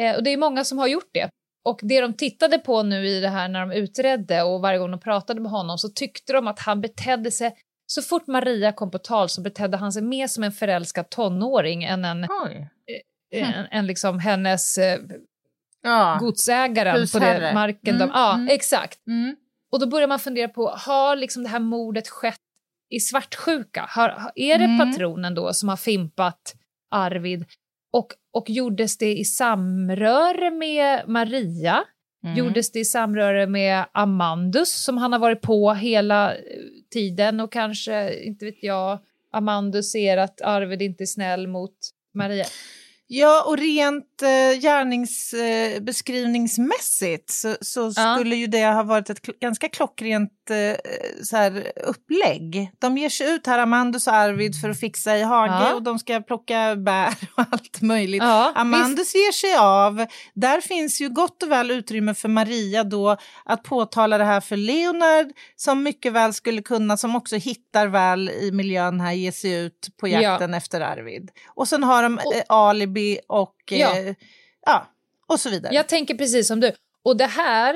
Eh, 0.00 0.16
och 0.16 0.22
det 0.22 0.30
är 0.30 0.36
många 0.36 0.64
som 0.64 0.78
har 0.78 0.86
gjort 0.86 1.10
det. 1.12 1.30
Och 1.64 1.80
det 1.82 2.00
de 2.00 2.14
tittade 2.14 2.58
på 2.58 2.82
nu 2.82 3.06
i 3.06 3.20
det 3.20 3.28
här 3.28 3.48
när 3.48 3.60
de 3.60 3.72
utredde 3.72 4.42
och 4.42 4.60
varje 4.60 4.78
gång 4.78 4.90
de 4.90 5.00
pratade 5.00 5.40
med 5.40 5.50
honom 5.50 5.78
så 5.78 5.88
tyckte 5.88 6.32
de 6.32 6.46
att 6.46 6.58
han 6.58 6.80
betedde 6.80 7.30
sig 7.30 7.56
så 7.86 8.02
fort 8.02 8.26
Maria 8.26 8.72
kom 8.72 8.90
på 8.90 8.98
tal 8.98 9.28
så 9.28 9.40
betedde 9.40 9.76
han 9.76 9.92
sig 9.92 10.02
mer 10.02 10.26
som 10.26 10.44
en 10.44 10.52
förälskad 10.52 11.10
tonåring 11.10 11.84
än 11.84 12.04
en, 12.04 12.26
Oj. 12.44 12.68
en, 13.30 13.66
en 13.70 13.86
liksom 13.86 14.18
hennes 14.18 14.78
eh, 14.78 15.00
Ja. 15.86 16.16
godsägaren 16.20 16.94
på 16.94 17.00
Husherre. 17.00 17.40
den 17.40 17.54
marken. 17.54 17.94
Mm, 17.96 18.08
de, 18.08 18.12
ja, 18.14 18.34
mm. 18.34 18.48
exakt. 18.48 19.06
Mm. 19.06 19.36
Och 19.72 19.80
då 19.80 19.86
börjar 19.86 20.08
man 20.08 20.18
fundera 20.18 20.48
på, 20.48 20.68
har 20.68 21.16
liksom 21.16 21.42
det 21.42 21.48
här 21.48 21.60
mordet 21.60 22.08
skett 22.08 22.40
i 22.90 23.00
svartsjuka? 23.00 23.86
Har, 23.88 24.08
har- 24.08 24.32
är 24.34 24.58
det 24.58 24.64
Mm. 24.64 24.78
patronen 24.92 25.34
då 25.34 25.52
som 25.52 25.68
har 25.68 25.76
fimpat 25.76 26.54
Arvid? 26.90 27.44
Och, 27.92 28.06
och 28.32 28.50
gjordes 28.50 28.98
det 28.98 29.18
i 29.18 29.24
samröre 29.24 30.50
med 30.50 31.08
Maria? 31.08 31.84
Mm. 32.24 32.36
Gjordes 32.36 32.72
det 32.72 32.78
i 32.78 32.84
samröre 32.84 33.46
med 33.46 33.84
Amandus 33.92 34.72
som 34.84 34.98
han 34.98 35.12
har 35.12 35.18
varit 35.20 35.40
på 35.40 35.72
hela 35.74 36.34
eh, 36.34 36.40
tiden 36.92 37.40
och 37.40 37.52
kanske, 37.52 38.24
inte 38.24 38.44
vet 38.44 38.62
jag, 38.62 38.98
Amandus 39.32 39.90
ser 39.92 40.16
att 40.16 40.40
Arvid 40.42 40.82
inte 40.82 41.04
är 41.04 41.06
snäll 41.06 41.46
mot 41.46 41.76
Maria. 42.14 42.44
Ja, 43.08 43.44
och 43.46 43.58
rent 43.58 44.22
eh, 44.22 44.60
gärningsbeskrivningsmässigt 44.60 47.30
så, 47.30 47.56
så 47.60 47.92
Ja. 47.96 48.14
skulle 48.16 48.36
ju 48.36 48.46
det 48.46 48.66
ha 48.66 48.82
varit 48.82 49.10
ett 49.10 49.22
kl- 49.26 49.38
ganska 49.40 49.68
klockrent 49.68 50.32
eh, 50.50 50.76
så 51.24 51.36
här, 51.36 51.72
upplägg. 51.86 52.70
De 52.78 52.98
ger 52.98 53.08
sig 53.08 53.34
ut 53.34 53.46
här, 53.46 53.58
Amandus 53.58 54.06
och 54.06 54.12
Arvid, 54.14 54.60
för 54.60 54.70
att 54.70 54.80
fixa 54.80 55.16
i 55.16 55.22
hage 55.22 55.52
Ja. 55.52 55.74
och 55.74 55.82
de 55.82 55.98
ska 55.98 56.20
plocka 56.20 56.76
bär 56.76 57.14
och 57.36 57.44
allt 57.52 57.80
möjligt. 57.82 58.22
Ja, 58.22 58.52
Amandus 58.54 59.14
ger 59.14 59.32
sig 59.32 59.56
av. 59.56 60.06
Där 60.34 60.60
finns 60.60 61.00
ju 61.00 61.08
gott 61.08 61.42
och 61.42 61.50
väl 61.50 61.70
utrymme 61.70 62.14
för 62.14 62.28
Maria 62.28 62.84
då 62.84 63.16
att 63.44 63.62
påtala 63.62 64.18
det 64.18 64.24
här 64.24 64.40
för 64.40 64.56
Leonard 64.56 65.26
som 65.56 65.82
mycket 65.82 66.12
väl 66.12 66.34
skulle 66.34 66.62
kunna, 66.62 66.96
som 66.96 67.16
också 67.16 67.36
hittar 67.36 67.86
väl 67.86 68.30
i 68.30 68.50
miljön 68.52 69.00
här, 69.00 69.12
ge 69.12 69.32
sig 69.32 69.52
ut 69.52 69.88
på 70.00 70.08
Ja. 70.08 70.20
jakten 70.20 70.54
efter 70.54 70.80
Arvid. 70.80 71.30
Och 71.54 71.68
sen 71.68 71.84
har 71.84 72.02
de 72.02 72.18
eh, 72.18 72.24
alibi 72.96 73.18
och 73.28 73.56
Ja. 73.70 73.98
eh, 73.98 74.14
ja, 74.66 74.86
och 75.26 75.40
så 75.40 75.50
vidare. 75.50 75.74
Jag 75.74 75.88
tänker 75.88 76.14
precis 76.14 76.48
som 76.48 76.60
du. 76.60 76.72
Och 77.04 77.16
det 77.16 77.26
här 77.26 77.74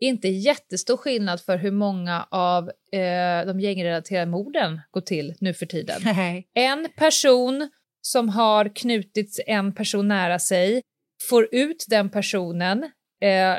är 0.00 0.08
inte 0.08 0.28
jättestor 0.28 0.96
skillnad 0.96 1.40
för 1.40 1.56
hur 1.56 1.70
många 1.70 2.26
av 2.30 2.68
eh, 2.92 3.46
de 3.46 3.60
gängrelaterade 3.60 4.30
morden 4.30 4.80
går 4.90 5.00
till 5.00 5.34
nu 5.40 5.54
för 5.54 5.66
tiden. 5.66 6.00
Nej. 6.04 6.48
En 6.54 6.88
person 6.96 7.70
som 8.00 8.28
har 8.28 8.76
knutits 8.76 9.40
en 9.46 9.74
person 9.74 10.08
nära 10.08 10.38
sig 10.38 10.82
får 11.28 11.48
ut 11.54 11.84
den 11.88 12.10
personen, 12.10 12.82
eh, 13.22 13.56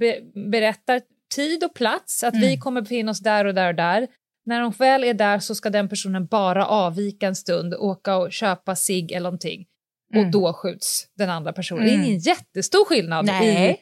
be, 0.00 0.20
berättar 0.50 1.00
tid 1.34 1.64
och 1.64 1.74
plats, 1.74 2.24
att 2.24 2.34
vi 2.34 2.46
Mm. 2.46 2.60
kommer 2.60 2.80
befinna 2.80 3.10
oss 3.10 3.20
där 3.20 3.44
och 3.44 3.54
där 3.54 3.68
och 3.68 3.74
där. 3.74 4.08
När 4.46 4.60
de 4.60 4.70
väl 4.70 5.04
är 5.04 5.14
där 5.14 5.38
så 5.38 5.54
ska 5.54 5.70
den 5.70 5.88
personen 5.88 6.26
bara 6.26 6.66
avvika 6.66 7.26
en 7.26 7.36
stund, 7.36 7.74
åka 7.74 8.16
och 8.16 8.32
köpa 8.32 8.76
sig 8.76 9.08
eller 9.12 9.20
någonting. 9.24 9.66
Och 10.14 10.20
Mm. 10.20 10.30
då 10.30 10.52
skjuts 10.52 11.06
den 11.18 11.30
andra 11.30 11.52
personen. 11.52 11.82
Mm. 11.88 11.96
Det 12.00 12.04
är 12.04 12.06
ingen 12.06 12.18
jättestor 12.20 12.84
skillnad 12.84 13.24
i, 13.28 13.30
Nej, 13.32 13.80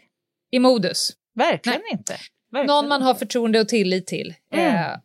i 0.50 0.58
modus. 0.58 1.12
verkligen 1.34 1.82
inte. 1.92 2.12
Verkligen. 2.52 2.66
Någon 2.66 2.88
man 2.88 3.02
har 3.02 3.14
förtroende 3.14 3.60
och 3.60 3.68
tillit 3.68 4.06
till 4.06 4.34
Mm. 4.54 4.74
eh, 4.74 4.96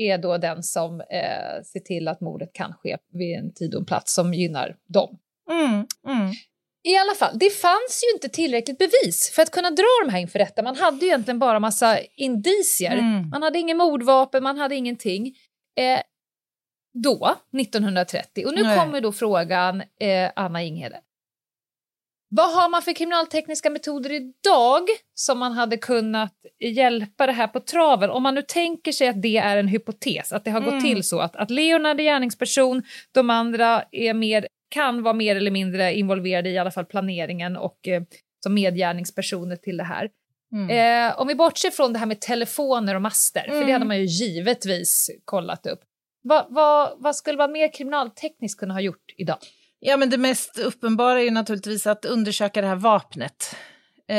är 0.00 0.18
då 0.18 0.38
den 0.38 0.62
som 0.62 1.00
eh, 1.00 1.62
ser 1.64 1.80
till 1.80 2.08
att 2.08 2.20
mordet 2.20 2.50
kan 2.52 2.72
ske 2.74 2.96
vid 3.12 3.38
en 3.38 3.54
tid 3.54 3.74
och 3.74 3.80
en 3.80 3.86
plats 3.86 4.14
som 4.14 4.34
gynnar 4.34 4.76
dem. 4.88 5.18
Mm, 5.50 5.70
mm. 6.08 6.32
I 6.82 6.96
alla 6.96 7.14
fall, 7.14 7.38
det 7.38 7.50
fanns 7.50 8.02
ju 8.04 8.14
inte 8.16 8.28
tillräckligt 8.28 8.78
bevis 8.78 9.32
för 9.34 9.42
att 9.42 9.50
kunna 9.50 9.70
dra 9.70 9.84
de 10.06 10.12
här 10.12 10.20
inför 10.20 10.38
rätta. 10.38 10.62
Man 10.62 10.76
hade 10.76 11.00
ju 11.00 11.06
egentligen 11.06 11.38
bara 11.38 11.60
massa 11.60 11.98
indicier. 12.16 12.92
Mm. 12.98 13.28
Man 13.28 13.42
hade 13.42 13.58
ingen 13.58 13.76
mordvapen, 13.76 14.42
man 14.42 14.58
hade 14.58 14.74
ingenting. 14.76 15.26
Eh, 15.78 16.00
då, 17.02 17.34
1930. 17.58 18.46
Och 18.46 18.54
nu 18.54 18.62
Nej. 18.62 18.78
kommer 18.78 19.00
då 19.00 19.12
frågan, 19.12 19.80
eh, 20.00 20.30
Anna 20.36 20.62
Inghede. 20.62 21.00
Vad 22.30 22.54
har 22.54 22.68
man 22.68 22.82
för 22.82 22.92
kriminaltekniska 22.92 23.70
metoder 23.70 24.12
idag 24.12 24.82
som 25.14 25.38
man 25.38 25.52
hade 25.52 25.76
kunnat 25.76 26.34
hjälpa 26.60 27.26
det 27.26 27.32
här 27.32 27.46
på 27.46 27.60
traven? 27.60 28.10
Om 28.10 28.22
man 28.22 28.34
nu 28.34 28.42
tänker 28.42 28.92
sig 28.92 29.08
att 29.08 29.22
det 29.22 29.36
är 29.36 29.56
en 29.56 29.68
hypotes, 29.68 30.32
att 30.32 30.44
det 30.44 30.50
har 30.50 30.60
gått 30.60 30.72
Mm. 30.72 30.84
till 30.84 31.02
så 31.04 31.20
att, 31.20 31.36
att 31.36 31.50
Leonard 31.50 32.00
är 32.00 32.04
gärningsperson, 32.04 32.82
de 33.12 33.30
andra 33.30 33.84
är 33.92 34.14
mer, 34.14 34.48
kan 34.70 35.02
vara 35.02 35.14
mer 35.14 35.36
eller 35.36 35.50
mindre 35.50 35.94
involverade 35.94 36.48
i 36.50 36.58
alla 36.58 36.70
fall 36.70 36.84
planeringen 36.84 37.56
och 37.56 37.88
eh, 37.88 38.02
som 38.42 38.54
medgärningspersoner 38.54 39.56
till 39.56 39.76
det 39.76 39.84
här. 39.84 40.10
Mm. 40.52 40.70
Eh, 41.10 41.20
om 41.20 41.28
vi 41.28 41.34
bortser 41.34 41.70
från 41.70 41.92
det 41.92 41.98
här 41.98 42.06
med 42.06 42.20
telefoner 42.20 42.94
och 42.94 43.02
master, 43.02 43.42
för 43.48 43.50
det 43.54 43.56
Mm. 43.62 43.72
hade 43.72 43.84
man 43.84 43.98
ju 43.98 44.04
givetvis 44.04 45.10
kollat 45.24 45.66
upp. 45.66 45.80
Vad, 46.22 46.46
vad, 46.48 46.92
vad 46.98 47.16
skulle 47.16 47.38
man 47.38 47.52
mer 47.52 47.72
kriminaltekniskt 47.72 48.60
kunna 48.60 48.74
ha 48.74 48.80
gjort 48.80 49.14
idag? 49.16 49.38
Ja, 49.80 49.96
men 49.96 50.10
det 50.10 50.18
mest 50.18 50.58
uppenbara 50.58 51.20
är 51.20 51.24
ju 51.24 51.30
naturligtvis 51.30 51.86
att 51.86 52.04
undersöka 52.04 52.60
det 52.60 52.66
här 52.66 52.76
vapnet. 52.76 53.56
Eh, 54.08 54.14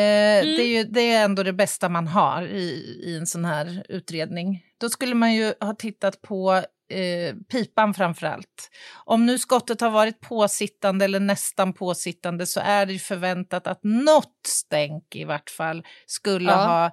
det, 0.46 0.62
är 0.62 0.78
ju, 0.78 0.84
det 0.84 1.12
är 1.12 1.26
ändå 1.26 1.44
det 1.44 1.54
bästa 1.54 1.90
man 1.90 2.08
har 2.08 2.48
i, 2.48 3.02
i 3.04 3.18
en 3.18 3.28
sån 3.28 3.46
här 3.46 3.86
utredning. 3.90 4.64
Då 4.78 4.90
skulle 4.90 5.16
man 5.16 5.34
ju 5.34 5.54
ha 5.60 5.76
tittat 5.76 6.22
på 6.22 6.64
eh, 6.90 7.36
pipan 7.52 7.94
framför 7.94 8.28
allt. 8.28 8.70
Om 9.06 9.26
nu 9.26 9.38
skottet 9.40 9.82
har 9.82 9.90
varit 9.90 10.20
påsittande 10.22 11.06
eller 11.06 11.20
nästan 11.20 11.74
påsittande 11.74 12.46
så 12.46 12.60
är 12.60 12.86
det 12.86 13.00
förväntat 13.00 13.68
att 13.68 13.80
något 13.84 14.40
stänk 14.48 15.16
i 15.16 15.24
vart 15.24 15.50
fall 15.50 15.84
skulle 16.06 16.52
Ja. 16.52 16.56
ha 16.66 16.86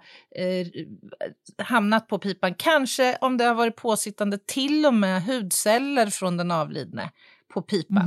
eh, 0.42 0.66
hamnat 1.66 2.09
på 2.09 2.18
pipan. 2.18 2.55
Kanske 2.55 3.16
om 3.20 3.36
det 3.36 3.44
har 3.44 3.55
varit 3.55 3.76
påsittande 3.76 4.38
till 4.47 4.86
och 4.86 4.94
med 4.94 5.22
hudceller 5.22 6.07
från 6.07 6.36
den 6.36 6.51
avlidne 6.51 7.11
på 7.55 7.62
pipan. 7.62 8.07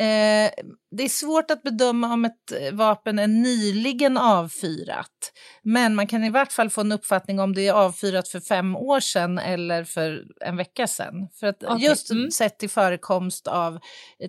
Eh, 0.00 0.50
det 0.90 1.02
är 1.02 1.08
svårt 1.08 1.50
att 1.50 1.62
bedöma 1.62 2.12
om 2.12 2.24
ett 2.24 2.52
eh, 2.52 2.72
vapen 2.72 3.18
är 3.18 3.26
nyligen 3.26 4.16
avfyrat. 4.16 5.32
Men 5.62 5.94
man 5.94 6.06
kan 6.06 6.24
i 6.24 6.30
vart 6.30 6.52
fall 6.52 6.70
få 6.70 6.80
en 6.80 6.92
uppfattning 6.92 7.40
om 7.40 7.54
det 7.54 7.68
är 7.68 7.72
avfyrat 7.72 8.28
för 8.28 8.40
fem 8.40 8.76
år 8.76 9.00
sedan 9.00 9.38
eller 9.38 9.84
för 9.84 10.24
en 10.40 10.56
vecka 10.56 10.86
sedan. 10.86 11.28
För 11.40 11.46
att 11.46 11.64
Okej, 11.64 11.84
just 11.84 12.10
mm. 12.10 12.30
sett 12.30 12.58
till 12.58 12.70
förekomst 12.70 13.46
av 13.46 13.78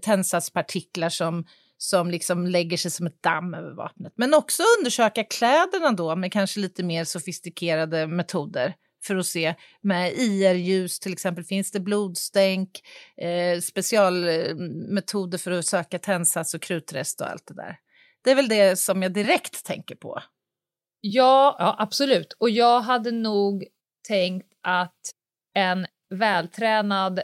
tändsatspartiklar 0.02 1.10
som 1.10 1.46
som 1.78 2.12
liksom 2.12 2.48
lägger 2.48 2.78
sig 2.78 2.92
som 2.92 3.08
ett 3.08 3.24
damm 3.24 3.54
över 3.54 3.72
vapnet. 3.72 4.14
Men 4.16 4.34
också 4.34 4.64
undersöka 4.80 5.24
kläderna 5.24 5.92
då 5.92 6.16
med 6.16 6.34
kanske 6.34 6.60
lite 6.60 6.84
mer 6.84 7.04
sofistikerade 7.04 8.08
metoder 8.08 8.76
för 9.04 9.16
att 9.16 9.26
se 9.26 9.56
med 9.82 10.14
IR-ljus 10.14 11.00
till 11.00 11.14
exempel, 11.14 11.44
finns 11.44 11.72
det 11.72 11.80
blodstänk, 11.80 12.70
eh, 13.18 13.60
specialmetoder 13.62 15.38
för 15.38 15.52
att 15.52 15.66
söka 15.66 16.00
tändsats 16.00 16.54
och 16.54 16.62
krutrest 16.62 17.22
och 17.22 17.28
allt 17.30 17.48
det 17.48 17.54
där. 17.54 17.78
Det 18.24 18.32
är 18.32 18.36
väl 18.36 18.48
det 18.50 18.80
som 18.80 19.04
jag 19.04 19.14
direkt 19.14 19.66
tänker 19.66 19.96
på. 19.96 20.22
Ja, 21.02 21.56
ja, 21.60 21.76
absolut. 21.80 22.34
Och 22.40 22.50
jag 22.50 22.82
hade 22.82 23.12
nog 23.12 23.66
tänkt 24.08 24.48
att 24.64 25.00
en 25.56 25.86
vältränad 26.16 27.20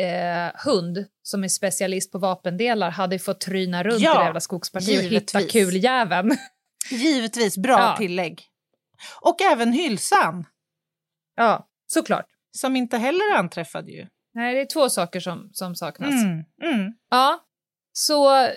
eh, 0.00 0.60
hund 0.64 1.04
som 1.22 1.44
är 1.44 1.48
specialist 1.48 2.12
på 2.12 2.18
vapendelar 2.18 2.90
hade 2.90 3.18
fått 3.18 3.40
tryna 3.40 3.82
runt 3.82 4.00
Ja, 4.00 4.14
i 4.14 4.18
det 4.18 4.24
jävla 4.24 4.40
skogspartiet 4.40 5.04
och 5.04 5.10
hitta 5.10 5.42
kuljäveln. 5.42 6.36
Givetvis, 6.90 7.58
bra 7.58 7.78
Ja. 7.78 7.94
tillägg. 7.98 8.42
Och 9.20 9.42
även 9.42 9.72
hylsan, 9.72 10.44
ja, 11.34 11.68
såklart. 11.86 12.26
som 12.56 12.76
inte 12.76 12.98
heller 12.98 13.34
anträffade 13.36 13.90
ju. 13.92 14.06
Nej, 14.34 14.54
det 14.54 14.60
är 14.60 14.66
två 14.66 14.88
saker 14.88 15.20
som, 15.20 15.50
som 15.52 15.74
saknas. 15.74 16.10
Mm, 16.14 16.44
mm. 16.62 16.92
Ja, 17.10 17.44
så 17.92 18.44
eh, 18.44 18.50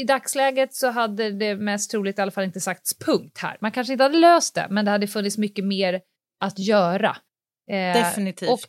i 0.00 0.04
dagsläget 0.08 0.74
så 0.74 0.90
hade 0.90 1.30
det 1.30 1.56
mest 1.56 1.90
troligt 1.90 2.18
i 2.18 2.22
alla 2.22 2.30
fall 2.30 2.44
inte 2.44 2.60
sagts 2.60 2.98
punkt 2.98 3.38
här. 3.38 3.56
Man 3.60 3.72
kanske 3.72 3.92
inte 3.92 4.02
hade 4.04 4.18
löst 4.18 4.54
det, 4.54 4.66
men 4.70 4.84
det 4.84 4.90
hade 4.90 5.06
funnits 5.06 5.38
mycket 5.38 5.64
mer 5.64 6.00
att 6.40 6.58
göra. 6.58 7.16
Eh, 7.70 7.94
Definitivt. 7.94 8.48
och 8.50 8.60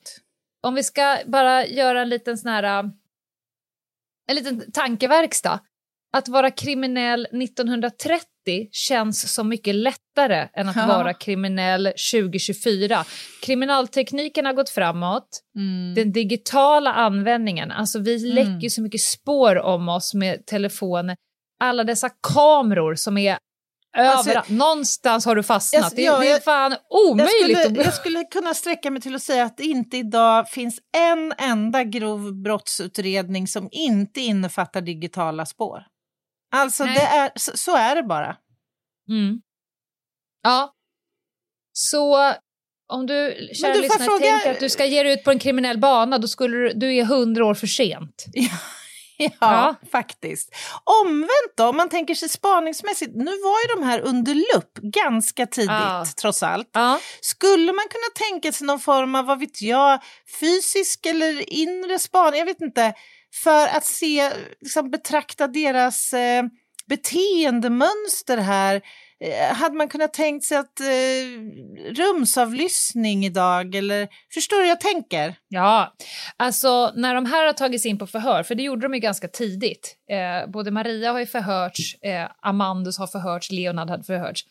om 0.68 0.76
vi 0.76 0.84
ska 0.84 1.18
bara 1.28 1.66
göra 1.66 2.02
en 2.02 2.10
liten 2.10 2.38
sån 2.38 2.52
här... 2.52 2.64
äh, 2.64 2.90
En 4.28 4.36
liten 4.36 4.72
tankeverkstad. 4.72 5.60
Att 6.14 6.28
vara 6.28 6.52
kriminell 6.52 7.26
1930 7.26 8.28
känns 8.72 9.34
så 9.34 9.44
mycket 9.44 9.76
lättare 9.76 10.48
än 10.54 10.70
att 10.70 10.76
Ja. 10.76 10.88
vara 10.88 11.14
kriminell 11.14 11.86
2024. 12.12 13.06
Kriminaltekniken 13.42 14.46
har 14.46 14.54
gått 14.54 14.70
framåt. 14.70 15.42
Mm. 15.56 15.94
Den 15.96 16.12
digitala 16.12 16.94
användningen, 16.94 17.72
alltså 17.72 18.00
vi 18.00 18.18
lägger 18.20 18.60
ju 18.62 18.70
så 18.70 18.82
mycket 18.82 19.02
spår 19.02 19.60
om 19.60 19.90
oss 19.90 20.14
med 20.14 20.46
telefoner. 20.46 21.16
Alla 21.64 21.84
dessa 21.84 22.10
kameror 22.34 22.96
som 22.96 23.18
är 23.18 23.38
Alltså, 23.98 24.30
överallt. 24.30 24.50
Någonstans 24.50 25.26
har 25.26 25.36
du 25.36 25.44
fastnat. 25.44 25.82
jag- 25.84 25.96
det, 25.96 26.02
ja, 26.02 26.20
det 26.20 26.28
är 26.28 26.32
jag- 26.32 26.44
fan 26.44 26.72
Jag 26.72 27.10
omöjligt. 27.12 27.60
skulle, 27.62 27.80
att- 27.80 27.86
jag 27.86 27.94
skulle 27.94 28.24
kunna 28.24 28.54
sträcka 28.54 28.92
mig 28.92 29.02
till 29.02 29.16
att 29.16 29.22
säga 29.24 29.44
att 29.44 29.58
det 29.58 29.64
inte 29.64 29.98
idag 29.98 30.50
finns 30.50 30.80
en 30.98 31.34
enda 31.38 31.84
grov 31.84 32.34
brottsutredning 32.44 33.48
som 33.48 33.70
inte 33.72 34.20
innefattar 34.22 34.82
digitala 34.82 35.46
spår. 35.46 35.84
Alltså, 36.52 36.86
Nej. 36.86 36.96
det 36.96 37.02
är, 37.02 37.32
så, 37.36 37.58
så 37.58 37.76
är 37.76 37.96
det 37.96 38.04
bara. 38.04 38.38
Mm. 39.10 39.42
Ja. 40.44 40.74
Så 41.74 42.34
om 42.94 43.06
du, 43.08 43.50
kära 43.62 43.74
du, 43.74 43.82
lyssnare, 43.82 44.04
fråga- 44.06 44.20
tänker 44.32 44.52
att 44.52 44.60
du 44.60 44.70
ska 44.70 44.86
ge 44.86 45.04
dig 45.04 45.14
ut 45.14 45.24
på 45.24 45.32
en 45.32 45.40
kriminell 45.40 45.80
bana, 45.80 46.18
då 46.18 46.28
skulle 46.28 46.58
du, 46.58 46.74
du 46.74 46.96
är 46.96 47.06
hundra 47.06 47.46
år 47.46 47.54
för 47.54 47.68
sent. 47.68 48.26
Ja, 49.18 49.28
Ja. 49.40 49.76
faktiskt. 49.92 50.56
Omvänt 51.06 51.54
då, 51.58 51.66
om 51.70 51.78
man 51.78 51.90
tänker 51.90 52.16
sig 52.16 52.30
spaningsmässigt, 52.30 53.12
nu 53.16 53.26
var 53.32 53.62
ju 53.68 53.76
de 53.82 53.84
här 53.88 54.00
under 54.00 54.34
lupp 54.36 54.74
ganska 54.94 55.46
tidigt, 55.46 55.70
Ja. 55.70 56.06
trots 56.22 56.44
allt. 56.44 56.70
Ja. 56.74 57.00
Skulle 57.22 57.74
man 57.74 57.86
kunna 57.90 58.30
tänka 58.30 58.52
sig 58.52 58.68
någon 58.68 58.80
form 58.80 59.16
av, 59.16 59.26
vad 59.26 59.40
vet 59.40 59.62
jag, 59.62 60.00
fysisk 60.40 61.06
eller 61.06 61.54
inre 61.54 62.00
spaning, 62.00 62.40
jag 62.40 62.46
vet 62.46 62.62
inte, 62.62 62.94
för 63.44 63.68
att 63.68 63.86
se, 63.86 64.30
liksom 64.62 64.92
betrakta 64.92 65.48
deras 65.48 66.14
eh, 66.14 66.44
beteendemönster 66.88 68.38
här. 68.38 68.82
Eh, 69.24 69.56
hade 69.56 69.76
man 69.76 69.90
kunnat 69.90 70.14
tänkt 70.14 70.46
sig 70.46 70.58
att 70.58 70.80
eh, 70.80 70.86
rumsavlyssning 71.94 73.26
idag, 73.26 73.76
eller 73.76 74.08
förstår 74.34 74.58
du 74.58 74.64
hur 74.64 74.70
jag 74.70 74.82
tänker? 74.82 75.36
ja, 75.48 75.94
alltså 76.38 76.92
när 76.96 77.16
de 77.16 77.26
här 77.26 77.46
har 77.46 77.54
tagits 77.54 77.86
in 77.86 77.98
på 77.98 78.08
förhör, 78.08 78.44
för 78.44 78.56
det 78.56 78.64
gjorde 78.64 78.82
de 78.82 78.94
ju 78.94 79.00
ganska 79.00 79.28
tidigt. 79.28 79.96
Eh, 80.12 80.52
både 80.52 80.72
Maria 80.72 81.12
har 81.12 81.20
ju 81.20 81.26
förhörts, 81.26 81.96
eh, 82.02 82.28
Amandus 82.42 82.98
har 82.98 83.08
förhörts, 83.08 83.52
Leonard 83.52 83.90
hade 83.90 84.04
förhörts. 84.04 84.42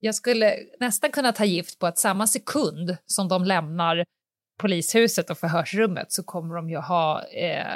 Jag 0.00 0.14
skulle 0.14 0.56
nästan 0.80 1.10
kunna 1.10 1.32
ta 1.32 1.44
gift 1.44 1.78
på 1.78 1.86
att 1.86 1.98
samma 1.98 2.26
sekund 2.26 2.96
som 3.06 3.28
de 3.28 3.44
lämnar 3.44 4.04
polishuset 4.60 5.30
och 5.30 5.38
förhörsrummet 5.38 6.12
så 6.12 6.22
kommer 6.22 6.54
de 6.54 6.70
ju 6.70 6.76
ha 6.76 7.22
eh, 7.24 7.66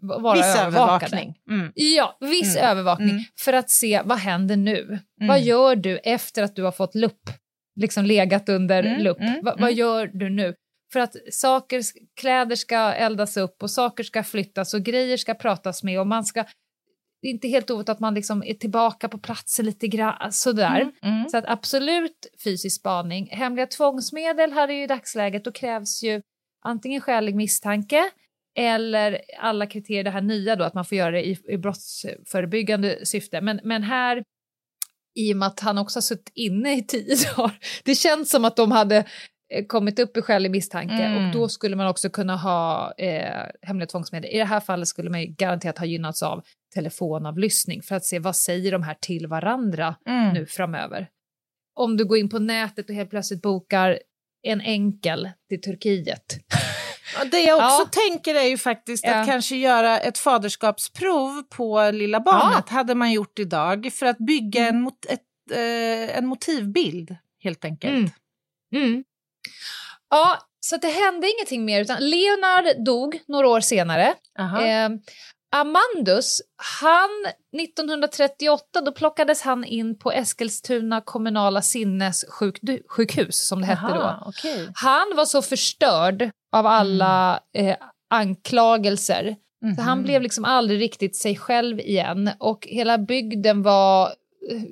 vara 0.00 0.36
Viss 0.36 0.56
övervakning. 0.56 1.34
Mm. 1.50 1.72
Ja, 1.74 2.16
viss 2.20 2.56
Mm. 2.56 2.70
övervakning 2.70 3.10
Mm. 3.10 3.22
för 3.40 3.52
att 3.52 3.70
se 3.70 4.02
vad 4.04 4.18
händer 4.18 4.56
nu. 4.56 4.82
Mm. 4.82 5.28
Vad 5.28 5.40
gör 5.40 5.76
du 5.76 5.96
efter 5.98 6.42
att 6.42 6.56
du 6.56 6.62
har 6.62 6.72
fått 6.72 6.94
lupp? 6.94 7.30
Liksom 7.80 8.04
legat 8.04 8.48
under 8.48 8.82
Mm, 8.84 9.00
lupp. 9.02 9.20
mm, 9.20 9.44
Va, 9.44 9.50
mm. 9.52 9.62
Vad 9.62 9.72
gör 9.72 10.06
du 10.06 10.30
nu? 10.30 10.54
För 10.92 11.00
att 11.00 11.16
saker, 11.30 11.82
kläder 12.20 12.56
ska 12.56 12.92
eldas 12.92 13.36
upp 13.36 13.62
och 13.62 13.70
saker 13.70 14.04
ska 14.04 14.22
flyttas 14.22 14.74
och 14.74 14.82
grejer 14.82 15.16
ska 15.16 15.34
pratas 15.34 15.82
med 15.82 16.00
och 16.00 16.06
man 16.06 16.24
ska... 16.24 16.44
Det 17.22 17.28
är 17.28 17.32
inte 17.32 17.48
helt 17.48 17.70
ovanligt 17.70 17.88
att 17.88 18.00
man 18.00 18.14
liksom 18.14 18.42
är 18.42 18.54
tillbaka 18.54 19.08
på 19.08 19.18
platsen 19.18 19.66
lite 19.66 19.88
grann 19.88 20.32
sådär. 20.32 20.80
Mm. 20.80 20.92
Mm. 21.02 21.28
Så 21.28 21.36
att 21.36 21.44
absolut 21.46 22.26
fysisk 22.44 22.80
spaning. 22.80 23.28
Hemliga 23.30 23.66
tvångsmedel 23.66 24.52
här 24.52 24.70
i 24.70 24.86
dagsläget, 24.86 25.44
då 25.44 25.52
krävs 25.52 26.02
ju 26.02 26.22
antingen 26.64 27.00
skälig 27.00 27.36
misstanke 27.36 28.10
eller 28.58 29.20
alla 29.38 29.66
kriterier, 29.66 30.04
det 30.04 30.10
här 30.10 30.20
nya 30.20 30.56
då, 30.56 30.64
att 30.64 30.74
man 30.74 30.84
får 30.84 30.98
göra 30.98 31.10
det 31.10 31.26
i, 31.26 31.38
i 31.48 31.58
brottsförebyggande 31.58 33.06
syfte. 33.06 33.40
Men, 33.40 33.60
men 33.64 33.82
här, 33.82 34.22
i 35.14 35.32
och 35.32 35.36
med 35.36 35.48
att 35.48 35.60
han 35.60 35.78
också 35.78 35.96
har 35.96 36.02
suttit 36.02 36.32
inne 36.34 36.78
i 36.78 36.82
tio 36.82 37.16
dagar, 37.36 37.58
det 37.84 37.94
känns 37.94 38.30
som 38.30 38.44
att 38.44 38.56
de 38.56 38.72
hade 38.72 39.04
kommit 39.68 39.98
upp 39.98 40.16
i 40.16 40.22
skälig 40.22 40.50
misstanke 40.50 40.94
Mm. 40.94 41.26
och 41.26 41.32
då 41.32 41.48
skulle 41.48 41.76
man 41.76 41.86
också 41.86 42.10
kunna 42.10 42.36
ha 42.36 42.92
eh, 42.98 43.42
hemliga 43.62 43.86
tvångsmedel. 43.86 44.30
I 44.30 44.38
det 44.38 44.44
här 44.44 44.60
fallet 44.60 44.88
skulle 44.88 45.10
man 45.10 45.20
ju 45.20 45.26
garanterat 45.26 45.78
ha 45.78 45.86
gynnats 45.86 46.22
av 46.22 46.42
telefonavlyssning 46.74 47.82
för 47.82 47.94
att 47.94 48.04
se 48.04 48.18
vad 48.18 48.36
säger 48.36 48.72
de 48.72 48.82
här 48.82 48.96
till 49.00 49.26
varandra 49.26 49.94
Mm. 50.06 50.34
nu 50.34 50.46
framöver. 50.46 51.08
Om 51.74 51.96
du 51.96 52.04
går 52.04 52.18
in 52.18 52.28
på 52.28 52.38
nätet 52.38 52.88
och 52.88 52.94
helt 52.94 53.10
plötsligt 53.10 53.42
bokar 53.42 53.98
en 54.42 54.60
enkel 54.60 55.30
till 55.48 55.60
Turkiet. 55.60 56.36
Ja, 57.18 57.24
Det 57.24 57.40
jag 57.40 57.56
också 57.56 57.82
Ja. 57.82 58.10
tänker 58.10 58.34
är 58.34 58.48
ju 58.48 58.58
faktiskt 58.58 59.04
Ja. 59.06 59.14
att 59.20 59.26
kanske 59.26 59.56
göra 59.56 59.98
ett 59.98 60.18
faderskapsprov 60.18 61.42
på 61.42 61.90
lilla 61.90 62.20
barnet, 62.20 62.68
hade 62.68 62.94
man 62.94 63.12
gjort 63.12 63.38
idag, 63.38 63.90
för 63.92 64.06
att 64.06 64.18
bygga 64.18 64.68
en, 64.68 64.80
mot, 64.80 65.04
ett, 65.08 65.20
eh, 65.52 66.18
en 66.18 66.26
motivbild, 66.26 67.16
helt 67.42 67.64
enkelt. 67.64 67.92
Mm. 67.94 68.10
Mm. 68.84 69.04
Ja, 70.10 70.38
så 70.60 70.76
det 70.76 70.88
hände 70.88 71.30
ingenting 71.30 71.64
mer, 71.64 71.80
utan 71.80 71.96
Leonard 72.00 72.84
dog 72.84 73.20
några 73.28 73.48
år 73.48 73.60
senare. 73.60 74.14
Eh, 74.64 74.88
Amandus, 75.56 76.42
han 76.82 77.10
1938 77.62 78.80
då 78.80 78.92
plockades 78.92 79.42
han 79.42 79.64
in 79.64 79.98
på 79.98 80.12
Eskilstuna 80.12 81.00
kommunala 81.00 81.62
sinnessjukhus 81.62 83.46
som 83.48 83.60
det 83.60 83.66
hette 83.66 83.94
då. 83.94 84.00
Aha, 84.02 84.24
okej. 84.26 84.68
Han 84.74 85.12
var 85.16 85.24
så 85.24 85.42
förstörd 85.42 86.30
av 86.56 86.66
alla 86.66 87.40
eh, 87.56 87.76
anklagelser 88.10 89.36
så 89.76 89.82
han 89.82 89.98
Mhm. 89.98 90.04
blev 90.04 90.22
liksom 90.22 90.44
aldrig 90.44 90.80
riktigt 90.80 91.16
sig 91.16 91.36
själv 91.36 91.80
igen 91.80 92.30
och 92.38 92.66
hela 92.70 92.98
bygden 92.98 93.62
var 93.62 94.12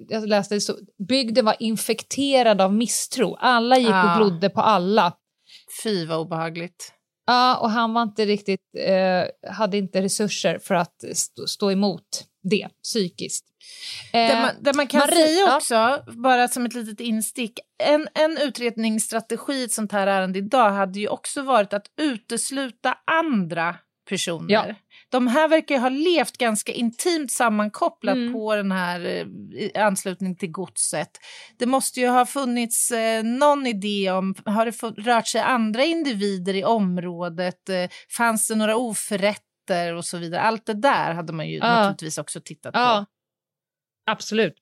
jag 0.09 0.29
läste 0.29 0.55
det 0.55 0.61
så, 0.61 0.77
bygden 1.09 1.45
var 1.45 1.57
infekterad 1.59 2.61
av 2.61 2.75
misstro. 2.75 3.37
Alla 3.41 3.79
gick 3.79 3.89
Ah. 3.93 4.12
och 4.12 4.18
glodde 4.18 4.51
på 4.51 4.61
alla. 4.61 5.12
Fy 5.83 6.07
vad 6.07 6.18
obehagligt. 6.18 6.93
Ja, 7.27 7.57
och 7.57 7.70
han 7.70 7.95
var 7.95 8.03
inte 8.03 8.25
riktigt, 8.27 8.61
eh, 8.79 9.53
hade 9.53 9.77
inte 9.79 10.03
resurser 10.03 10.59
för 10.59 10.75
att 10.75 10.95
stå, 11.14 11.47
stå 11.47 11.70
emot 11.72 12.25
det 12.51 12.68
psykiskt. 12.83 13.45
Eh, 14.12 14.29
Det 14.29 14.41
man, 14.41 14.51
det 14.61 14.72
man 14.77 14.87
kan 14.87 15.01
Marie- 15.01 15.14
säga 15.27 15.41
ja. 15.47 15.57
också, 15.57 16.05
bara 16.12 16.49
som 16.49 16.66
ett 16.66 16.75
litet 16.75 17.01
instick, 17.01 17.59
en, 17.83 18.09
en 18.14 18.39
utredningsstrategi 18.39 19.53
i 19.53 19.64
ett 19.64 19.72
sånt 19.72 19.93
här 19.93 20.07
ärende 20.07 20.39
idag 20.39 20.70
hade 20.70 20.99
ju 21.01 21.09
också 21.09 21.43
varit 21.43 21.72
att 21.72 21.87
utesluta 22.01 22.99
andra 23.07 23.77
personer. 24.09 24.53
Ja. 24.55 24.75
De 25.14 25.26
här 25.26 25.48
verkar 25.48 25.78
ha 25.78 25.88
levt 25.88 26.36
ganska 26.38 26.72
intimt 26.72 27.32
sammankopplat 27.32 28.16
Mm. 28.16 28.32
på 28.32 28.56
den 28.56 28.72
här 28.72 29.00
eh, 29.04 29.26
i 29.62 29.72
anslutning 29.74 30.36
till 30.36 30.50
godset. 30.50 31.10
Det 31.58 31.66
måste 31.66 32.00
ju 32.00 32.06
ha 32.08 32.26
funnits 32.26 32.90
eh, 32.90 33.22
någon 33.24 33.66
idé 33.66 34.10
om, 34.10 34.34
har 34.44 34.66
det 34.66 35.02
rört 35.02 35.26
sig 35.26 35.40
andra 35.40 35.84
individer 35.84 36.54
i 36.54 36.64
området? 36.64 37.68
Eh, 37.68 37.88
fanns 38.16 38.48
det 38.48 38.54
några 38.54 38.76
oförrätter 38.76 39.94
och 39.94 40.04
så 40.04 40.18
vidare? 40.18 40.40
Allt 40.40 40.66
det 40.66 40.74
där 40.74 41.14
hade 41.14 41.32
man 41.32 41.48
ju 41.48 41.56
Ja. 41.58 41.66
naturligtvis 41.66 42.18
också 42.18 42.40
tittat 42.40 42.72
på. 42.72 42.78
Ja, 42.78 43.06
absolut. 44.10 44.54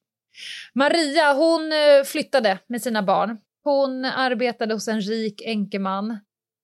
Maria 0.74 1.32
hon 1.32 1.72
eh, 1.72 2.04
flyttade 2.04 2.58
med 2.68 2.82
sina 2.82 3.02
barn. 3.02 3.38
Hon 3.64 4.04
arbetade 4.04 4.74
hos 4.74 4.88
en 4.88 5.00
rik 5.00 5.42
enkeman. 5.44 6.18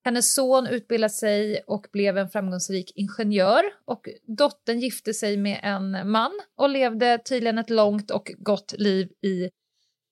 Hennes 0.09 0.35
son 0.35 0.67
utbildade 0.67 1.13
sig 1.13 1.61
och 1.67 1.87
blev 1.93 2.19
en 2.19 2.31
framgångsrik 2.31 2.93
ingenjör 2.95 3.63
och 3.85 4.09
dottern 4.27 4.79
gifte 4.81 5.15
sig 5.15 5.37
med 5.37 5.61
en 5.63 6.11
man 6.11 6.31
och 6.57 6.69
levde 6.69 7.19
tydligen 7.19 7.59
ett 7.59 7.71
långt 7.71 8.11
och 8.11 8.33
gott 8.39 8.75
liv 8.79 9.09
i 9.23 9.51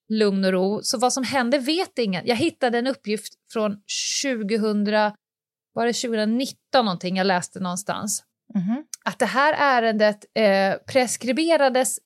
lugn 0.09 0.45
och 0.45 0.53
ro. 0.53 0.81
Så 0.83 0.99
vad 0.99 1.13
som 1.13 1.25
hände 1.25 1.59
vet 1.59 1.99
ingen. 1.99 2.27
Jag 2.27 2.37
hittade 2.37 2.79
en 2.79 2.87
uppgift 2.87 3.35
från 3.53 3.83
2000, 4.25 4.85
var 5.73 5.87
det 5.87 5.93
2019 5.93 6.57
någonting 6.85 7.17
jag 7.17 7.27
läste 7.27 7.61
någonstans 7.61 8.25
Mhm. 8.55 8.85
att 9.05 9.19
det 9.19 9.27
här 9.27 9.55
ärendet 9.59 10.25
eh, 10.35 10.75
preskriberades 10.93 11.99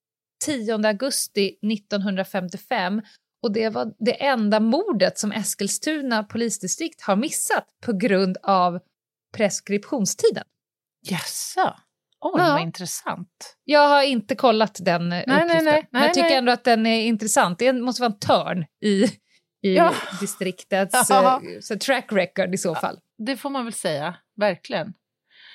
10 0.44 0.86
augusti 0.86 1.58
1955 1.72 3.02
och 3.42 3.52
det 3.52 3.68
var 3.68 3.92
det 3.98 4.24
enda 4.24 4.60
mordet 4.60 5.18
som 5.18 5.32
Eskilstuna 5.32 6.22
polisdistrikt 6.24 7.02
har 7.02 7.16
missat 7.16 7.64
på 7.86 7.92
grund 7.92 8.36
av 8.42 8.78
preskriptionstiden. 9.36 10.44
Jaså? 11.02 11.74
Oj, 12.20 12.32
Ja. 12.40 12.52
vad 12.52 12.62
intressant. 12.62 13.56
Jag 13.64 13.88
har 13.88 14.02
inte 14.02 14.34
kollat 14.34 14.78
den 14.80 15.08
nej, 15.08 15.22
uppgiften, 15.22 15.64
nej, 15.64 15.88
men 15.90 16.02
jag 16.02 16.08
nej, 16.08 16.14
tycker 16.14 16.28
nej. 16.28 16.36
ändå 16.36 16.52
att 16.52 16.64
den 16.64 16.86
är 16.86 17.02
intressant. 17.06 17.58
Det 17.58 17.72
måste 17.72 18.02
vara 18.02 18.12
en 18.12 18.18
törn 18.18 18.64
i, 18.84 19.04
i 19.62 19.76
Ja. 19.76 19.94
distriktets 20.20 21.10
Ja. 21.10 21.34
eh, 21.34 21.60
så 21.60 21.78
track 21.78 22.12
record 22.12 22.54
i 22.54 22.58
så 22.58 22.74
fall. 22.74 22.98
Det 23.26 23.36
får 23.36 23.50
man 23.50 23.64
väl 23.64 23.74
säga, 23.74 24.14
verkligen. 24.36 24.92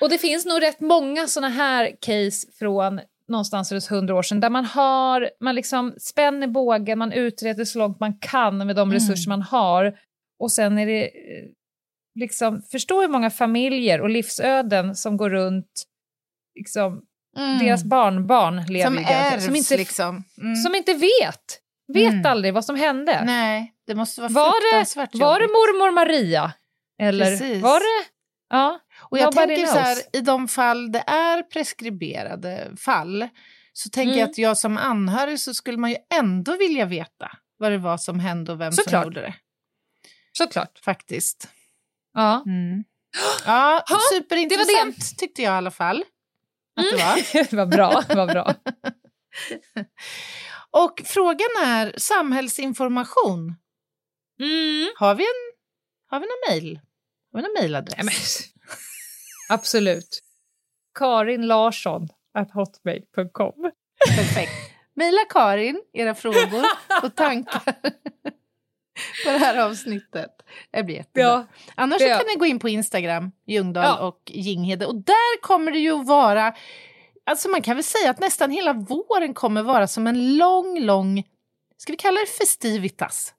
Och 0.02 0.10
det 0.10 0.18
finns 0.18 0.46
nog 0.46 0.62
rätt 0.62 0.80
många 0.80 1.28
såna 1.28 1.50
här 1.50 1.96
case 2.02 2.48
från 2.60 3.00
någonstans 3.28 3.72
runt 3.72 3.92
100 3.92 4.16
år 4.16 4.22
sedan 4.22 4.40
där 4.40 4.50
man 4.50 4.66
har, 4.66 5.30
man 5.40 5.56
liksom 5.56 5.94
spänner 6.00 6.48
bågen, 6.48 7.00
man 7.00 7.12
utreder 7.12 7.66
så 7.66 7.80
långt 7.80 8.00
man 8.00 8.18
kan 8.20 8.58
med 8.58 8.76
de 8.76 8.82
Mm. 8.90 8.94
resurser 8.94 9.30
man 9.30 9.42
har 9.42 9.98
och 10.40 10.52
sen 10.52 10.78
är 10.78 10.86
det 10.86 11.04
eh, 11.06 11.46
liksom, 12.20 12.62
förstå 12.62 13.02
hur 13.02 13.08
många 13.08 13.30
familjer 13.30 14.02
och 14.02 14.10
livsöden 14.10 14.96
som 14.96 15.18
går 15.18 15.30
runt, 15.30 15.84
liksom, 16.60 17.02
deras 17.62 17.84
barnbarn 17.84 18.56
lever 18.68 18.88
Mm. 18.92 19.04
Som 19.04 19.14
ärvs 19.16 19.46
som 19.46 19.56
inte, 19.56 19.78
liksom. 19.78 20.24
Mm. 20.42 20.56
som 20.56 20.76
inte 20.76 20.94
vet, 20.94 21.60
vet 21.94 22.14
Mm. 22.14 22.26
aldrig 22.26 22.54
vad 22.54 22.66
som 22.66 22.76
hände. 22.76 23.24
Nej, 23.26 23.74
det 23.88 23.96
måste 23.96 24.22
vara 24.22 24.32
Var 24.32 24.46
det, 24.46 24.52
fruktansvärt 24.86 25.16
var 25.16 25.40
det 25.40 25.44
jobbigt. 25.46 25.54
mormor 25.54 25.92
Maria? 25.92 26.54
Eller 27.02 27.26
Precis. 27.26 27.64
var 27.64 27.80
det, 27.80 28.08
ja, 28.50 28.80
Och 29.12 29.18
jag 29.18 29.36
Nobody 29.36 29.56
tänker 29.56 29.72
så 29.72 29.80
här, 29.80 29.98
i 30.14 30.22
de 30.22 30.48
fall 30.48 30.92
det 30.92 31.00
är 31.08 31.42
preskriberade 31.44 32.72
fall 32.78 33.28
så 33.74 33.90
tänker 33.90 34.12
Mm. 34.12 34.20
jag 34.20 34.30
att 34.30 34.38
jag 34.38 34.58
som 34.58 34.78
anhörig 34.78 35.40
så 35.40 35.54
skulle 35.54 35.78
man 35.78 35.90
ju 35.90 35.98
ändå 36.14 36.58
vilja 36.58 36.86
veta 36.86 37.32
vad 37.58 37.72
det 37.72 37.78
var 37.78 37.98
som 37.98 38.20
hände 38.20 38.52
och 38.52 38.62
vem 38.62 38.72
som 38.72 38.84
Såklart. 38.84 39.06
gjorde 39.06 39.22
det. 39.22 39.36
såklart. 40.32 40.80
Faktiskt. 40.86 41.50
Ja. 42.14 42.44
Mm. 42.46 42.84
Ja, 43.46 43.84
Ha, 43.90 44.00
superintressant 44.14 45.18
tyckte 45.18 45.42
jag 45.42 45.54
i 45.54 45.58
alla 45.58 45.72
fall. 45.72 46.04
Att 46.76 46.86
det 46.92 46.98
var. 46.98 47.44
det 47.50 47.54
var 47.54 47.66
bra, 47.66 48.02
det 48.08 48.16
var 48.16 48.28
bra. 48.28 48.54
Och 50.72 51.02
frågan 51.06 51.50
är 51.66 51.94
samhällsinformation. 51.98 53.56
Mm. 54.40 54.88
Har 54.98 55.16
vi 55.16 55.24
en, 55.24 55.54
har 56.10 56.20
vi 56.20 56.26
någon 56.26 56.50
mejl? 56.56 56.80
Har 57.34 57.40
vi 57.40 57.48
någon 57.48 57.54
mejladress? 57.62 58.40
Absolut. 59.50 60.22
Karin 61.00 61.48
Larsson 61.48 62.08
at 62.34 62.52
hotmail.com. 62.52 63.72
Perfekt. 64.18 64.52
Mejla 64.94 65.26
Karin 65.30 65.82
era 65.94 66.16
frågor 66.16 66.64
och 67.04 67.16
tankar 67.16 67.60
på 69.26 69.32
det 69.32 69.38
här 69.38 69.58
avsnittet. 69.66 70.32
Det 70.72 70.84
blir 70.84 70.96
jättebra. 70.96 71.24
Ja, 71.24 71.46
Annars 71.76 72.02
gör- 72.02 72.18
kan 72.18 72.28
ni 72.28 72.36
gå 72.36 72.46
in 72.46 72.60
på 72.60 72.70
Instagram, 72.70 73.32
Ljungdahl 73.48 73.86
Ja. 73.86 74.08
och 74.08 74.22
Ginghede. 74.26 74.86
Och 74.86 74.96
där 74.96 75.42
kommer 75.42 75.72
det 75.72 75.80
ju 75.80 75.92
att 75.92 76.08
vara... 76.08 76.54
Alltså 77.26 77.50
man 77.50 77.62
kan 77.62 77.76
väl 77.76 77.84
säga 77.84 78.10
att 78.10 78.20
nästan 78.20 78.52
hela 78.52 78.74
våren 78.74 79.34
kommer 79.34 79.64
vara 79.64 79.88
som 79.88 80.08
en 80.08 80.38
lång, 80.38 80.80
lång... 80.80 81.24
Ska 81.78 81.92
vi 81.94 81.98
kalla 81.98 82.20
det 82.20 82.26
festivitas? 82.28 83.34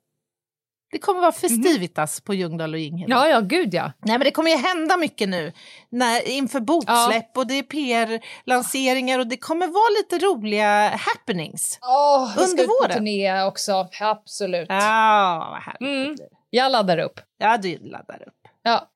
Det 0.91 0.99
kommer 0.99 1.20
vara 1.20 1.32
festivitas 1.32 2.20
på 2.20 2.34
Ljungdahl 2.34 2.74
och 2.74 2.80
Ginghede. 2.80 3.12
ja, 3.12 3.28
ja, 3.28 3.41
gud 3.41 3.74
ja. 3.74 3.93
Nej, 3.99 4.18
men 4.18 4.24
det 4.24 4.30
kommer 4.30 4.51
ju 4.51 4.57
hända 4.57 4.97
mycket 4.97 5.28
nu 5.28 5.53
när, 5.91 6.28
inför 6.28 6.61
boksläpp 6.61 7.37
och 7.37 7.47
det 7.47 7.55
är 7.55 7.62
PR-lanseringar 7.62 9.18
och 9.18 9.26
det 9.26 9.37
kommer 9.37 9.66
vara 9.66 9.89
lite 9.99 10.26
roliga 10.26 10.89
happenings. 10.97 11.78
Oh, 11.82 12.28
vi 12.39 12.47
ska 12.47 12.51
Under 12.51 12.62
ut 12.62 12.68
på 12.68 12.76
våren. 12.82 12.97
turné 12.97 13.43
också, 13.43 13.89
absolut. 14.01 14.66
Ja, 14.68 15.49
vad 15.51 15.62
härligt 15.62 16.07
Mm. 16.07 16.16
Jag 16.51 16.72
laddar 16.72 16.99
upp. 16.99 17.20
Ja, 17.39 17.57
du 17.57 17.78
laddar 17.78 18.22
upp. 18.26 18.49
Ja. 18.62 18.89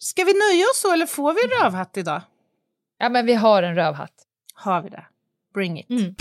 Ska 0.00 0.24
vi 0.24 0.32
nöja 0.32 0.64
oss 0.64 0.80
så 0.80 0.92
eller 0.92 1.06
får 1.06 1.32
vi 1.32 1.40
en 1.44 1.64
rövhatt 1.64 1.96
idag? 1.96 2.20
ja, 2.98 3.08
men 3.08 3.26
vi 3.26 3.34
har 3.34 3.62
en 3.62 3.74
rövhatt. 3.74 4.12
Har 4.54 4.82
vi 4.82 4.88
det? 4.88 5.04
Bring 5.54 5.78
it. 5.80 5.90
Mm. 5.90 6.14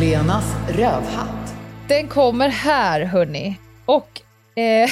Lenas 0.00 0.44
rövhatt. 0.68 1.41
Den 1.88 2.08
kommer 2.08 2.48
här, 2.48 3.00
hörni. 3.00 3.56
Och 3.86 4.20
eh, 4.58 4.90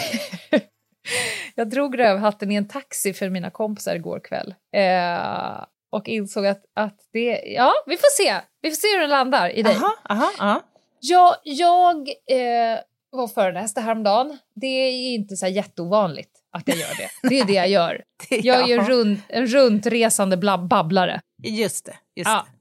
jag 1.54 1.70
drog 1.70 1.98
rövhatten 1.98 2.50
i 2.50 2.54
en 2.54 2.68
taxi 2.68 3.12
för 3.12 3.28
mina 3.28 3.50
kompisar 3.50 3.94
igår 3.94 4.20
kväll. 4.24 4.54
Eh, 4.76 5.64
och 5.92 6.08
insåg 6.08 6.46
att, 6.46 6.62
att 6.74 6.96
det... 7.12 7.42
Ja, 7.46 7.72
vi 7.86 7.96
får 7.96 8.22
se. 8.22 8.36
Vi 8.62 8.70
får 8.70 8.76
se 8.76 8.88
hur 8.88 9.00
den 9.00 9.10
landar 9.10 9.50
i 9.50 9.62
dig. 9.62 9.74
Aha, 9.76 9.94
aha, 10.08 10.30
aha. 10.38 10.60
Ja, 11.00 11.36
jag 11.44 11.96
eh, 12.08 12.78
var 13.10 13.28
föreläste 13.28 13.80
häromdagen. 13.80 14.38
Det 14.54 14.66
är 14.66 15.14
inte 15.14 15.36
så 15.36 15.46
jätteovanligt 15.46 16.30
att 16.52 16.68
jag 16.68 16.76
gör 16.76 16.94
det. 16.98 17.28
Det 17.28 17.40
är 17.40 17.44
det 17.44 17.52
jag 17.52 17.68
gör. 17.68 18.02
Jag 18.30 18.60
är 18.60 18.66
ju 18.66 18.74
en, 18.74 18.86
rund, 18.86 19.20
en 19.28 19.46
runtresande 19.46 20.36
babblare. 20.36 21.20
Just 21.42 21.84
det. 21.84 21.94
Just 22.16 22.28
Ja. 22.30 22.46
det. 22.46 22.59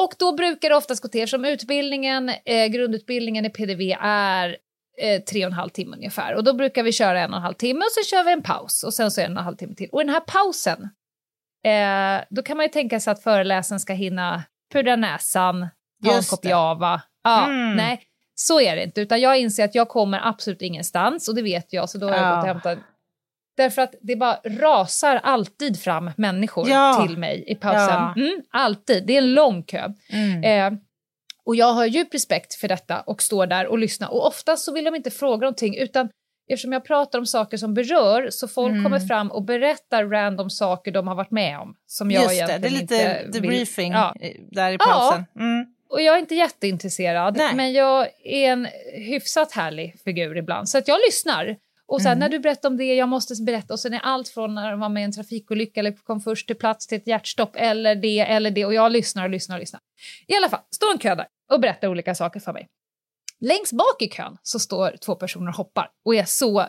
Och 0.00 0.14
då 0.18 0.32
brukar 0.32 0.68
det 0.68 0.74
oftast 0.76 1.02
gå 1.02 1.08
till 1.08 1.28
som 1.28 1.44
utbildningen, 1.44 2.28
eh, 2.44 2.66
grundutbildningen 2.66 3.44
i 3.44 3.50
PDV 3.50 3.96
är 4.00 4.56
eh, 5.02 5.22
tre 5.22 5.44
och 5.44 5.50
en 5.50 5.56
halv 5.56 5.70
timme 5.70 5.96
ungefär. 5.96 6.34
Och 6.34 6.44
då 6.44 6.52
brukar 6.52 6.82
vi 6.82 6.92
köra 6.92 7.20
en 7.20 7.30
och 7.30 7.36
en 7.36 7.42
halv 7.42 7.54
timme 7.54 7.78
och 7.84 7.92
så 7.92 8.10
kör 8.10 8.24
vi 8.24 8.32
en 8.32 8.42
paus 8.42 8.82
och 8.82 8.94
sen 8.94 9.10
så 9.10 9.20
är 9.20 9.24
det 9.24 9.30
en 9.30 9.36
och 9.36 9.40
en 9.40 9.44
halv 9.44 9.56
timme 9.56 9.74
till. 9.74 9.88
Och 9.92 10.00
i 10.00 10.04
den 10.04 10.14
här 10.14 10.20
pausen, 10.20 10.82
eh, 11.64 12.24
då 12.30 12.42
kan 12.42 12.56
man 12.56 12.66
ju 12.66 12.70
tänka 12.70 13.00
sig 13.00 13.10
att 13.10 13.22
föreläsaren 13.22 13.80
ska 13.80 13.92
hinna 13.92 14.42
pudra 14.72 14.96
näsan, 14.96 15.68
ta 16.04 16.16
en 16.16 16.22
kopp 16.22 16.44
java. 16.44 17.02
Ja, 17.24 17.44
Mm. 17.46 17.76
nej. 17.76 18.02
Så 18.34 18.60
är 18.60 18.76
det 18.76 18.82
inte, 18.84 19.00
utan 19.00 19.20
jag 19.20 19.38
inser 19.38 19.64
att 19.64 19.74
jag 19.74 19.88
kommer 19.88 20.20
absolut 20.28 20.62
ingenstans 20.62 21.28
och 21.28 21.34
det 21.34 21.42
vet 21.42 21.72
jag, 21.72 21.90
så 21.90 21.98
då 21.98 22.08
har 22.08 22.16
jag 22.16 22.22
Ja. 22.24 22.34
gått 22.34 22.42
och 22.42 22.48
hämtat 22.48 22.78
Därför 23.56 23.82
att 23.82 23.94
det 24.02 24.16
bara 24.16 24.38
rasar 24.44 25.16
alltid 25.22 25.80
fram 25.80 26.10
människor 26.16 26.68
Ja. 26.68 27.04
till 27.06 27.18
mig 27.18 27.44
i 27.46 27.54
pausen. 27.54 27.88
Ja. 27.88 28.14
Mm, 28.16 28.42
alltid, 28.50 29.06
det 29.06 29.12
är 29.12 29.18
en 29.18 29.34
lång 29.34 29.62
kö. 29.62 29.88
Mm. 30.12 30.44
Eh, 30.74 30.78
och 31.44 31.56
jag 31.56 31.72
har 31.72 31.86
djup 31.86 32.14
respekt 32.14 32.54
för 32.54 32.68
detta 32.68 33.00
och 33.00 33.22
står 33.22 33.46
där 33.46 33.66
och 33.66 33.78
lyssnar. 33.78 34.08
Och 34.12 34.26
oftast 34.26 34.64
så 34.64 34.72
vill 34.72 34.84
de 34.84 34.94
inte 34.94 35.10
fråga 35.10 35.40
någonting 35.40 35.76
utan 35.76 36.08
eftersom 36.52 36.72
jag 36.72 36.84
pratar 36.84 37.18
om 37.18 37.26
saker 37.26 37.56
som 37.56 37.74
berör 37.74 38.28
så 38.30 38.48
folk 38.48 38.70
Mm. 38.70 38.84
kommer 38.84 39.00
fram 39.00 39.30
och 39.30 39.42
berättar 39.44 40.04
random 40.04 40.50
saker 40.50 40.92
de 40.92 41.08
har 41.08 41.14
varit 41.14 41.30
med 41.30 41.58
om. 41.58 41.74
Som 41.86 42.10
jag 42.10 42.22
Just 42.22 42.46
det, 42.46 42.58
det 42.58 42.66
är 42.68 42.70
lite 42.70 43.24
debriefing 43.32 43.92
Ja. 43.92 44.14
där 44.50 44.72
i 44.72 44.78
pausen. 44.78 45.24
Mm. 45.36 45.66
Och 45.90 46.02
jag 46.02 46.14
är 46.14 46.18
inte 46.18 46.34
jätteintresserad, 46.34 47.36
Nej. 47.36 47.54
men 47.54 47.72
jag 47.72 48.06
är 48.24 48.52
en 48.52 48.68
hyfsat 48.94 49.52
härlig 49.52 49.94
figur 50.04 50.36
ibland. 50.36 50.68
Så 50.68 50.78
att 50.78 50.88
jag 50.88 50.98
lyssnar. 51.06 51.56
Och 51.92 52.00
här, 52.00 52.10
Mm. 52.12 52.18
när 52.18 52.28
du 52.28 52.38
berättar 52.38 52.68
om 52.68 52.76
det, 52.76 52.84
jag 52.94 53.08
måste 53.08 53.34
berätta. 53.46 53.74
Och 53.74 53.80
sen 53.80 53.94
är 53.94 54.00
allt 54.00 54.28
från 54.28 54.54
när 54.54 54.70
de 54.70 54.80
var 54.80 54.88
med 54.88 55.00
i 55.00 55.04
en 55.04 55.12
trafikolycka 55.12 55.80
eller 55.80 55.92
kom 55.92 56.20
först 56.20 56.46
till 56.46 56.56
plats 56.56 56.86
till 56.86 56.98
ett 56.98 57.06
hjärtstopp 57.06 57.56
eller 57.56 57.94
det 57.94 58.18
eller 58.20 58.50
det. 58.50 58.64
Och 58.64 58.74
jag 58.74 58.92
lyssnar 58.92 59.24
och 59.24 59.30
lyssnar 59.30 59.56
och 59.56 59.60
lyssnar. 59.60 59.80
I 60.26 60.34
alla 60.36 60.48
fall, 60.48 60.60
står 60.74 60.92
en 60.92 60.98
kö 60.98 61.14
där 61.14 61.26
och 61.52 61.60
berättar 61.60 61.88
olika 61.88 62.14
saker 62.14 62.40
för 62.40 62.52
mig. 62.52 62.68
Längst 63.40 63.72
bak 63.72 64.02
i 64.02 64.08
kön 64.08 64.36
så 64.42 64.58
står 64.58 64.96
två 65.04 65.14
personer 65.14 65.48
och 65.48 65.54
hoppar 65.56 65.90
och 66.04 66.14
är 66.14 66.24
så 66.24 66.60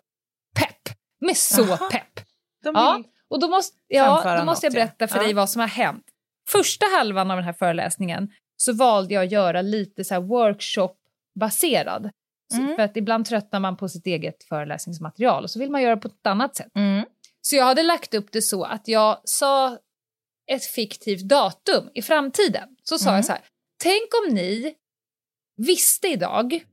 pepp. 0.60 0.96
Med 1.22 1.38
så 1.38 1.62
Jaha. 1.62 1.78
pepp. 1.92 2.26
De 2.64 2.76
Ja, 2.76 3.04
och 3.30 3.40
då 3.40 3.48
måste, 3.48 3.78
ja, 3.88 4.38
då 4.40 4.46
måste 4.46 4.66
jag 4.66 4.74
berätta 4.74 5.08
för 5.08 5.18
Ja. 5.18 5.24
dig 5.24 5.34
vad 5.34 5.50
som 5.50 5.60
har 5.60 5.68
hänt. 5.68 6.04
Första 6.50 6.86
halvan 6.98 7.32
av 7.32 7.38
den 7.38 7.46
här 7.46 7.54
föreläsningen 7.54 8.30
så 8.58 8.74
valde 8.74 9.14
jag 9.14 9.24
att 9.26 9.32
göra 9.32 9.62
lite 9.62 10.04
så 10.04 10.14
här 10.14 10.22
workshop-baserad. 10.22 12.10
Mm. 12.54 12.76
För 12.76 12.84
att 12.84 12.98
ibland 12.98 13.26
tröttnar 13.26 13.60
man 13.60 13.78
på 13.78 13.90
sitt 13.90 14.06
eget 14.08 14.44
föreläsningsmaterial 14.44 15.44
och 15.44 15.50
så 15.52 15.60
vill 15.60 15.72
man 15.72 15.82
göra 15.82 15.98
på 15.98 16.08
ett 16.08 16.28
annat 16.28 16.56
sätt. 16.56 16.72
Mm. 16.76 17.06
Så 17.42 17.56
jag 17.56 17.66
hade 17.66 17.84
lagt 17.84 18.14
upp 18.14 18.32
det 18.32 18.42
så 18.42 18.64
att 18.64 18.88
jag 18.88 19.22
sa 19.24 19.78
ett 20.52 20.66
fiktivt 20.66 21.22
datum 21.22 21.90
i 21.94 22.02
framtiden. 22.02 22.70
Så 22.84 22.98
sa 22.98 23.10
Mm. 23.10 23.16
jag 23.18 23.26
så 23.26 23.32
här, 23.32 23.42
tänk 23.84 24.10
om 24.28 24.36
ni 24.36 24.76
visste 25.58 26.08
idag 26.08 26.64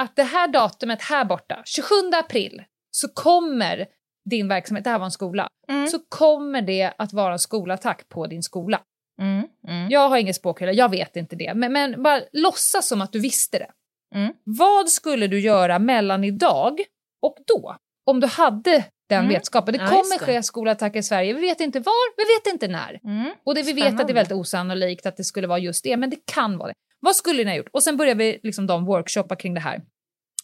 att 0.00 0.16
det 0.16 0.22
här 0.22 0.48
datumet 0.48 1.02
här 1.02 1.24
borta, 1.24 1.62
27 1.66 1.94
april, 2.14 2.62
så 2.90 3.08
kommer 3.08 3.86
din 4.30 4.48
verksamhet, 4.48 4.84
det 4.84 4.90
här 4.90 4.98
var 4.98 5.04
en 5.04 5.10
skola, 5.10 5.48
Mm. 5.68 5.86
så 5.86 5.98
kommer 6.08 6.62
det 6.62 6.92
att 6.98 7.12
vara 7.12 7.32
en 7.32 7.38
skolattack 7.38 8.08
på 8.08 8.26
din 8.26 8.42
skola. 8.42 8.82
Mm. 9.20 9.48
Mm. 9.68 9.90
Jag 9.90 10.08
har 10.08 10.18
ingen 10.18 10.34
spåkula, 10.34 10.72
jag 10.72 10.88
vet 10.88 11.16
inte 11.16 11.36
det, 11.36 11.54
men, 11.54 11.72
men 11.72 12.02
bara 12.02 12.20
låtsas 12.32 12.88
som 12.88 13.00
att 13.00 13.12
du 13.12 13.20
visste 13.20 13.58
det. 13.58 13.70
Mm. 14.14 14.32
Vad 14.44 14.88
skulle 14.88 15.26
du 15.26 15.40
göra 15.40 15.78
mellan 15.78 16.24
idag 16.24 16.80
och 17.22 17.36
då? 17.46 17.76
Om 18.04 18.20
du 18.20 18.26
hade 18.26 18.84
den 19.08 19.18
Mm. 19.18 19.28
vetskapen. 19.28 19.74
Det 19.74 19.80
Ja, 19.82 19.86
kommer 19.88 20.18
det. 20.18 20.24
ske 20.24 20.42
skolattacker 20.42 20.98
i 20.98 21.02
Sverige, 21.02 21.32
vi 21.34 21.40
vet 21.40 21.60
inte 21.60 21.80
var, 21.80 22.16
vi 22.16 22.22
vet 22.38 22.52
inte 22.54 22.68
när. 22.68 23.00
Mm. 23.04 23.32
Och 23.44 23.54
det 23.54 23.62
vi 23.62 23.72
vet 23.72 24.00
att 24.00 24.06
det 24.06 24.12
är 24.12 24.14
väldigt 24.14 24.32
osannolikt 24.32 25.06
att 25.06 25.16
det 25.16 25.24
skulle 25.24 25.46
vara 25.46 25.58
just 25.58 25.84
det, 25.84 25.96
men 25.96 26.10
det 26.10 26.18
kan 26.34 26.58
vara 26.58 26.68
det. 26.68 26.74
Vad 27.00 27.16
skulle 27.16 27.44
ni 27.44 27.50
ha 27.50 27.56
gjort? 27.56 27.68
Och 27.72 27.82
sen 27.82 27.96
började 27.96 28.18
vi 28.24 28.40
liksom 28.42 28.66
de 28.66 28.84
workshoppa 28.84 29.36
kring 29.36 29.54
det 29.54 29.60
här 29.60 29.82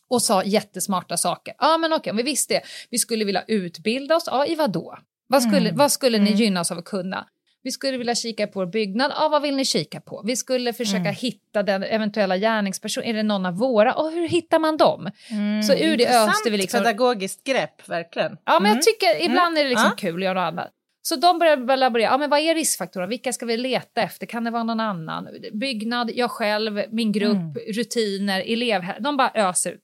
och 0.09 0.23
sa 0.23 0.43
jättesmarta 0.45 1.17
saker. 1.17 1.55
Ja, 1.59 1.79
men 1.79 1.93
okej, 1.93 2.11
om 2.11 2.17
vi 2.17 2.23
visste 2.23 2.55
det. 2.55 2.63
Vi 2.91 2.99
skulle 2.99 3.25
vilja 3.25 3.45
utbilda 3.49 4.17
oss. 4.17 4.25
Ja, 4.27 4.47
i 4.47 4.55
vad 4.55 4.71
då? 4.73 4.99
Vad 5.29 5.43
skulle, 5.43 5.59
Mm. 5.69 5.77
vad 5.77 5.93
skulle 5.93 6.19
ni 6.19 6.29
Mm. 6.31 6.41
gynnas 6.41 6.71
av 6.73 6.79
att 6.79 6.85
kunna? 6.85 7.27
Vi 7.67 7.73
skulle 7.73 7.99
vilja 7.99 8.15
kika 8.15 8.47
på 8.47 8.59
vår 8.61 8.67
byggnad. 8.67 9.13
Ja, 9.15 9.29
vad 9.29 9.43
vill 9.43 9.57
ni 9.57 9.65
kika 9.65 10.01
på? 10.01 10.23
Vi 10.27 10.37
skulle 10.37 10.73
försöka 10.73 10.99
Mm. 11.01 11.15
hitta 11.15 11.63
den 11.63 11.83
eventuella 11.83 12.37
gärningspersonen. 12.37 13.09
Är 13.09 13.15
det 13.15 13.23
någon 13.23 13.47
av 13.47 13.55
våra? 13.59 13.95
Och 13.95 14.11
hur 14.13 14.29
hittar 14.29 14.59
man 14.59 14.77
dem? 14.77 15.11
Mm. 15.31 15.63
Så 15.63 15.73
ur 15.75 15.97
det 15.97 16.09
öste 16.09 16.51
vi 16.51 16.57
liksom- 16.57 16.81
pedagogiskt 16.81 17.45
grepp, 17.45 17.89
verkligen. 17.89 18.37
Ja, 18.45 18.53
men 18.61 18.67
Mm. 18.67 18.77
jag 18.77 18.83
tycker 18.83 19.25
ibland 19.31 19.59
är 19.59 19.63
det 19.65 19.69
liksom 19.71 19.91
Ja. 19.91 19.97
kul 19.97 20.17
att 20.17 20.25
göra 20.25 20.35
något 20.51 20.53
annat. 20.53 20.71
Så 21.03 21.17
de 21.17 21.39
börjar 21.39 21.77
laborera. 21.77 22.11
Ja, 22.11 22.19
men 22.19 22.31
vad 22.31 22.41
är 22.41 22.55
riskfaktorer? 22.55 23.07
Vilka 23.07 23.33
ska 23.33 23.47
vi 23.47 23.57
leta 23.57 24.03
efter? 24.03 24.27
Kan 24.27 24.45
det 24.45 24.51
vara 24.51 24.63
någon 24.63 24.81
annan? 24.81 25.29
Byggnad, 25.53 26.11
jag 26.15 26.31
själv, 26.31 26.83
min 26.91 27.13
grupp, 27.13 27.37
Mm. 27.37 27.55
rutiner, 27.75 28.41
elev. 28.47 28.83
De 29.01 29.17
bara 29.17 29.31
öser 29.35 29.71
ut. 29.73 29.81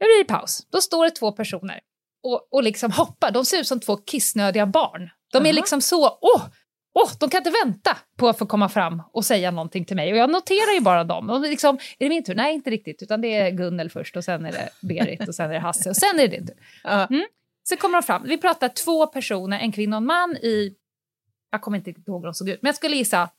Nu 0.00 0.06
blir 0.06 0.18
det 0.18 0.24
paus. 0.34 0.66
Då 0.72 0.80
står 0.80 1.04
det 1.04 1.10
två 1.10 1.32
personer 1.32 1.80
och, 2.22 2.48
och 2.50 2.62
liksom 2.62 2.90
hoppar. 2.90 3.30
De 3.30 3.44
ser 3.44 3.60
ut 3.60 3.66
som 3.66 3.80
två 3.80 3.96
kissnödiga 3.96 4.66
barn. 4.66 5.10
De 5.42 5.48
är 5.48 5.52
liksom 5.52 5.80
så... 5.80 6.18
Åh! 6.20 6.46
Åh, 6.96 7.10
de 7.20 7.30
kan 7.30 7.38
inte 7.38 7.52
vänta 7.64 7.96
på 8.16 8.28
att 8.28 8.38
få 8.38 8.46
komma 8.46 8.68
fram 8.68 9.02
och 9.12 9.24
säga 9.24 9.50
någonting 9.50 9.84
till 9.84 9.96
mig. 9.96 10.12
Och 10.12 10.18
jag 10.18 10.30
noterar 10.30 10.74
ju 10.74 10.80
bara 10.80 11.04
dem. 11.04 11.30
Och 11.30 11.40
liksom, 11.40 11.76
är 11.76 12.04
det 12.04 12.08
min 12.08 12.24
tur? 12.24 12.34
Nej, 12.34 12.54
inte 12.54 12.70
riktigt. 12.70 13.02
Utan 13.02 13.20
det 13.20 13.34
är 13.34 13.50
Gunnel 13.50 13.90
först 13.90 14.16
och 14.16 14.24
sen 14.24 14.46
är 14.46 14.52
det 14.52 14.68
Berit 14.82 15.28
och 15.28 15.34
sen 15.34 15.50
är 15.50 15.54
det 15.54 15.60
Hasse 15.60 15.90
och 15.90 15.96
sen 15.96 16.20
är 16.20 16.28
det 16.28 16.36
din 16.36 16.46
tur. 16.46 16.56
Ja. 16.84 17.08
Sen 17.68 17.78
kommer 17.78 18.00
de 18.00 18.06
fram. 18.06 18.22
Vi 18.24 18.38
pratar 18.38 18.68
två 18.68 19.06
personer, 19.06 19.60
en 19.60 19.72
kvinna 19.72 19.96
och 19.96 20.00
en 20.00 20.06
man 20.06 20.36
i... 20.36 20.74
Jag 21.50 21.62
kommer 21.62 21.78
inte 21.78 21.90
ihåg 21.90 22.20
hur 22.20 22.26
de 22.26 22.34
såg 22.34 22.48
ut, 22.48 22.62
men 22.62 22.68
jag 22.68 22.76
skulle 22.76 22.96
gissa 22.96 23.30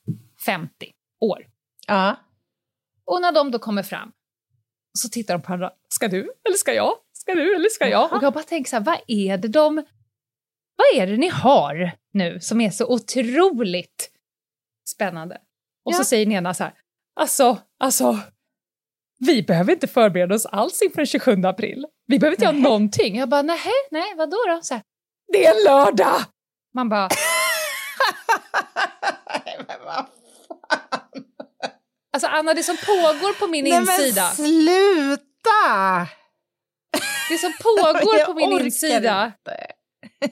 50 0.46 0.92
år. 1.20 1.46
Ja. 1.88 2.16
Och 3.06 3.22
när 3.22 3.32
de 3.32 3.52
då 3.52 3.60
kommer 3.60 3.84
fram 3.84 4.12
så 4.94 5.10
tittar 5.10 5.34
de 5.34 5.42
på 5.42 5.48
varandra. 5.48 5.72
Ska 5.90 6.08
du 6.08 6.20
eller 6.20 6.58
ska 6.58 6.74
jag? 6.74 6.94
Ska 7.14 7.36
du 7.36 7.56
eller 7.56 7.70
ska 7.70 7.88
jag? 7.88 8.14
Och 8.14 8.24
jag 8.24 8.34
bara 8.34 8.44
tänker 8.44 8.70
så 8.70 8.76
här, 8.76 8.84
vad 8.84 9.00
är 9.08 9.38
det 9.38 9.48
de... 9.48 9.86
Vad 10.76 11.02
är 11.02 11.08
det 11.08 11.18
ni 11.18 11.28
har 11.30 11.92
nu 12.14 12.40
som 12.40 12.62
är 12.62 12.70
så 12.70 12.86
otroligt 12.94 14.10
spännande? 14.90 15.38
Och 15.86 15.96
så 15.96 16.00
Ja. 16.02 16.06
säger 16.06 16.26
den 16.26 16.36
ena 16.36 16.54
så 16.54 16.64
här, 16.64 16.74
alltså, 17.20 17.58
alltså, 17.80 18.20
vi 19.20 19.44
behöver 19.44 19.74
inte 19.74 19.88
förbereda 19.88 20.36
oss 20.36 20.46
alls 20.46 20.82
inför 20.82 20.98
den 20.98 21.06
27 21.06 21.42
april. 21.46 21.86
Vi 22.08 22.20
behöver 22.20 22.36
inte 22.36 22.46
göra 22.46 22.56
någonting. 22.58 23.18
Jag 23.18 23.30
bara, 23.30 23.42
nej, 23.42 23.60
nej, 23.92 24.16
vadå 24.16 24.38
då? 24.48 24.60
Så 24.62 24.74
här, 24.74 24.84
det 25.34 25.46
är 25.46 25.66
lördag! 25.66 26.22
Man 26.74 26.90
bara, 26.90 27.10
Men 29.58 29.78
vad 29.86 30.06
alltså 32.14 32.28
Anna, 32.28 32.54
det 32.54 32.64
som 32.64 32.78
pågår 32.78 33.40
på 33.40 33.48
min 33.48 33.64
Nej, 33.64 33.74
insida, 33.74 34.22
men 34.24 34.36
sluta! 34.36 36.08
det 37.30 37.38
som 37.38 37.54
pågår 37.64 38.26
på 38.34 38.34
min 38.34 38.52
insida, 38.66 39.26
inte. 39.26 39.68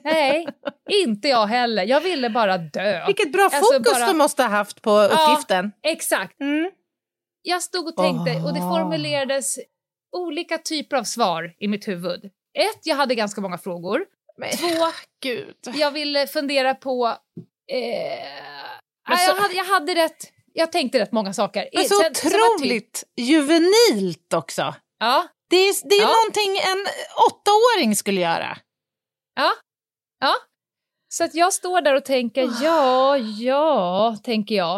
Nej, 0.03 0.47
inte 0.91 1.27
jag 1.27 1.47
heller. 1.47 1.83
Jag 1.83 2.01
ville 2.01 2.29
bara 2.29 2.57
dö. 2.57 3.05
Vilket 3.07 3.31
bra 3.31 3.43
Alltså, 3.53 3.73
fokus 3.73 3.93
bara- 3.99 4.07
du 4.07 4.13
måste 4.13 4.43
ha 4.43 4.49
haft 4.49 4.81
på 4.81 4.91
uppgiften. 5.01 5.71
Exakt. 5.83 6.39
Mm. 6.41 6.71
Jag 7.41 7.63
stod 7.63 7.87
och 7.87 7.95
tänkte 7.95 8.31
och 8.31 8.53
det 8.53 8.59
formulerades 8.59 9.55
olika 10.17 10.57
typer 10.57 10.97
av 10.97 11.03
svar 11.03 11.53
i 11.59 11.67
mitt 11.67 11.87
huvud. 11.87 12.25
Ett, 12.59 12.79
jag 12.83 12.95
hade 12.95 13.15
ganska 13.15 13.41
många 13.41 13.57
frågor. 13.57 14.05
Men 14.37 14.49
Två, 14.51 14.85
gud. 15.23 15.55
jag 15.75 15.91
ville 15.91 16.27
fundera 16.27 16.75
på... 16.75 17.07
Eh, 17.71 19.17
så- 19.17 19.23
jag, 19.31 19.35
hade, 19.35 19.53
jag 19.53 19.65
hade 19.65 19.95
rätt... 19.95 20.29
Jag 20.53 20.71
tänkte 20.71 20.99
rätt 20.99 21.11
många 21.11 21.33
saker. 21.33 21.69
Men 21.73 21.83
så 21.89 21.95
sen- 21.95 22.15
sen 22.15 22.31
otroligt 22.55 23.03
juvenilt 23.21 24.33
också. 24.33 24.75
Ja, 24.99 25.27
Det 25.49 25.55
är, 25.57 25.89
det 25.89 25.95
är 25.95 26.01
Ja. 26.01 26.07
någonting 26.07 26.57
en 26.71 26.85
åttaåring 27.27 27.95
skulle 27.95 28.21
göra. 28.21 28.57
Ja, 29.35 29.51
ja. 30.19 30.33
Så 31.09 31.23
att 31.23 31.35
jag 31.35 31.53
står 31.53 31.81
där 31.81 31.95
och 31.95 32.05
tänker, 32.05 32.49
ja, 32.61 33.17
ja, 33.17 34.17
tänker 34.23 34.55
jag. 34.55 34.75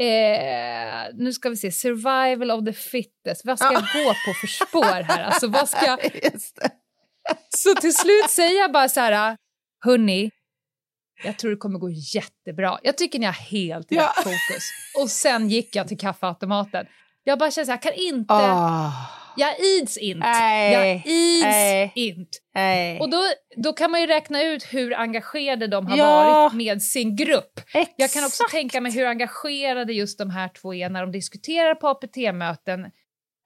Eh, 0.00 1.06
nu 1.14 1.32
ska 1.32 1.48
vi 1.48 1.56
se, 1.56 1.72
survival 1.72 2.50
of 2.50 2.64
the 2.64 2.72
fittest. 2.72 3.44
Vad 3.44 3.58
ska 3.58 3.72
Ja. 3.72 3.72
jag 3.94 4.04
gå 4.04 4.10
på 4.10 4.32
för 4.40 4.46
spår 4.46 5.02
här? 5.02 5.22
Alltså, 5.24 5.46
vad 5.48 5.68
ska. 5.68 5.98
Så 7.56 7.74
till 7.74 7.94
slut 7.96 8.30
säger 8.30 8.60
jag 8.60 8.72
bara 8.72 8.88
så 8.88 9.00
här, 9.00 9.36
hörni, 9.84 10.30
jag 11.24 11.38
tror 11.38 11.50
det 11.50 11.56
kommer 11.56 11.78
gå 11.78 11.90
jättebra. 11.90 12.78
Jag 12.82 12.96
tycker 12.98 13.18
ni 13.18 13.26
har 13.26 13.32
helt 13.32 13.86
Ja. 13.90 14.02
rätt 14.02 14.24
fokus. 14.24 14.64
Och 15.02 15.10
sen 15.10 15.48
gick 15.48 15.76
jag 15.76 15.88
till 15.88 15.98
kaffeautomaten. 15.98 16.86
Jag 17.24 17.38
bara 17.38 17.50
känner 17.50 17.64
så 17.64 17.70
här, 17.70 17.76
jag 17.76 17.82
kan 17.82 17.92
inte, 17.92 18.34
Åh, 18.34 19.17
jag 19.38 19.60
ids 19.60 19.96
inte. 19.96 20.26
Nej. 20.26 20.72
Jag 20.72 21.06
ids 21.06 21.42
Nej. 21.44 21.92
inte. 21.94 22.38
nej. 22.54 23.00
Och 23.00 23.10
då, 23.10 23.22
då 23.56 23.72
kan 23.72 23.90
man 23.90 24.00
ju 24.00 24.06
räkna 24.06 24.42
ut 24.42 24.64
hur 24.64 24.94
engagerade 24.94 25.66
de 25.66 25.86
har 25.86 25.96
Ja. 25.96 26.04
varit 26.32 26.52
med 26.52 26.82
sin 26.82 27.16
grupp. 27.16 27.60
Jag 27.96 28.10
kan 28.10 28.24
också 28.24 28.42
Exakt. 28.42 28.50
tänka 28.50 28.80
mig 28.80 28.92
hur 28.92 29.06
engagerade 29.06 29.92
just 29.92 30.18
de 30.18 30.30
här 30.30 30.48
två 30.48 30.74
är 30.74 30.88
när 30.88 31.00
de 31.00 31.12
diskuterar 31.12 31.74
på 31.74 31.88
APT-möten 31.88 32.80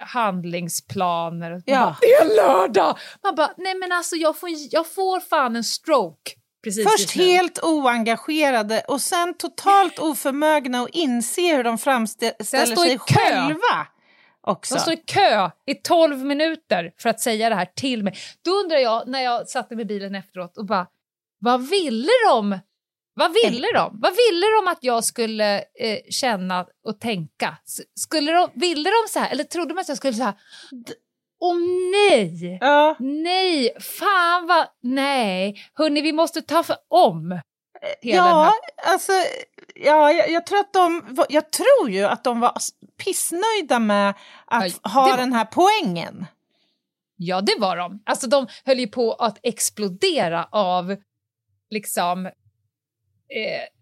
handlingsplaner. 0.05 1.63
Ja. 1.67 1.81
bara, 1.81 1.97
det 2.01 2.07
är 2.13 2.37
lördag! 2.37 2.99
Man 3.23 3.35
bara, 3.35 3.51
nej 3.57 3.75
men 3.75 3.93
alltså 3.93 4.17
jag 4.17 4.39
får, 4.39 4.49
jag 4.71 4.87
får 4.95 5.21
fan 5.21 5.57
en 5.57 5.65
stroke. 5.65 6.33
Precis 6.65 6.91
Först 6.91 7.17
helt 7.17 7.59
oengagerade 7.63 8.83
och 8.89 9.01
sen 9.01 9.35
totalt 9.39 9.99
oförmögna 9.99 10.83
att 10.83 10.89
inse 10.93 11.57
hur 11.57 11.65
de 11.65 11.79
framställer 11.79 12.77
sig 12.77 12.99
kö. 12.99 13.15
själva. 13.15 13.87
Också. 14.47 14.75
De 14.75 14.81
står 14.81 14.95
i 14.95 14.97
kö 14.97 15.51
i 15.67 15.75
12 15.75 16.19
minuter 16.25 16.93
för 16.99 17.09
att 17.09 17.21
säga 17.21 17.49
det 17.49 17.55
här 17.55 17.69
till 17.77 18.03
mig. 18.03 18.15
Då 18.45 18.51
undrar 18.51 18.77
jag, 18.79 19.09
när 19.09 19.21
jag 19.23 19.49
satte 19.49 19.77
mig 19.77 19.83
i 19.83 19.87
bilen 19.87 20.15
efteråt 20.15 20.59
och 20.59 20.67
bara, 20.67 20.87
vad 21.41 21.69
ville 21.69 22.13
de 22.29 22.59
Vad 23.15 23.33
ville 23.33 23.67
de? 23.75 23.99
Vad 24.03 24.13
ville 24.13 24.47
de 24.47 24.69
att 24.71 24.79
jag 24.81 25.05
skulle 25.05 25.59
eh, 25.59 25.99
känna 26.11 26.67
och 26.87 27.01
tänka? 27.01 27.57
Skulle 28.01 28.33
de, 28.33 28.49
ville 28.55 28.91
de 28.91 29.09
så 29.09 29.19
här, 29.19 29.31
eller 29.31 29.45
trodde 29.45 29.75
de 29.75 29.81
att 29.81 29.89
jag 29.89 29.97
skulle 29.97 30.13
säga 30.15 30.35
Åh 31.41 31.57
nej! 31.93 32.59
Ja. 32.61 32.97
Nej, 33.01 33.77
fan 33.81 34.47
vad... 34.47 34.67
Nej, 34.83 35.57
hörni, 35.75 36.01
vi 36.01 36.13
måste 36.13 36.43
ta 36.43 36.63
för 36.63 36.77
om. 36.89 37.41
Hela 38.03 38.23
den 38.25 38.31
Ja, 38.31 38.43
här- 38.45 38.93
alltså, 38.93 39.13
ja 39.75 40.13
jag, 40.13 40.31
jag 40.31 40.47
tror 40.47 40.59
att 40.59 40.73
de, 40.73 41.17
jag 41.29 41.51
tror 41.53 41.91
ju 41.91 42.05
att 42.05 42.25
de 42.25 42.41
var 42.41 42.55
pissnöjda 43.05 43.79
med 43.79 44.15
att 44.47 44.65
det 44.83 44.89
ha 44.89 45.03
var- 45.03 45.17
den 45.17 45.33
här 45.33 45.45
poängen. 45.45 46.27
Ja, 47.17 47.41
det 47.41 47.57
var 47.59 47.77
de. 47.77 48.03
Alltså, 48.07 48.27
de 48.27 48.47
höll 48.65 48.79
ju 48.79 48.87
på 48.87 49.13
att 49.13 49.39
explodera 49.43 50.45
av 50.53 50.97
liksom... 51.71 52.27
Eh, 52.27 52.33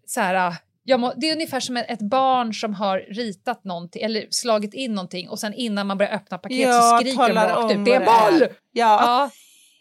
så 0.05 0.21
här, 0.21 0.55
jag 0.83 0.99
må, 0.99 1.13
det 1.17 1.29
är 1.29 1.33
ungefär 1.33 1.59
som 1.59 1.77
ett 1.77 2.01
barn 2.01 2.53
som 2.53 2.73
har 2.73 2.99
ritat 2.99 3.63
någonting 3.63 4.01
eller 4.01 4.27
slagit 4.29 4.73
in 4.73 4.93
någonting 4.93 5.29
och 5.29 5.39
sen 5.39 5.53
innan 5.53 5.87
man 5.87 5.97
börjar 5.97 6.13
öppna 6.13 6.37
paket 6.37 6.59
Ja, 6.59 6.81
så 6.81 6.97
skriker 6.97 7.27
de 7.27 7.33
rakt 7.35 7.73
ut. 7.73 7.85
Det 7.85 7.91
är 7.91 7.95
en 7.95 8.05
det 8.05 8.11
boll! 8.29 8.41
är. 8.41 8.49
Ja. 8.71 9.01
Ja. 9.01 9.29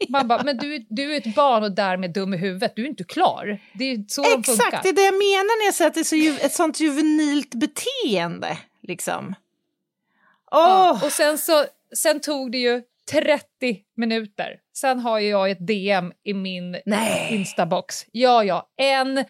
Man 0.09 0.29
bara, 0.29 0.43
men 0.43 0.57
du, 0.57 0.87
du 0.91 1.15
är 1.15 1.17
ett 1.17 1.35
barn 1.35 1.63
och 1.63 1.73
därmed 1.73 2.13
dum 2.13 2.35
i 2.35 2.37
huvudet. 2.37 2.73
Du 2.77 2.83
är 2.85 2.89
inte 2.89 3.05
klar. 3.05 3.61
Det 3.75 3.85
är 3.85 4.05
så 4.09 4.23
de 4.23 4.29
funkar. 4.31 4.53
Exakt, 4.53 4.83
det 4.83 4.89
är 4.89 4.93
det 4.93 5.03
jag 5.05 5.15
menar 5.15 5.61
när 5.61 5.67
jag 5.67 5.75
säger 5.75 5.89
att 5.89 5.95
det 5.95 6.01
är 6.01 6.05
så 6.05 6.17
ju, 6.17 6.39
ett 6.39 6.53
sånt 6.53 6.81
juvenilt 6.81 7.55
beteende. 7.55 8.59
Liksom. 8.83 9.35
Åh! 10.51 10.61
Ja, 10.61 11.01
och 11.05 11.13
sen, 11.13 11.39
så, 11.39 11.65
sen 11.97 12.21
tog 12.21 12.53
det 12.53 12.59
ju 12.59 12.83
30 13.11 13.81
minuter. 13.97 14.57
Sen 14.77 14.99
har 15.01 15.19
ju 15.19 15.29
jag 15.29 15.51
ett 15.51 15.67
DM 15.67 16.13
i 16.25 16.35
min 16.35 16.77
Nej. 16.87 17.29
Instabox. 17.35 18.07
Ja, 18.13 18.45
ja. 18.45 18.69
En 18.77 19.25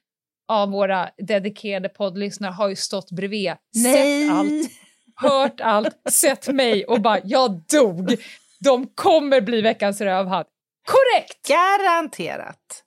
av 0.49 0.71
våra 0.71 1.11
dedikerade 1.19 1.89
poddlyssnare 1.89 2.53
har 2.53 2.69
ju 2.69 2.77
stått 2.77 3.11
bredvid, 3.11 3.53
Nej. 3.75 4.29
sett 4.29 4.33
allt, 4.39 4.71
hört 5.17 5.61
allt, 5.61 6.11
sett 6.11 6.49
mig 6.49 6.85
och 6.85 7.01
bara 7.01 7.21
“jag 7.25 7.63
dog”. 7.73 8.17
De 8.61 8.87
kommer 8.87 9.41
bli 9.41 9.61
veckans 9.61 10.01
rövhatt. 10.01 10.47
Korrekt! 10.87 11.49
Garanterat. 11.49 12.85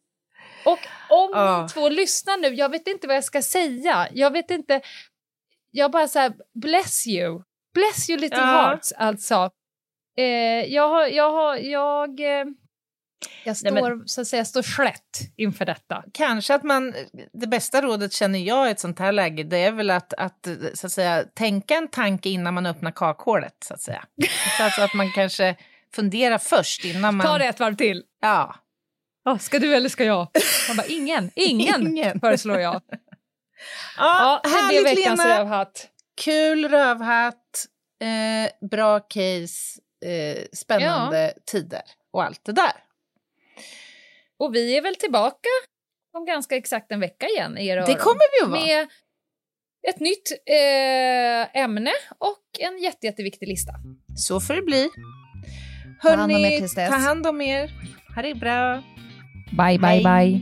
Och 0.66 0.80
om 1.10 1.30
Ja. 1.34 1.62
ni 1.62 1.70
två 1.70 1.90
lyssnar 1.90 2.38
nu, 2.38 2.48
jag 2.48 2.70
vet 2.70 2.88
inte 2.88 3.08
vad 3.08 3.16
jag 3.16 3.24
ska 3.24 3.42
säga. 3.42 4.08
Jag 4.14 4.32
vet 4.32 4.52
inte... 4.52 4.82
Jag 5.76 5.92
bara 5.92 6.08
så 6.08 6.20
här, 6.20 6.34
bless 6.54 7.08
you. 7.08 7.42
Bless 7.74 8.10
you 8.10 8.20
little 8.20 8.38
Ja. 8.40 8.46
hearts, 8.46 8.92
alltså. 8.98 9.50
Eh, 10.18 10.24
jag 10.74 10.90
har... 10.90 11.08
Jag, 11.08 11.32
har, 11.32 11.56
jag, 11.58 12.20
eh, 12.20 12.46
jag 13.44 13.58
står, 13.58 13.72
Nej, 13.72 13.84
men- 13.84 14.08
så 14.08 14.22
att 14.22 14.28
säga, 14.28 14.46
står 14.46 14.62
slätt 14.62 15.20
inför 15.38 15.66
detta. 15.66 16.04
Kanske 16.14 16.56
att 16.56 16.64
man, 16.64 16.94
det 17.34 17.48
bästa 17.48 17.82
rådet 17.82 18.14
känner 18.14 18.40
jag 18.40 18.68
i 18.68 18.72
ett 18.72 18.80
sånt 18.80 19.00
här 19.00 19.12
läge, 19.12 19.44
det 19.44 19.58
är 19.58 19.72
väl 19.72 19.90
att, 19.90 20.14
att, 20.14 20.48
så 20.74 20.88
att 20.88 20.92
säga, 20.94 21.24
tänka 21.24 21.76
en 21.76 21.88
tanke 21.88 22.30
innan 22.30 22.54
man 22.54 22.66
öppnar 22.66 22.92
kakhålet, 22.92 23.56
så 23.68 23.74
att 23.74 23.82
säga. 23.82 24.06
Så 24.58 24.64
alltså 24.64 24.82
att 24.82 24.94
man 24.94 25.12
kanske 25.12 25.56
funderar 25.96 26.38
först 26.38 26.86
innan 26.86 27.16
man... 27.18 27.28
Ta 27.28 27.38
det 27.38 27.46
ett 27.46 27.60
varv 27.60 27.76
till. 27.76 28.04
Ja. 28.22 28.56
Oh, 29.30 29.38
ska 29.38 29.60
du 29.60 29.76
eller 29.76 29.90
ska 29.90 30.04
jag? 30.04 30.28
Man 30.68 30.78
bara, 30.78 30.88
ingen, 30.88 31.32
ingen, 31.36 31.82
Ingen. 31.88 32.20
föreslår 32.20 32.60
jag. 32.60 32.82
Ja, 33.98 34.42
Ja, 34.44 34.50
det 34.50 34.50
blir 34.50 34.60
härligt 34.86 35.00
veckans 35.00 35.20
Lena. 35.20 35.40
rövhatt. 35.40 35.88
Kul 36.22 36.70
rövhatt, 36.70 37.66
eh, 38.02 38.68
bra 38.70 39.00
case, 39.00 39.80
eh, 40.06 40.44
spännande 40.54 41.34
tider 41.52 41.82
och 42.14 42.24
allt 42.24 42.46
det 42.46 42.52
där. 42.52 42.74
Och 44.40 44.56
vi 44.56 44.78
är 44.78 44.82
väl 44.82 44.96
tillbaka 44.96 45.50
om 46.18 46.26
ganska 46.26 46.56
exakt 46.56 46.92
en 46.92 47.00
vecka 47.00 47.28
igen 47.28 47.58
i 47.58 47.68
era 47.68 47.86
Det 47.86 47.96
kommer 47.96 48.40
vi 48.40 48.44
att 48.46 48.50
vara. 48.52 48.62
med 48.66 48.88
ett 49.90 50.00
nytt 50.00 50.32
eh, 50.46 51.62
ämne 51.64 51.92
och 52.18 52.44
en 52.60 52.78
jätte, 52.78 53.06
jätteviktig 53.06 53.48
lista. 53.48 53.72
Så 54.16 54.40
får 54.40 54.54
det 54.54 54.62
bli. 54.62 54.90
Ta 56.02 56.10
hand 56.10 56.22
om 56.22 56.30
Hörni, 56.32 56.54
er 56.54 56.58
tills 56.60 56.76
dess. 56.76 56.90
ta 56.90 56.96
hand 56.96 57.28
om 57.28 57.42
er. 57.42 57.72
Ha 58.16 58.22
det 58.22 58.36
bra. 58.36 58.84
Bye, 59.52 59.80
bye, 59.80 59.88
Hej. 59.88 60.04
bye. 60.04 60.42